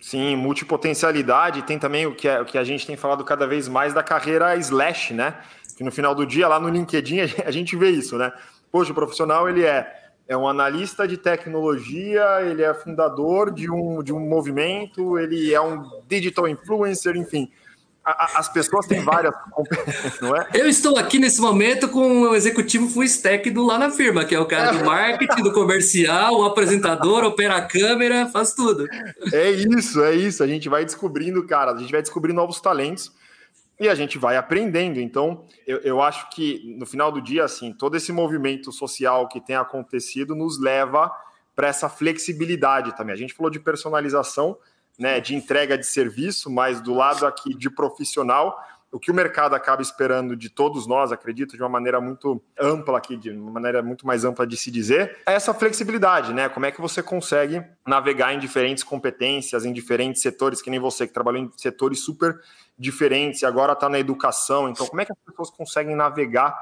Sim, 0.01 0.37
multipotencialidade. 0.37 1.62
Tem 1.62 1.79
também 1.79 2.07
o 2.07 2.14
que, 2.14 2.29
é, 2.29 2.40
o 2.40 2.45
que 2.45 2.59
a 2.59 2.64
gente 2.64 2.87
tem 2.87 2.97
falado 2.97 3.25
cada 3.25 3.47
vez 3.47 3.66
mais 3.66 3.95
da 3.95 4.03
carreira 4.03 4.55
slash, 4.57 5.14
né? 5.14 5.35
Que 5.77 5.83
no 5.83 5.90
final 5.90 6.14
do 6.14 6.27
dia, 6.27 6.47
lá 6.49 6.61
no 6.61 6.69
LinkedIn, 6.69 7.21
a 7.45 7.51
gente 7.51 7.77
vê 7.77 7.90
isso, 7.90 8.16
né? 8.16 8.33
Poxa, 8.71 8.92
o 8.92 8.95
profissional 8.95 9.49
ele 9.49 9.64
é, 9.64 9.90
é 10.29 10.37
um 10.37 10.47
analista 10.47 11.09
de 11.09 11.16
tecnologia, 11.16 12.25
ele 12.42 12.62
é 12.62 12.75
fundador 12.75 13.53
de 13.53 13.71
um, 13.71 14.03
de 14.03 14.12
um 14.12 14.21
movimento, 14.21 15.19
ele 15.19 15.55
é 15.55 15.61
um 15.61 15.83
digital 16.07 16.47
influencer, 16.47 17.16
enfim 17.16 17.51
as 18.07 18.49
pessoas 18.49 18.87
têm 18.87 19.03
várias, 19.03 19.35
não 20.21 20.37
é? 20.37 20.49
Eu 20.55 20.69
estou 20.69 20.97
aqui 20.97 21.19
nesse 21.19 21.40
momento 21.40 21.88
com 21.88 22.23
o 22.23 22.37
executivo 22.37 22.88
full 22.88 23.03
stack 23.03 23.51
do 23.51 23.66
lá 23.66 23.79
na 23.79 23.90
firma, 23.90 24.25
que 24.25 24.33
é 24.33 24.38
o 24.38 24.47
cara 24.47 24.71
do 24.71 24.85
marketing, 24.85 25.42
do 25.42 25.53
comercial, 25.53 26.37
o 26.37 26.45
apresentador, 26.45 27.25
opera 27.25 27.57
a 27.57 27.62
câmera, 27.62 28.27
faz 28.27 28.55
tudo. 28.55 28.87
É 29.33 29.51
isso, 29.51 30.05
é 30.05 30.14
isso. 30.14 30.45
A 30.45 30.47
gente 30.47 30.69
vai 30.69 30.85
descobrindo, 30.85 31.45
cara, 31.45 31.73
a 31.73 31.79
gente 31.79 31.90
vai 31.90 32.01
descobrindo 32.01 32.37
novos 32.37 32.61
talentos 32.61 33.11
e 33.81 33.88
a 33.88 33.95
gente 33.97 34.19
vai 34.19 34.37
aprendendo. 34.37 35.01
Então, 35.01 35.45
eu, 35.66 35.79
eu 35.79 36.01
acho 36.01 36.31
que 36.31 36.77
no 36.79 36.87
final 36.87 37.11
do 37.11 37.21
dia, 37.21 37.45
assim, 37.45 37.73
todo 37.73 37.97
esse 37.97 38.12
movimento 38.12 38.70
social 38.70 39.28
que 39.28 39.41
tem 39.41 39.57
acontecido 39.57 40.37
nos 40.37 40.61
leva 40.61 41.11
para 41.57 41.66
essa 41.66 41.89
flexibilidade 41.89 42.97
também. 42.97 43.14
A 43.14 43.18
gente 43.18 43.35
falou 43.35 43.51
de 43.51 43.59
personalização 43.59 44.57
né, 44.99 45.20
de 45.20 45.34
entrega 45.34 45.76
de 45.76 45.86
serviço, 45.86 46.51
mas 46.51 46.80
do 46.80 46.94
lado 46.94 47.26
aqui 47.26 47.55
de 47.55 47.68
profissional, 47.68 48.59
o 48.90 48.99
que 48.99 49.11
o 49.11 49.14
mercado 49.14 49.55
acaba 49.55 49.82
esperando 49.82 50.36
de 50.36 50.49
todos 50.49 50.86
nós, 50.86 51.12
acredito, 51.12 51.57
de 51.57 51.62
uma 51.62 51.68
maneira 51.68 52.01
muito 52.01 52.42
ampla 52.59 52.97
aqui, 52.97 53.16
de 53.16 53.30
uma 53.30 53.51
maneira 53.51 53.82
muito 53.82 54.07
mais 54.07 54.24
ampla 54.24 54.47
de 54.47 54.57
se 54.57 54.70
dizer, 54.70 55.18
é 55.26 55.34
essa 55.34 55.53
flexibilidade, 55.53 56.32
né? 56.32 56.49
Como 56.49 56.64
é 56.64 56.70
que 56.70 56.80
você 56.80 57.03
consegue 57.03 57.62
navegar 57.86 58.32
em 58.32 58.38
diferentes 58.38 58.82
competências, 58.82 59.64
em 59.64 59.72
diferentes 59.72 60.22
setores, 60.22 60.62
que 60.62 60.70
nem 60.70 60.80
você, 60.80 61.07
que 61.07 61.12
trabalhou 61.12 61.42
em 61.42 61.51
setores 61.57 62.01
super 62.01 62.40
diferentes 62.78 63.42
e 63.42 63.47
agora 63.47 63.72
está 63.72 63.88
na 63.88 63.99
educação. 63.99 64.68
Então, 64.68 64.86
como 64.86 65.01
é 65.01 65.05
que 65.05 65.12
as 65.12 65.18
pessoas 65.18 65.51
conseguem 65.51 65.94
navegar 65.94 66.55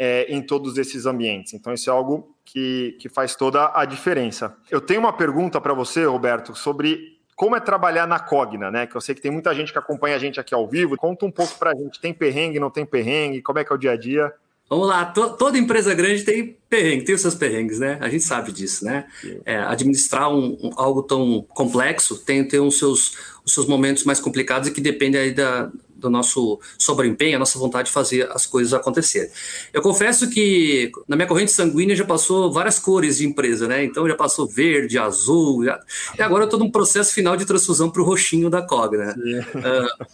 é, 0.00 0.24
em 0.30 0.40
todos 0.40 0.78
esses 0.78 1.04
ambientes. 1.04 1.52
Então, 1.52 1.74
isso 1.74 1.90
é 1.90 1.92
algo 1.92 2.34
que, 2.42 2.96
que 2.98 3.08
faz 3.10 3.36
toda 3.36 3.70
a 3.74 3.84
diferença. 3.84 4.56
Eu 4.70 4.80
tenho 4.80 4.98
uma 4.98 5.12
pergunta 5.12 5.60
para 5.60 5.74
você, 5.74 6.06
Roberto, 6.06 6.54
sobre 6.54 7.19
como 7.40 7.56
é 7.56 7.60
trabalhar 7.60 8.06
na 8.06 8.18
Cogna, 8.18 8.70
né? 8.70 8.86
Que 8.86 8.94
eu 8.94 9.00
sei 9.00 9.14
que 9.14 9.20
tem 9.22 9.30
muita 9.30 9.54
gente 9.54 9.72
que 9.72 9.78
acompanha 9.78 10.14
a 10.14 10.18
gente 10.18 10.38
aqui 10.38 10.54
ao 10.54 10.68
vivo. 10.68 10.94
Conta 10.98 11.24
um 11.24 11.30
pouco 11.30 11.58
para 11.58 11.70
a 11.70 11.74
gente. 11.74 11.98
Tem 11.98 12.12
perrengue, 12.12 12.60
não 12.60 12.68
tem 12.68 12.84
perrengue? 12.84 13.40
Como 13.40 13.58
é 13.58 13.64
que 13.64 13.72
é 13.72 13.74
o 13.74 13.78
dia 13.78 13.92
a 13.92 13.96
dia? 13.96 14.30
Vamos 14.68 14.86
lá, 14.86 15.06
toda 15.06 15.56
empresa 15.56 15.94
grande 15.94 16.22
tem 16.22 16.58
perrengue, 16.68 17.04
tem 17.04 17.14
os 17.14 17.22
seus 17.22 17.34
perrengues, 17.34 17.80
né? 17.80 17.96
A 18.00 18.10
gente 18.10 18.24
sabe 18.24 18.52
disso, 18.52 18.84
né? 18.84 19.06
É, 19.46 19.56
administrar 19.56 20.30
um, 20.30 20.56
um, 20.62 20.70
algo 20.76 21.02
tão 21.02 21.44
complexo 21.48 22.18
tem, 22.18 22.46
tem 22.46 22.60
os, 22.60 22.78
seus, 22.78 23.16
os 23.50 23.54
seus 23.54 23.66
momentos 23.66 24.04
mais 24.04 24.20
complicados 24.20 24.68
e 24.68 24.72
que 24.72 24.80
depende 24.80 25.16
aí 25.16 25.32
da, 25.32 25.70
do 25.94 26.08
nosso 26.08 26.58
sobreempenho, 26.78 27.36
a 27.36 27.38
nossa 27.38 27.58
vontade 27.58 27.86
de 27.86 27.92
fazer 27.92 28.28
as 28.32 28.46
coisas 28.46 28.72
acontecerem. 28.72 29.30
Eu 29.72 29.82
confesso 29.82 30.30
que 30.30 30.90
na 31.06 31.16
minha 31.16 31.28
corrente 31.28 31.52
sanguínea 31.52 31.94
já 31.94 32.04
passou 32.04 32.52
várias 32.52 32.78
cores 32.78 33.18
de 33.18 33.26
empresa, 33.26 33.68
né? 33.68 33.84
Então 33.84 34.08
já 34.08 34.14
passou 34.14 34.48
verde, 34.48 34.98
azul, 34.98 35.64
já... 35.64 35.78
e 36.18 36.22
agora 36.22 36.44
eu 36.44 36.46
estou 36.46 36.58
num 36.58 36.70
processo 36.70 37.12
final 37.12 37.36
de 37.36 37.44
transfusão 37.44 37.90
para 37.90 38.02
o 38.02 38.04
roxinho 38.04 38.48
da 38.48 38.62
Cogna. 38.62 39.14
Né? 39.14 39.46
Ah, 39.54 39.86
o 40.00 40.02
uh, 40.02 40.06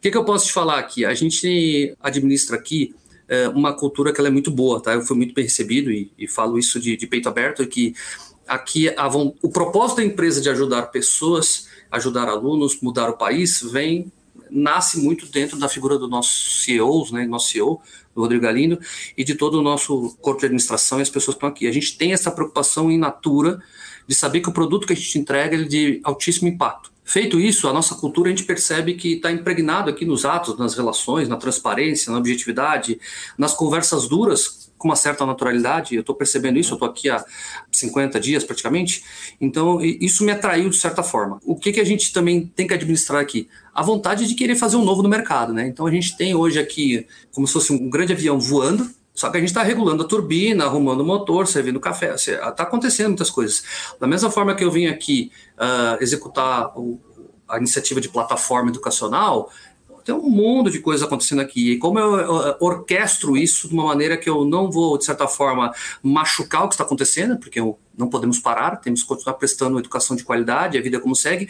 que, 0.00 0.10
que 0.10 0.16
eu 0.16 0.24
posso 0.24 0.46
te 0.46 0.52
falar 0.52 0.78
aqui? 0.78 1.04
A 1.04 1.14
gente 1.14 1.94
administra 2.00 2.56
aqui 2.56 2.94
é, 3.28 3.48
uma 3.48 3.72
cultura 3.72 4.12
que 4.12 4.20
ela 4.20 4.28
é 4.28 4.30
muito 4.30 4.50
boa, 4.50 4.80
tá? 4.80 4.94
Eu 4.94 5.02
fui 5.02 5.16
muito 5.16 5.34
bem 5.34 5.44
recebido 5.44 5.90
e, 5.90 6.10
e 6.16 6.28
falo 6.28 6.58
isso 6.58 6.78
de, 6.78 6.96
de, 6.96 7.06
peito 7.06 7.28
aberto, 7.28 7.66
que 7.66 7.94
aqui 8.46 8.88
a, 8.88 9.08
o 9.08 9.48
propósito 9.48 9.98
da 9.98 10.04
empresa 10.04 10.40
de 10.40 10.48
ajudar 10.48 10.82
pessoas, 10.86 11.68
ajudar 11.90 12.28
alunos, 12.28 12.80
mudar 12.80 13.08
o 13.08 13.16
país, 13.16 13.62
vem 13.62 14.12
nasce 14.50 15.00
muito 15.00 15.26
dentro 15.26 15.58
da 15.58 15.68
figura 15.68 15.98
do 15.98 16.08
nosso 16.08 16.62
CEO, 16.62 17.06
né, 17.12 17.26
nosso 17.26 17.50
CEO, 17.50 17.80
do 18.14 18.20
Rodrigo 18.20 18.42
Galindo, 18.42 18.78
e 19.16 19.24
de 19.24 19.34
todo 19.34 19.58
o 19.58 19.62
nosso 19.62 20.16
corpo 20.20 20.40
de 20.40 20.46
administração 20.46 20.98
e 20.98 21.02
as 21.02 21.10
pessoas 21.10 21.34
que 21.34 21.38
estão 21.38 21.48
aqui. 21.48 21.66
A 21.66 21.72
gente 21.72 21.96
tem 21.96 22.12
essa 22.12 22.30
preocupação 22.30 22.90
em 22.90 22.98
natura 22.98 23.60
de 24.06 24.14
saber 24.14 24.40
que 24.40 24.48
o 24.48 24.52
produto 24.52 24.86
que 24.86 24.92
a 24.92 24.96
gente 24.96 25.18
entrega 25.18 25.56
é 25.56 25.62
de 25.64 26.00
altíssimo 26.04 26.48
impacto. 26.48 26.92
Feito 27.04 27.38
isso, 27.38 27.68
a 27.68 27.72
nossa 27.72 27.94
cultura 27.94 28.28
a 28.28 28.30
gente 28.30 28.44
percebe 28.44 28.94
que 28.94 29.14
está 29.14 29.30
impregnado 29.30 29.90
aqui 29.90 30.04
nos 30.04 30.24
atos, 30.24 30.58
nas 30.58 30.74
relações, 30.74 31.28
na 31.28 31.36
transparência, 31.36 32.10
na 32.10 32.18
objetividade, 32.18 32.98
nas 33.38 33.54
conversas 33.54 34.08
duras, 34.08 34.65
com 34.86 34.90
uma 34.90 34.96
certa 34.96 35.26
naturalidade. 35.26 35.94
Eu 35.94 36.00
estou 36.00 36.14
percebendo 36.14 36.58
isso, 36.58 36.72
eu 36.72 36.76
estou 36.76 36.88
aqui 36.88 37.10
há 37.10 37.24
50 37.72 38.20
dias 38.20 38.44
praticamente. 38.44 39.02
Então, 39.40 39.82
isso 39.82 40.24
me 40.24 40.30
atraiu 40.30 40.70
de 40.70 40.76
certa 40.76 41.02
forma. 41.02 41.40
O 41.44 41.56
que, 41.56 41.72
que 41.72 41.80
a 41.80 41.84
gente 41.84 42.12
também 42.12 42.46
tem 42.46 42.66
que 42.66 42.74
administrar 42.74 43.20
aqui? 43.20 43.48
A 43.74 43.82
vontade 43.82 44.26
de 44.26 44.34
querer 44.34 44.54
fazer 44.54 44.76
um 44.76 44.84
novo 44.84 45.02
no 45.02 45.08
mercado. 45.08 45.52
Né? 45.52 45.66
Então, 45.66 45.86
a 45.86 45.90
gente 45.90 46.16
tem 46.16 46.34
hoje 46.34 46.58
aqui 46.58 47.06
como 47.32 47.46
se 47.46 47.52
fosse 47.52 47.72
um 47.72 47.90
grande 47.90 48.12
avião 48.12 48.38
voando, 48.38 48.88
só 49.12 49.30
que 49.30 49.38
a 49.38 49.40
gente 49.40 49.48
está 49.48 49.62
regulando 49.62 50.04
a 50.04 50.06
turbina, 50.06 50.64
arrumando 50.64 51.00
o 51.00 51.04
motor, 51.04 51.46
servindo 51.46 51.80
café. 51.80 52.14
Está 52.14 52.62
acontecendo 52.62 53.08
muitas 53.08 53.30
coisas. 53.30 53.64
Da 53.98 54.06
mesma 54.06 54.30
forma 54.30 54.54
que 54.54 54.62
eu 54.62 54.70
vim 54.70 54.86
aqui 54.86 55.32
uh, 55.56 56.02
executar 56.02 56.78
o, 56.78 57.00
a 57.48 57.56
iniciativa 57.56 58.00
de 58.00 58.08
plataforma 58.08 58.70
educacional, 58.70 59.50
tem 60.06 60.14
um 60.14 60.30
mundo 60.30 60.70
de 60.70 60.78
coisas 60.78 61.04
acontecendo 61.04 61.40
aqui. 61.40 61.72
E 61.72 61.78
como 61.78 61.98
eu, 61.98 62.56
orquestro 62.60 63.36
isso 63.36 63.66
de 63.66 63.74
uma 63.74 63.86
maneira 63.86 64.16
que 64.16 64.30
eu 64.30 64.44
não 64.44 64.70
vou, 64.70 64.96
de 64.96 65.04
certa 65.04 65.26
forma, 65.26 65.74
machucar 66.00 66.64
o 66.64 66.68
que 66.68 66.74
está 66.74 66.84
acontecendo, 66.84 67.36
porque 67.36 67.58
eu, 67.58 67.76
não 67.98 68.08
podemos 68.08 68.38
parar, 68.38 68.76
temos 68.76 69.02
que 69.02 69.08
continuar 69.08 69.34
prestando 69.34 69.80
educação 69.80 70.14
de 70.14 70.22
qualidade, 70.22 70.78
a 70.78 70.80
vida 70.80 71.00
como 71.00 71.16
segue, 71.16 71.48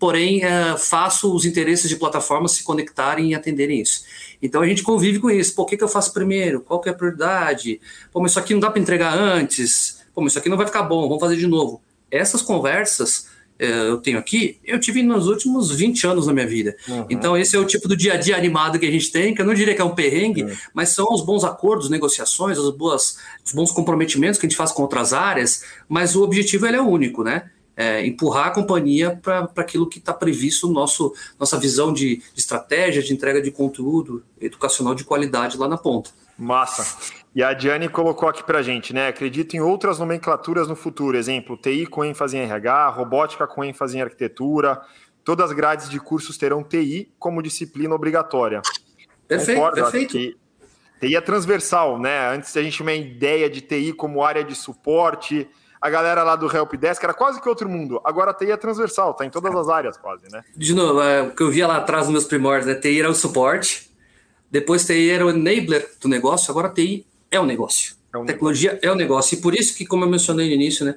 porém, 0.00 0.42
é, 0.42 0.76
faço 0.76 1.32
os 1.32 1.44
interesses 1.44 1.88
de 1.88 1.94
plataformas 1.94 2.50
se 2.50 2.64
conectarem 2.64 3.30
e 3.30 3.34
atenderem 3.36 3.80
isso. 3.80 4.02
Então 4.42 4.62
a 4.62 4.66
gente 4.66 4.82
convive 4.82 5.20
com 5.20 5.30
isso. 5.30 5.54
O 5.56 5.64
que, 5.64 5.76
que 5.76 5.84
eu 5.84 5.88
faço 5.88 6.12
primeiro? 6.12 6.60
Qual 6.60 6.80
que 6.80 6.88
é 6.88 6.92
a 6.92 6.94
prioridade? 6.94 7.80
Pô, 8.12 8.20
mas 8.20 8.32
isso 8.32 8.40
aqui 8.40 8.52
não 8.52 8.60
dá 8.60 8.68
para 8.68 8.82
entregar 8.82 9.16
antes. 9.16 10.02
Pô, 10.12 10.22
mas 10.22 10.32
isso 10.32 10.40
aqui 10.40 10.48
não 10.48 10.56
vai 10.56 10.66
ficar 10.66 10.82
bom, 10.82 11.02
vamos 11.02 11.20
fazer 11.20 11.36
de 11.36 11.46
novo. 11.46 11.80
Essas 12.10 12.42
conversas 12.42 13.28
é, 13.28 13.31
eu 13.64 13.98
tenho 13.98 14.18
aqui, 14.18 14.58
eu 14.64 14.80
tive 14.80 15.02
nos 15.02 15.28
últimos 15.28 15.70
20 15.70 16.06
anos 16.06 16.26
da 16.26 16.32
minha 16.32 16.46
vida. 16.46 16.76
Uhum. 16.88 17.06
Então, 17.08 17.36
esse 17.36 17.54
é 17.54 17.58
o 17.58 17.64
tipo 17.64 17.86
do 17.86 17.96
dia 17.96 18.14
a 18.14 18.16
dia 18.16 18.36
animado 18.36 18.78
que 18.78 18.86
a 18.86 18.90
gente 18.90 19.12
tem, 19.12 19.34
que 19.34 19.40
eu 19.40 19.46
não 19.46 19.54
diria 19.54 19.74
que 19.74 19.80
é 19.80 19.84
um 19.84 19.94
perrengue, 19.94 20.42
uhum. 20.42 20.56
mas 20.74 20.88
são 20.88 21.06
os 21.12 21.24
bons 21.24 21.44
acordos, 21.44 21.88
negociações, 21.88 22.58
as 22.58 22.70
boas, 22.70 23.18
os 23.44 23.52
bons 23.52 23.70
comprometimentos 23.70 24.40
que 24.40 24.46
a 24.46 24.48
gente 24.48 24.56
faz 24.56 24.72
com 24.72 24.82
outras 24.82 25.12
áreas, 25.12 25.62
mas 25.88 26.16
o 26.16 26.22
objetivo 26.24 26.66
ele 26.66 26.76
é 26.76 26.82
único, 26.82 27.22
né? 27.22 27.50
É, 27.74 28.04
empurrar 28.04 28.48
a 28.48 28.50
companhia 28.50 29.18
para 29.22 29.48
aquilo 29.56 29.88
que 29.88 29.98
está 29.98 30.12
previsto 30.12 30.66
no 30.66 30.74
nosso 30.74 31.14
nossa 31.40 31.58
visão 31.58 31.90
de, 31.90 32.16
de 32.16 32.40
estratégia, 32.40 33.02
de 33.02 33.14
entrega 33.14 33.40
de 33.40 33.50
conteúdo 33.50 34.22
educacional 34.38 34.94
de 34.94 35.04
qualidade 35.04 35.56
lá 35.56 35.66
na 35.66 35.78
ponta. 35.78 36.10
Massa. 36.42 37.12
E 37.34 37.42
a 37.42 37.54
Diane 37.54 37.88
colocou 37.88 38.28
aqui 38.28 38.42
para 38.44 38.60
gente, 38.62 38.92
né? 38.92 39.08
Acredito 39.08 39.54
em 39.54 39.60
outras 39.60 39.98
nomenclaturas 39.98 40.68
no 40.68 40.76
futuro. 40.76 41.16
Exemplo, 41.16 41.56
TI 41.56 41.86
com 41.86 42.04
ênfase 42.04 42.36
em 42.36 42.40
RH, 42.40 42.88
robótica 42.88 43.46
com 43.46 43.64
ênfase 43.64 43.96
em 43.96 44.02
arquitetura. 44.02 44.80
Todas 45.24 45.50
as 45.50 45.56
grades 45.56 45.88
de 45.88 46.00
cursos 46.00 46.36
terão 46.36 46.62
TI 46.62 47.12
como 47.18 47.42
disciplina 47.42 47.94
obrigatória. 47.94 48.60
Perfeito, 49.26 49.58
Concordo, 49.58 49.82
perfeito. 49.82 50.12
Que 50.12 50.36
TI 51.00 51.16
é 51.16 51.20
transversal, 51.20 51.98
né? 51.98 52.34
Antes 52.34 52.56
a 52.56 52.62
gente 52.62 52.76
tinha 52.76 52.86
uma 52.86 52.92
ideia 52.92 53.48
de 53.48 53.60
TI 53.60 53.92
como 53.92 54.22
área 54.22 54.44
de 54.44 54.54
suporte. 54.54 55.48
A 55.80 55.88
galera 55.88 56.22
lá 56.22 56.36
do 56.36 56.54
Helpdesk 56.54 57.02
era 57.02 57.14
quase 57.14 57.40
que 57.40 57.48
outro 57.48 57.68
mundo. 57.68 58.00
Agora 58.04 58.32
a 58.32 58.34
TI 58.34 58.50
é 58.50 58.56
transversal, 58.56 59.14
tá 59.14 59.24
em 59.24 59.30
todas 59.30 59.54
as 59.54 59.68
áreas 59.68 59.96
quase, 59.96 60.30
né? 60.30 60.42
De 60.56 60.74
novo, 60.74 61.00
é, 61.00 61.22
o 61.22 61.30
que 61.30 61.42
eu 61.42 61.50
via 61.50 61.66
lá 61.66 61.78
atrás 61.78 62.04
nos 62.04 62.12
meus 62.12 62.24
primórdios, 62.24 62.66
né? 62.66 62.74
TI 62.74 63.00
era 63.00 63.10
o 63.10 63.14
suporte, 63.14 63.91
depois 64.52 64.84
TI 64.84 65.08
era 65.08 65.24
o 65.24 65.30
enabler 65.30 65.90
do 65.98 66.08
negócio, 66.08 66.50
agora 66.50 66.68
TI 66.68 67.06
é 67.30 67.40
um 67.40 67.46
negócio. 67.46 67.96
É 68.12 68.18
um 68.18 68.26
Tecnologia 68.26 68.72
negócio. 68.72 68.88
é 68.88 68.92
um 68.92 68.96
negócio. 68.96 69.34
E 69.38 69.40
por 69.40 69.54
isso 69.54 69.74
que, 69.74 69.86
como 69.86 70.04
eu 70.04 70.10
mencionei 70.10 70.46
no 70.46 70.52
início, 70.52 70.84
né, 70.84 70.96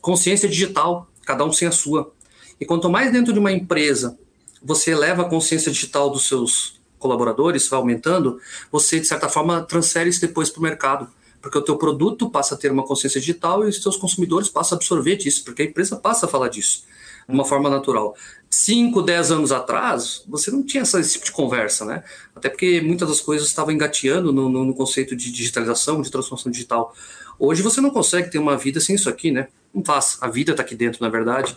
consciência 0.00 0.48
digital, 0.48 1.08
cada 1.24 1.44
um 1.44 1.52
sem 1.52 1.68
a 1.68 1.70
sua. 1.70 2.12
E 2.60 2.66
quanto 2.66 2.90
mais 2.90 3.12
dentro 3.12 3.32
de 3.32 3.38
uma 3.38 3.52
empresa 3.52 4.18
você 4.60 4.90
eleva 4.90 5.22
a 5.22 5.28
consciência 5.28 5.70
digital 5.70 6.10
dos 6.10 6.26
seus 6.26 6.80
colaboradores, 6.98 7.68
vai 7.68 7.78
aumentando, 7.78 8.40
você, 8.72 8.98
de 8.98 9.06
certa 9.06 9.28
forma, 9.28 9.62
transfere 9.62 10.10
isso 10.10 10.20
depois 10.20 10.50
para 10.50 10.58
o 10.58 10.62
mercado. 10.62 11.08
Porque 11.40 11.56
o 11.58 11.62
teu 11.62 11.76
produto 11.76 12.28
passa 12.28 12.56
a 12.56 12.58
ter 12.58 12.72
uma 12.72 12.82
consciência 12.82 13.20
digital 13.20 13.64
e 13.64 13.68
os 13.68 13.80
seus 13.80 13.96
consumidores 13.96 14.48
passam 14.48 14.74
a 14.74 14.78
absorver 14.78 15.14
disso, 15.14 15.44
porque 15.44 15.62
a 15.62 15.64
empresa 15.64 15.94
passa 15.94 16.26
a 16.26 16.28
falar 16.28 16.48
disso 16.48 16.82
de 17.28 17.34
uma 17.34 17.44
forma 17.44 17.68
natural. 17.68 18.14
5, 18.56 19.02
10 19.02 19.32
anos 19.32 19.52
atrás, 19.52 20.22
você 20.26 20.50
não 20.50 20.62
tinha 20.62 20.82
esse 20.82 21.12
tipo 21.12 21.26
de 21.26 21.32
conversa, 21.32 21.84
né? 21.84 22.02
Até 22.34 22.48
porque 22.48 22.80
muitas 22.80 23.06
das 23.06 23.20
coisas 23.20 23.46
estavam 23.46 23.70
engateando 23.70 24.32
no, 24.32 24.48
no, 24.48 24.64
no, 24.64 24.74
conceito 24.74 25.14
de 25.14 25.30
digitalização, 25.30 26.00
de 26.00 26.10
transformação 26.10 26.50
digital. 26.50 26.94
Hoje 27.38 27.60
você 27.60 27.82
não 27.82 27.90
consegue 27.90 28.30
ter 28.30 28.38
uma 28.38 28.56
vida 28.56 28.80
sem 28.80 28.96
isso 28.96 29.10
aqui, 29.10 29.30
né? 29.30 29.48
Não 29.74 29.84
faz. 29.84 30.16
A 30.22 30.28
vida 30.28 30.52
está 30.52 30.62
aqui 30.62 30.74
dentro, 30.74 31.02
na 31.02 31.10
verdade. 31.10 31.54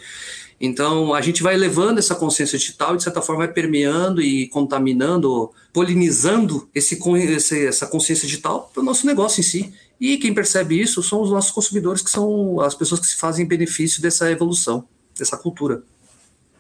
Então, 0.59 1.13
a 1.13 1.21
gente 1.21 1.41
vai 1.41 1.55
levando 1.55 1.99
essa 1.99 2.13
consciência 2.13 2.59
digital 2.59 2.93
e, 2.95 2.97
de 2.97 3.03
certa 3.03 3.21
forma, 3.21 3.45
vai 3.45 3.53
permeando 3.53 4.21
e 4.21 4.49
contaminando, 4.49 5.51
polinizando 5.71 6.67
esse, 6.75 6.99
esse 7.29 7.65
essa 7.65 7.87
consciência 7.87 8.27
digital 8.27 8.69
para 8.73 8.81
o 8.81 8.85
nosso 8.85 9.07
negócio 9.07 9.39
em 9.39 9.43
si. 9.43 9.73
E 10.01 10.17
quem 10.17 10.33
percebe 10.33 10.79
isso 10.79 11.01
são 11.01 11.21
os 11.21 11.31
nossos 11.31 11.51
consumidores, 11.51 12.01
que 12.01 12.11
são 12.11 12.59
as 12.59 12.75
pessoas 12.75 12.99
que 12.99 13.07
se 13.07 13.15
fazem 13.15 13.45
benefício 13.45 14.01
dessa 14.01 14.29
evolução, 14.29 14.85
dessa 15.17 15.37
cultura. 15.37 15.81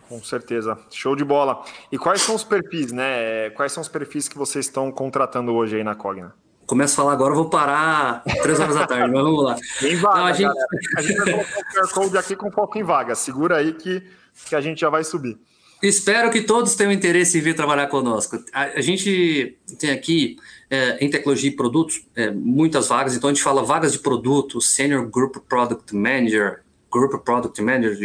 Com 0.09 0.23
certeza. 0.23 0.75
Show 0.89 1.15
de 1.15 1.23
bola. 1.23 1.63
E 1.91 1.97
quais 1.97 2.21
são 2.21 2.33
os 2.33 2.43
perfis, 2.43 2.91
né? 2.91 3.51
Quais 3.51 3.71
são 3.71 3.81
os 3.81 3.87
perfis 3.87 4.27
que 4.27 4.35
vocês 4.35 4.65
estão 4.65 4.91
contratando 4.91 5.53
hoje 5.53 5.75
aí 5.75 5.83
na 5.83 5.93
Cogna? 5.93 6.33
Começo 6.65 6.93
a 6.93 6.95
falar 6.97 7.13
agora, 7.13 7.33
vou 7.33 7.49
parar 7.49 8.23
três 8.41 8.59
horas 8.59 8.75
da 8.75 8.85
tarde, 8.87 9.11
mas 9.11 9.23
vamos 9.23 9.43
lá. 9.43 9.55
Em 9.83 9.95
vaga, 9.95 10.17
Não, 10.17 10.25
a, 10.25 10.33
gente... 10.33 10.51
a 10.97 11.01
gente 11.01 11.17
vai 11.17 11.31
colocar 11.31 11.59
o 11.59 11.73
QR 11.73 11.93
Code 11.93 12.17
aqui 12.17 12.35
com 12.35 12.51
foco 12.51 12.77
em 12.77 12.83
vaga. 12.83 13.13
Segura 13.13 13.57
aí 13.57 13.73
que, 13.73 14.03
que 14.47 14.55
a 14.55 14.61
gente 14.61 14.81
já 14.81 14.89
vai 14.89 15.03
subir. 15.03 15.37
Espero 15.81 16.29
que 16.29 16.41
todos 16.41 16.75
tenham 16.75 16.91
interesse 16.91 17.37
em 17.37 17.41
vir 17.41 17.55
trabalhar 17.55 17.87
conosco. 17.87 18.43
A, 18.51 18.63
a 18.63 18.81
gente 18.81 19.57
tem 19.79 19.91
aqui, 19.91 20.37
é, 20.69 21.03
em 21.03 21.09
tecnologia 21.09 21.49
e 21.49 21.55
produtos, 21.55 22.05
é, 22.15 22.29
muitas 22.31 22.87
vagas. 22.87 23.15
Então, 23.15 23.29
a 23.29 23.33
gente 23.33 23.43
fala 23.43 23.63
vagas 23.63 23.93
de 23.93 23.99
produto, 23.99 24.59
Senior 24.59 25.07
Group 25.07 25.37
Product 25.47 25.95
Manager, 25.95 26.61
Group 26.91 27.23
Product 27.23 27.61
Manager, 27.61 27.95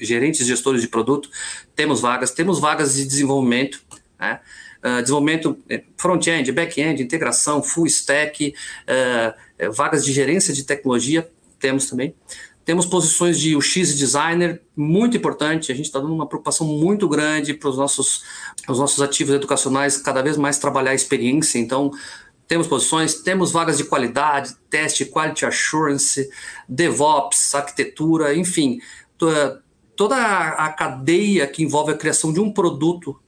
gerentes 0.00 0.46
gestores 0.46 0.80
de 0.80 0.88
produto, 0.88 1.30
temos 1.74 2.00
vagas, 2.00 2.30
temos 2.30 2.58
vagas 2.60 2.94
de 2.94 3.04
desenvolvimento, 3.04 3.80
né? 4.18 4.40
Uh, 4.78 5.02
desenvolvimento 5.02 5.58
eh, 5.68 5.82
front-end, 5.96 6.52
back-end, 6.52 7.02
integração, 7.02 7.60
full 7.60 7.86
stack, 7.86 8.54
uh, 8.86 9.72
vagas 9.72 10.04
de 10.04 10.12
gerência 10.12 10.54
de 10.54 10.62
tecnologia, 10.62 11.28
temos 11.58 11.86
também. 11.86 12.14
Temos 12.64 12.84
posições 12.84 13.40
de 13.40 13.56
UX 13.56 13.96
designer, 13.96 14.60
muito 14.76 15.16
importante. 15.16 15.72
A 15.72 15.74
gente 15.74 15.86
está 15.86 15.98
dando 15.98 16.14
uma 16.14 16.26
preocupação 16.26 16.66
muito 16.66 17.08
grande 17.08 17.54
para 17.54 17.70
os 17.70 17.78
nossos, 17.78 18.22
os 18.68 18.78
nossos 18.78 19.00
ativos 19.00 19.34
educacionais 19.34 19.96
cada 19.96 20.20
vez 20.20 20.36
mais 20.36 20.58
trabalhar 20.58 20.90
a 20.90 20.94
experiência. 20.94 21.58
Então, 21.58 21.90
temos 22.48 22.66
posições, 22.66 23.16
temos 23.16 23.52
vagas 23.52 23.76
de 23.76 23.84
qualidade, 23.84 24.56
teste, 24.70 25.04
quality 25.04 25.44
assurance, 25.44 26.28
DevOps, 26.66 27.54
arquitetura, 27.54 28.34
enfim, 28.34 28.80
toda 29.94 30.16
a 30.16 30.72
cadeia 30.72 31.46
que 31.46 31.62
envolve 31.62 31.92
a 31.92 31.96
criação 31.96 32.32
de 32.32 32.40
um 32.40 32.50
produto 32.50 33.20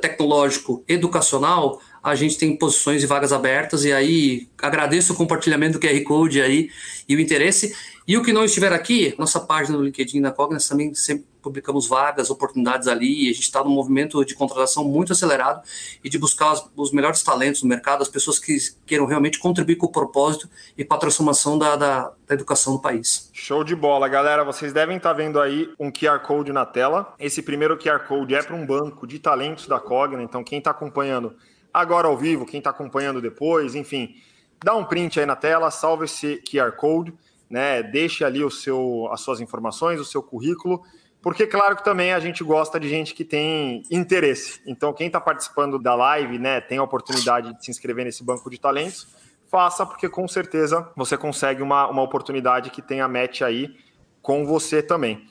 tecnológico 0.00 0.82
educacional, 0.88 1.80
a 2.02 2.16
gente 2.16 2.36
tem 2.36 2.56
posições 2.56 3.04
e 3.04 3.06
vagas 3.06 3.32
abertas, 3.32 3.84
e 3.84 3.92
aí 3.92 4.48
agradeço 4.60 5.12
o 5.12 5.16
compartilhamento 5.16 5.78
do 5.78 5.80
QR 5.80 6.02
Code 6.02 6.42
aí 6.42 6.70
e 7.08 7.14
o 7.14 7.20
interesse. 7.20 7.74
E 8.06 8.16
o 8.16 8.22
que 8.22 8.32
não 8.32 8.44
estiver 8.44 8.72
aqui, 8.72 9.14
nossa 9.16 9.38
página 9.38 9.76
no 9.78 9.84
LinkedIn 9.84 10.20
da 10.20 10.32
Cognas 10.32 10.66
também 10.66 10.92
sempre 10.94 11.26
publicamos 11.46 11.86
vagas, 11.86 12.28
oportunidades 12.28 12.88
ali, 12.88 13.26
e 13.26 13.30
a 13.30 13.32
gente 13.32 13.44
está 13.44 13.62
num 13.62 13.70
movimento 13.70 14.24
de 14.24 14.34
contratação 14.34 14.84
muito 14.84 15.12
acelerado 15.12 15.62
e 16.02 16.10
de 16.10 16.18
buscar 16.18 16.52
os, 16.52 16.68
os, 16.74 16.90
melhores 16.90 17.22
talentos 17.22 17.62
no 17.62 17.68
mercado, 17.68 18.02
as 18.02 18.08
pessoas 18.08 18.40
que 18.40 18.56
queiram 18.84 19.06
realmente 19.06 19.38
contribuir 19.38 19.76
com 19.76 19.86
o 19.86 19.92
propósito 19.92 20.50
e 20.76 20.84
com 20.84 20.92
a 20.92 20.98
transformação 20.98 21.56
da, 21.56 21.76
da, 21.76 22.12
da 22.26 22.34
educação 22.34 22.72
do 22.72 22.82
país. 22.82 23.30
Show 23.32 23.62
de 23.62 23.76
bola, 23.76 24.08
galera. 24.08 24.42
Vocês 24.42 24.72
devem 24.72 24.96
estar 24.96 25.10
tá 25.10 25.14
vendo 25.14 25.40
aí 25.40 25.72
um 25.78 25.92
QR 25.92 26.18
Code 26.18 26.52
na 26.52 26.66
tela. 26.66 27.14
Esse 27.16 27.40
primeiro 27.40 27.78
QR 27.78 28.00
Code 28.08 28.34
é 28.34 28.42
para 28.42 28.56
um 28.56 28.66
banco 28.66 29.06
de 29.06 29.20
talentos 29.20 29.68
da 29.68 29.78
Cogna, 29.78 30.22
então 30.22 30.42
quem 30.42 30.58
está 30.58 30.72
acompanhando 30.72 31.36
agora 31.72 32.08
ao 32.08 32.16
vivo, 32.16 32.44
quem 32.44 32.58
está 32.58 32.70
acompanhando 32.70 33.20
depois, 33.20 33.76
enfim, 33.76 34.16
dá 34.64 34.74
um 34.74 34.84
print 34.84 35.20
aí 35.20 35.26
na 35.26 35.36
tela, 35.36 35.70
salve 35.70 36.06
esse 36.06 36.42
QR 36.42 36.72
Code, 36.72 37.14
né? 37.48 37.82
Deixe 37.82 38.24
ali 38.24 38.42
o 38.42 38.50
seu, 38.50 39.08
as 39.12 39.20
suas 39.20 39.40
informações, 39.40 40.00
o 40.00 40.04
seu 40.04 40.22
currículo, 40.22 40.82
porque 41.26 41.44
claro 41.44 41.74
que 41.74 41.82
também 41.82 42.12
a 42.12 42.20
gente 42.20 42.44
gosta 42.44 42.78
de 42.78 42.88
gente 42.88 43.12
que 43.12 43.24
tem 43.24 43.82
interesse. 43.90 44.60
Então, 44.64 44.92
quem 44.92 45.08
está 45.08 45.20
participando 45.20 45.76
da 45.76 45.92
live, 45.92 46.38
né, 46.38 46.60
tem 46.60 46.78
a 46.78 46.84
oportunidade 46.84 47.52
de 47.52 47.64
se 47.64 47.68
inscrever 47.68 48.04
nesse 48.04 48.22
banco 48.22 48.48
de 48.48 48.60
talentos, 48.60 49.08
faça, 49.50 49.84
porque 49.84 50.08
com 50.08 50.28
certeza 50.28 50.88
você 50.94 51.16
consegue 51.16 51.62
uma, 51.62 51.88
uma 51.88 52.00
oportunidade 52.00 52.70
que 52.70 52.80
tenha 52.80 53.08
match 53.08 53.42
aí 53.42 53.74
com 54.22 54.46
você 54.46 54.80
também. 54.80 55.26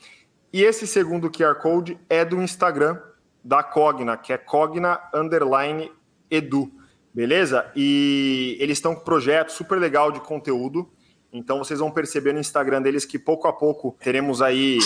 E 0.52 0.62
esse 0.62 0.86
segundo 0.86 1.30
QR 1.30 1.54
Code 1.54 1.98
é 2.10 2.26
do 2.26 2.42
Instagram 2.42 3.00
da 3.42 3.62
Cogna, 3.62 4.18
que 4.18 4.34
é 4.34 4.36
Cogna 4.36 5.00
Underline 5.14 5.90
Edu, 6.30 6.70
beleza? 7.14 7.72
E 7.74 8.58
eles 8.60 8.76
estão 8.76 8.94
com 8.94 9.00
um 9.00 9.04
projeto 9.04 9.50
super 9.50 9.78
legal 9.78 10.12
de 10.12 10.20
conteúdo. 10.20 10.90
Então 11.32 11.56
vocês 11.56 11.80
vão 11.80 11.90
perceber 11.90 12.34
no 12.34 12.38
Instagram 12.38 12.82
deles 12.82 13.06
que 13.06 13.18
pouco 13.18 13.48
a 13.48 13.52
pouco 13.54 13.96
teremos 13.98 14.42
aí 14.42 14.78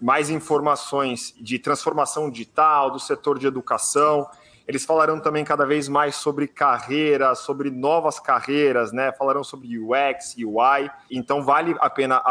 mais 0.00 0.30
informações 0.30 1.34
de 1.40 1.58
transformação 1.58 2.30
digital, 2.30 2.90
do 2.90 2.98
setor 2.98 3.38
de 3.38 3.46
educação. 3.46 4.28
Eles 4.66 4.84
falarão 4.84 5.20
também 5.20 5.44
cada 5.44 5.66
vez 5.66 5.88
mais 5.88 6.16
sobre 6.16 6.48
carreira, 6.48 7.34
sobre 7.34 7.70
novas 7.70 8.18
carreiras, 8.18 8.92
né? 8.92 9.12
Falarão 9.12 9.44
sobre 9.44 9.78
UX, 9.78 10.34
UI. 10.38 10.90
Então 11.10 11.44
vale 11.44 11.76
a 11.80 11.90
pena 11.90 12.22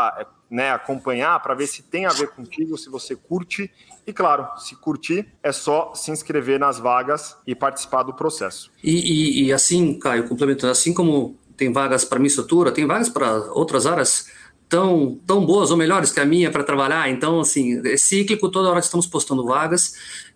né, 0.50 0.72
acompanhar 0.72 1.40
para 1.42 1.54
ver 1.54 1.68
se 1.68 1.82
tem 1.84 2.06
a 2.06 2.10
ver 2.10 2.30
contigo, 2.30 2.78
se 2.78 2.90
você 2.90 3.16
curte 3.16 3.72
e 4.06 4.12
claro, 4.12 4.48
se 4.58 4.76
curtir, 4.76 5.28
é 5.42 5.52
só 5.52 5.94
se 5.96 6.12
inscrever 6.12 6.60
nas 6.60 6.78
vagas 6.78 7.38
e 7.48 7.56
participar 7.56 8.04
do 8.04 8.14
processo. 8.14 8.70
E, 8.84 8.92
e, 8.92 9.44
e 9.46 9.54
assim, 9.54 9.98
Caio, 9.98 10.28
complementando, 10.28 10.72
assim 10.72 10.94
como 10.94 11.40
tem 11.56 11.72
vagas 11.72 12.04
para 12.04 12.20
minha 12.20 12.28
estrutura, 12.28 12.72
tem 12.72 12.86
vagas 12.86 13.10
para 13.10 13.32
outras 13.54 13.86
áreas 13.86 14.30
tão, 14.74 15.20
tão 15.28 15.46
boas 15.46 15.70
ou 15.70 15.78
melhores 15.78 16.12
que 16.12 16.20
a 16.20 16.26
minha 16.26 16.50
para 16.50 16.64
trabalhar. 16.64 17.08
Então, 17.08 17.40
assim, 17.40 17.80
é 17.88 17.96
cíclico, 17.96 18.50
toda 18.50 18.72
hora 18.72 18.80
estamos 18.80 19.06
postando 19.06 19.46
vagas. 19.46 19.94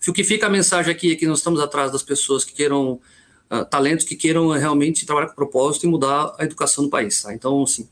O 0.08 0.14
que 0.14 0.24
fica 0.24 0.46
a 0.46 0.50
mensagem 0.50 0.92
aqui 0.92 1.14
é 1.14 1.16
que 1.16 1.26
nós 1.26 1.40
estamos 1.40 1.60
atrás 1.60 1.92
das 1.92 2.04
pessoas 2.04 2.46
que 2.46 2.54
queiram, 2.54 3.00
uh, 3.52 3.66
talentos 3.66 4.06
que 4.06 4.16
queiram 4.16 4.50
realmente 4.50 5.08
trabalhar 5.08 5.30
com 5.30 5.34
propósito 5.34 5.88
e 5.88 5.90
mudar 5.90 6.36
a 6.38 6.44
educação 6.44 6.84
do 6.84 6.90
país. 6.92 7.20
Tá? 7.20 7.34
Então, 7.34 7.64
assim, 7.64 7.90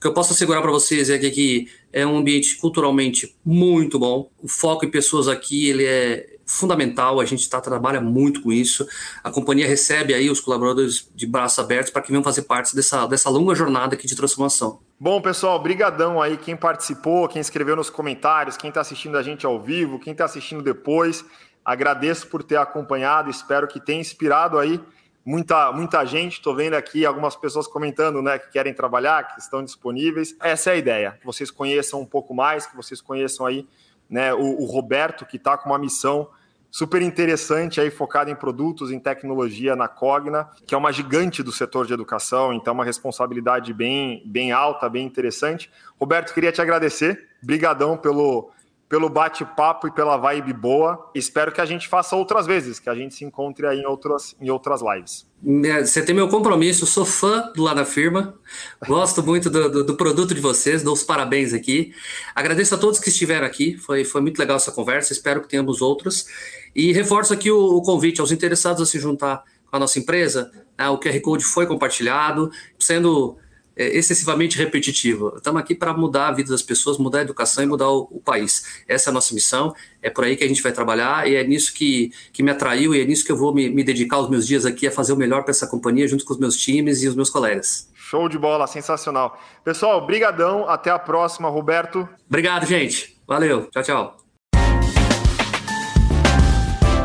que 0.00 0.08
eu 0.08 0.12
posso 0.12 0.32
assegurar 0.32 0.60
para 0.62 0.72
vocês 0.72 1.08
é 1.10 1.16
que 1.16 1.26
aqui 1.26 1.68
é 1.92 2.04
um 2.04 2.16
ambiente 2.16 2.56
culturalmente 2.56 3.32
muito 3.44 3.96
bom. 3.96 4.28
O 4.42 4.48
foco 4.48 4.84
em 4.84 4.90
pessoas 4.90 5.28
aqui 5.28 5.68
ele 5.68 5.84
é 5.84 6.26
fundamental. 6.44 7.20
A 7.20 7.24
gente 7.24 7.48
tá, 7.48 7.60
trabalha 7.60 8.00
muito 8.00 8.42
com 8.42 8.52
isso. 8.52 8.84
A 9.22 9.30
companhia 9.30 9.68
recebe 9.68 10.12
aí 10.12 10.28
os 10.28 10.40
colaboradores 10.40 11.08
de 11.14 11.24
braços 11.24 11.60
abertos 11.60 11.92
para 11.92 12.02
que 12.02 12.10
venham 12.10 12.24
fazer 12.24 12.42
parte 12.42 12.74
dessa, 12.74 13.06
dessa 13.06 13.30
longa 13.30 13.54
jornada 13.54 13.94
aqui 13.94 14.08
de 14.08 14.16
transformação. 14.16 14.80
Bom, 14.98 15.20
pessoal, 15.20 15.58
brigadão 15.58 16.22
aí 16.22 16.36
quem 16.36 16.54
participou, 16.54 17.26
quem 17.26 17.40
escreveu 17.40 17.74
nos 17.74 17.90
comentários, 17.90 18.56
quem 18.56 18.68
está 18.68 18.80
assistindo 18.80 19.18
a 19.18 19.22
gente 19.22 19.44
ao 19.44 19.60
vivo, 19.60 19.98
quem 19.98 20.12
está 20.12 20.24
assistindo 20.24 20.62
depois. 20.62 21.24
Agradeço 21.64 22.28
por 22.28 22.44
ter 22.44 22.56
acompanhado, 22.56 23.28
espero 23.28 23.66
que 23.66 23.80
tenha 23.80 24.00
inspirado 24.00 24.56
aí 24.56 24.80
muita, 25.26 25.72
muita 25.72 26.04
gente. 26.04 26.34
Estou 26.34 26.54
vendo 26.54 26.74
aqui 26.74 27.04
algumas 27.04 27.34
pessoas 27.34 27.66
comentando 27.66 28.22
né, 28.22 28.38
que 28.38 28.52
querem 28.52 28.72
trabalhar, 28.72 29.34
que 29.34 29.40
estão 29.40 29.64
disponíveis. 29.64 30.36
Essa 30.40 30.70
é 30.70 30.72
a 30.74 30.76
ideia, 30.76 31.18
que 31.20 31.26
vocês 31.26 31.50
conheçam 31.50 32.00
um 32.00 32.06
pouco 32.06 32.32
mais, 32.32 32.64
que 32.64 32.76
vocês 32.76 33.00
conheçam 33.00 33.44
aí 33.44 33.66
né, 34.08 34.32
o, 34.32 34.62
o 34.62 34.64
Roberto, 34.64 35.26
que 35.26 35.38
está 35.38 35.58
com 35.58 35.70
uma 35.70 35.78
missão 35.78 36.28
super 36.74 37.00
interessante 37.02 37.80
aí 37.80 37.88
focada 37.88 38.32
em 38.32 38.34
produtos, 38.34 38.90
em 38.90 38.98
tecnologia 38.98 39.76
na 39.76 39.86
Cogna, 39.86 40.50
que 40.66 40.74
é 40.74 40.76
uma 40.76 40.90
gigante 40.90 41.40
do 41.40 41.52
setor 41.52 41.86
de 41.86 41.92
educação, 41.92 42.52
então 42.52 42.74
uma 42.74 42.84
responsabilidade 42.84 43.72
bem, 43.72 44.24
bem 44.26 44.50
alta, 44.50 44.88
bem 44.88 45.06
interessante. 45.06 45.70
Roberto, 46.00 46.34
queria 46.34 46.50
te 46.50 46.60
agradecer. 46.60 47.28
Brigadão 47.40 47.96
pelo 47.96 48.50
pelo 48.94 49.08
bate-papo 49.08 49.88
e 49.88 49.90
pela 49.90 50.16
vibe 50.16 50.52
boa. 50.52 51.10
Espero 51.16 51.50
que 51.50 51.60
a 51.60 51.66
gente 51.66 51.88
faça 51.88 52.14
outras 52.14 52.46
vezes, 52.46 52.78
que 52.78 52.88
a 52.88 52.94
gente 52.94 53.12
se 53.12 53.24
encontre 53.24 53.66
aí 53.66 53.80
em 53.80 53.86
outras, 53.86 54.36
em 54.40 54.48
outras 54.50 54.80
lives. 54.80 55.26
É, 55.64 55.84
você 55.84 56.00
tem 56.00 56.14
meu 56.14 56.28
compromisso, 56.28 56.86
sou 56.86 57.04
fã 57.04 57.50
do 57.56 57.64
lá 57.64 57.74
da 57.74 57.84
firma, 57.84 58.38
gosto 58.86 59.20
muito 59.20 59.50
do, 59.50 59.68
do, 59.68 59.84
do, 59.84 59.96
produto 59.96 60.32
de 60.32 60.40
vocês, 60.40 60.84
dou 60.84 60.94
os 60.94 61.02
parabéns 61.02 61.52
aqui. 61.52 61.92
Agradeço 62.36 62.76
a 62.76 62.78
todos 62.78 63.00
que 63.00 63.08
estiveram 63.08 63.44
aqui, 63.44 63.76
foi, 63.78 64.04
foi 64.04 64.20
muito 64.20 64.38
legal 64.38 64.58
essa 64.58 64.70
conversa, 64.70 65.12
espero 65.12 65.40
que 65.40 65.48
tenhamos 65.48 65.82
outras. 65.82 66.26
E 66.72 66.92
reforço 66.92 67.34
aqui 67.34 67.50
o, 67.50 67.58
o 67.58 67.82
convite 67.82 68.20
aos 68.20 68.30
interessados 68.30 68.80
a 68.80 68.86
se 68.86 69.00
juntar 69.00 69.42
com 69.68 69.76
a 69.76 69.80
nossa 69.80 69.98
empresa. 69.98 70.52
Né, 70.78 70.88
o 70.88 70.98
QR 70.98 71.20
Code 71.20 71.44
foi 71.44 71.66
compartilhado, 71.66 72.48
sendo 72.78 73.36
é, 73.76 73.96
excessivamente 73.96 74.56
repetitivo. 74.58 75.34
Estamos 75.36 75.60
aqui 75.60 75.74
para 75.74 75.92
mudar 75.92 76.28
a 76.28 76.32
vida 76.32 76.50
das 76.50 76.62
pessoas, 76.62 76.98
mudar 76.98 77.18
a 77.18 77.22
educação 77.22 77.64
e 77.64 77.66
mudar 77.66 77.88
o, 77.88 78.08
o, 78.10 78.20
país. 78.20 78.82
Essa 78.88 79.08
é 79.08 79.10
a 79.10 79.14
nossa 79.14 79.34
missão, 79.34 79.74
é 80.02 80.10
por 80.10 80.24
aí 80.24 80.36
que 80.36 80.44
a 80.44 80.48
gente 80.48 80.62
vai 80.62 80.72
trabalhar 80.72 81.28
e 81.28 81.34
é 81.34 81.44
nisso 81.44 81.72
que, 81.74 82.12
que 82.32 82.42
me 82.42 82.50
atraiu 82.50 82.94
e 82.94 83.00
é 83.00 83.04
nisso 83.04 83.24
que 83.24 83.32
eu 83.32 83.36
vou 83.36 83.54
me, 83.54 83.68
me 83.68 83.82
dedicar 83.82 84.18
os 84.18 84.28
meus 84.28 84.46
dias 84.46 84.64
aqui 84.64 84.86
a 84.86 84.90
fazer 84.90 85.12
o 85.12 85.16
melhor 85.16 85.42
para 85.42 85.50
essa 85.50 85.66
companhia 85.66 86.06
junto 86.06 86.24
com 86.24 86.32
os 86.32 86.38
meus 86.38 86.56
times 86.56 87.02
e 87.02 87.08
os 87.08 87.14
meus 87.14 87.30
colegas. 87.30 87.90
Show 87.94 88.28
de 88.28 88.38
bola, 88.38 88.66
sensacional. 88.66 89.40
Pessoal, 89.64 90.06
brigadão, 90.06 90.68
até 90.68 90.90
a 90.90 90.98
próxima, 90.98 91.48
Roberto. 91.48 92.08
Obrigado, 92.28 92.66
gente. 92.66 93.16
Valeu, 93.26 93.68
tchau, 93.70 93.82
tchau. 93.82 94.23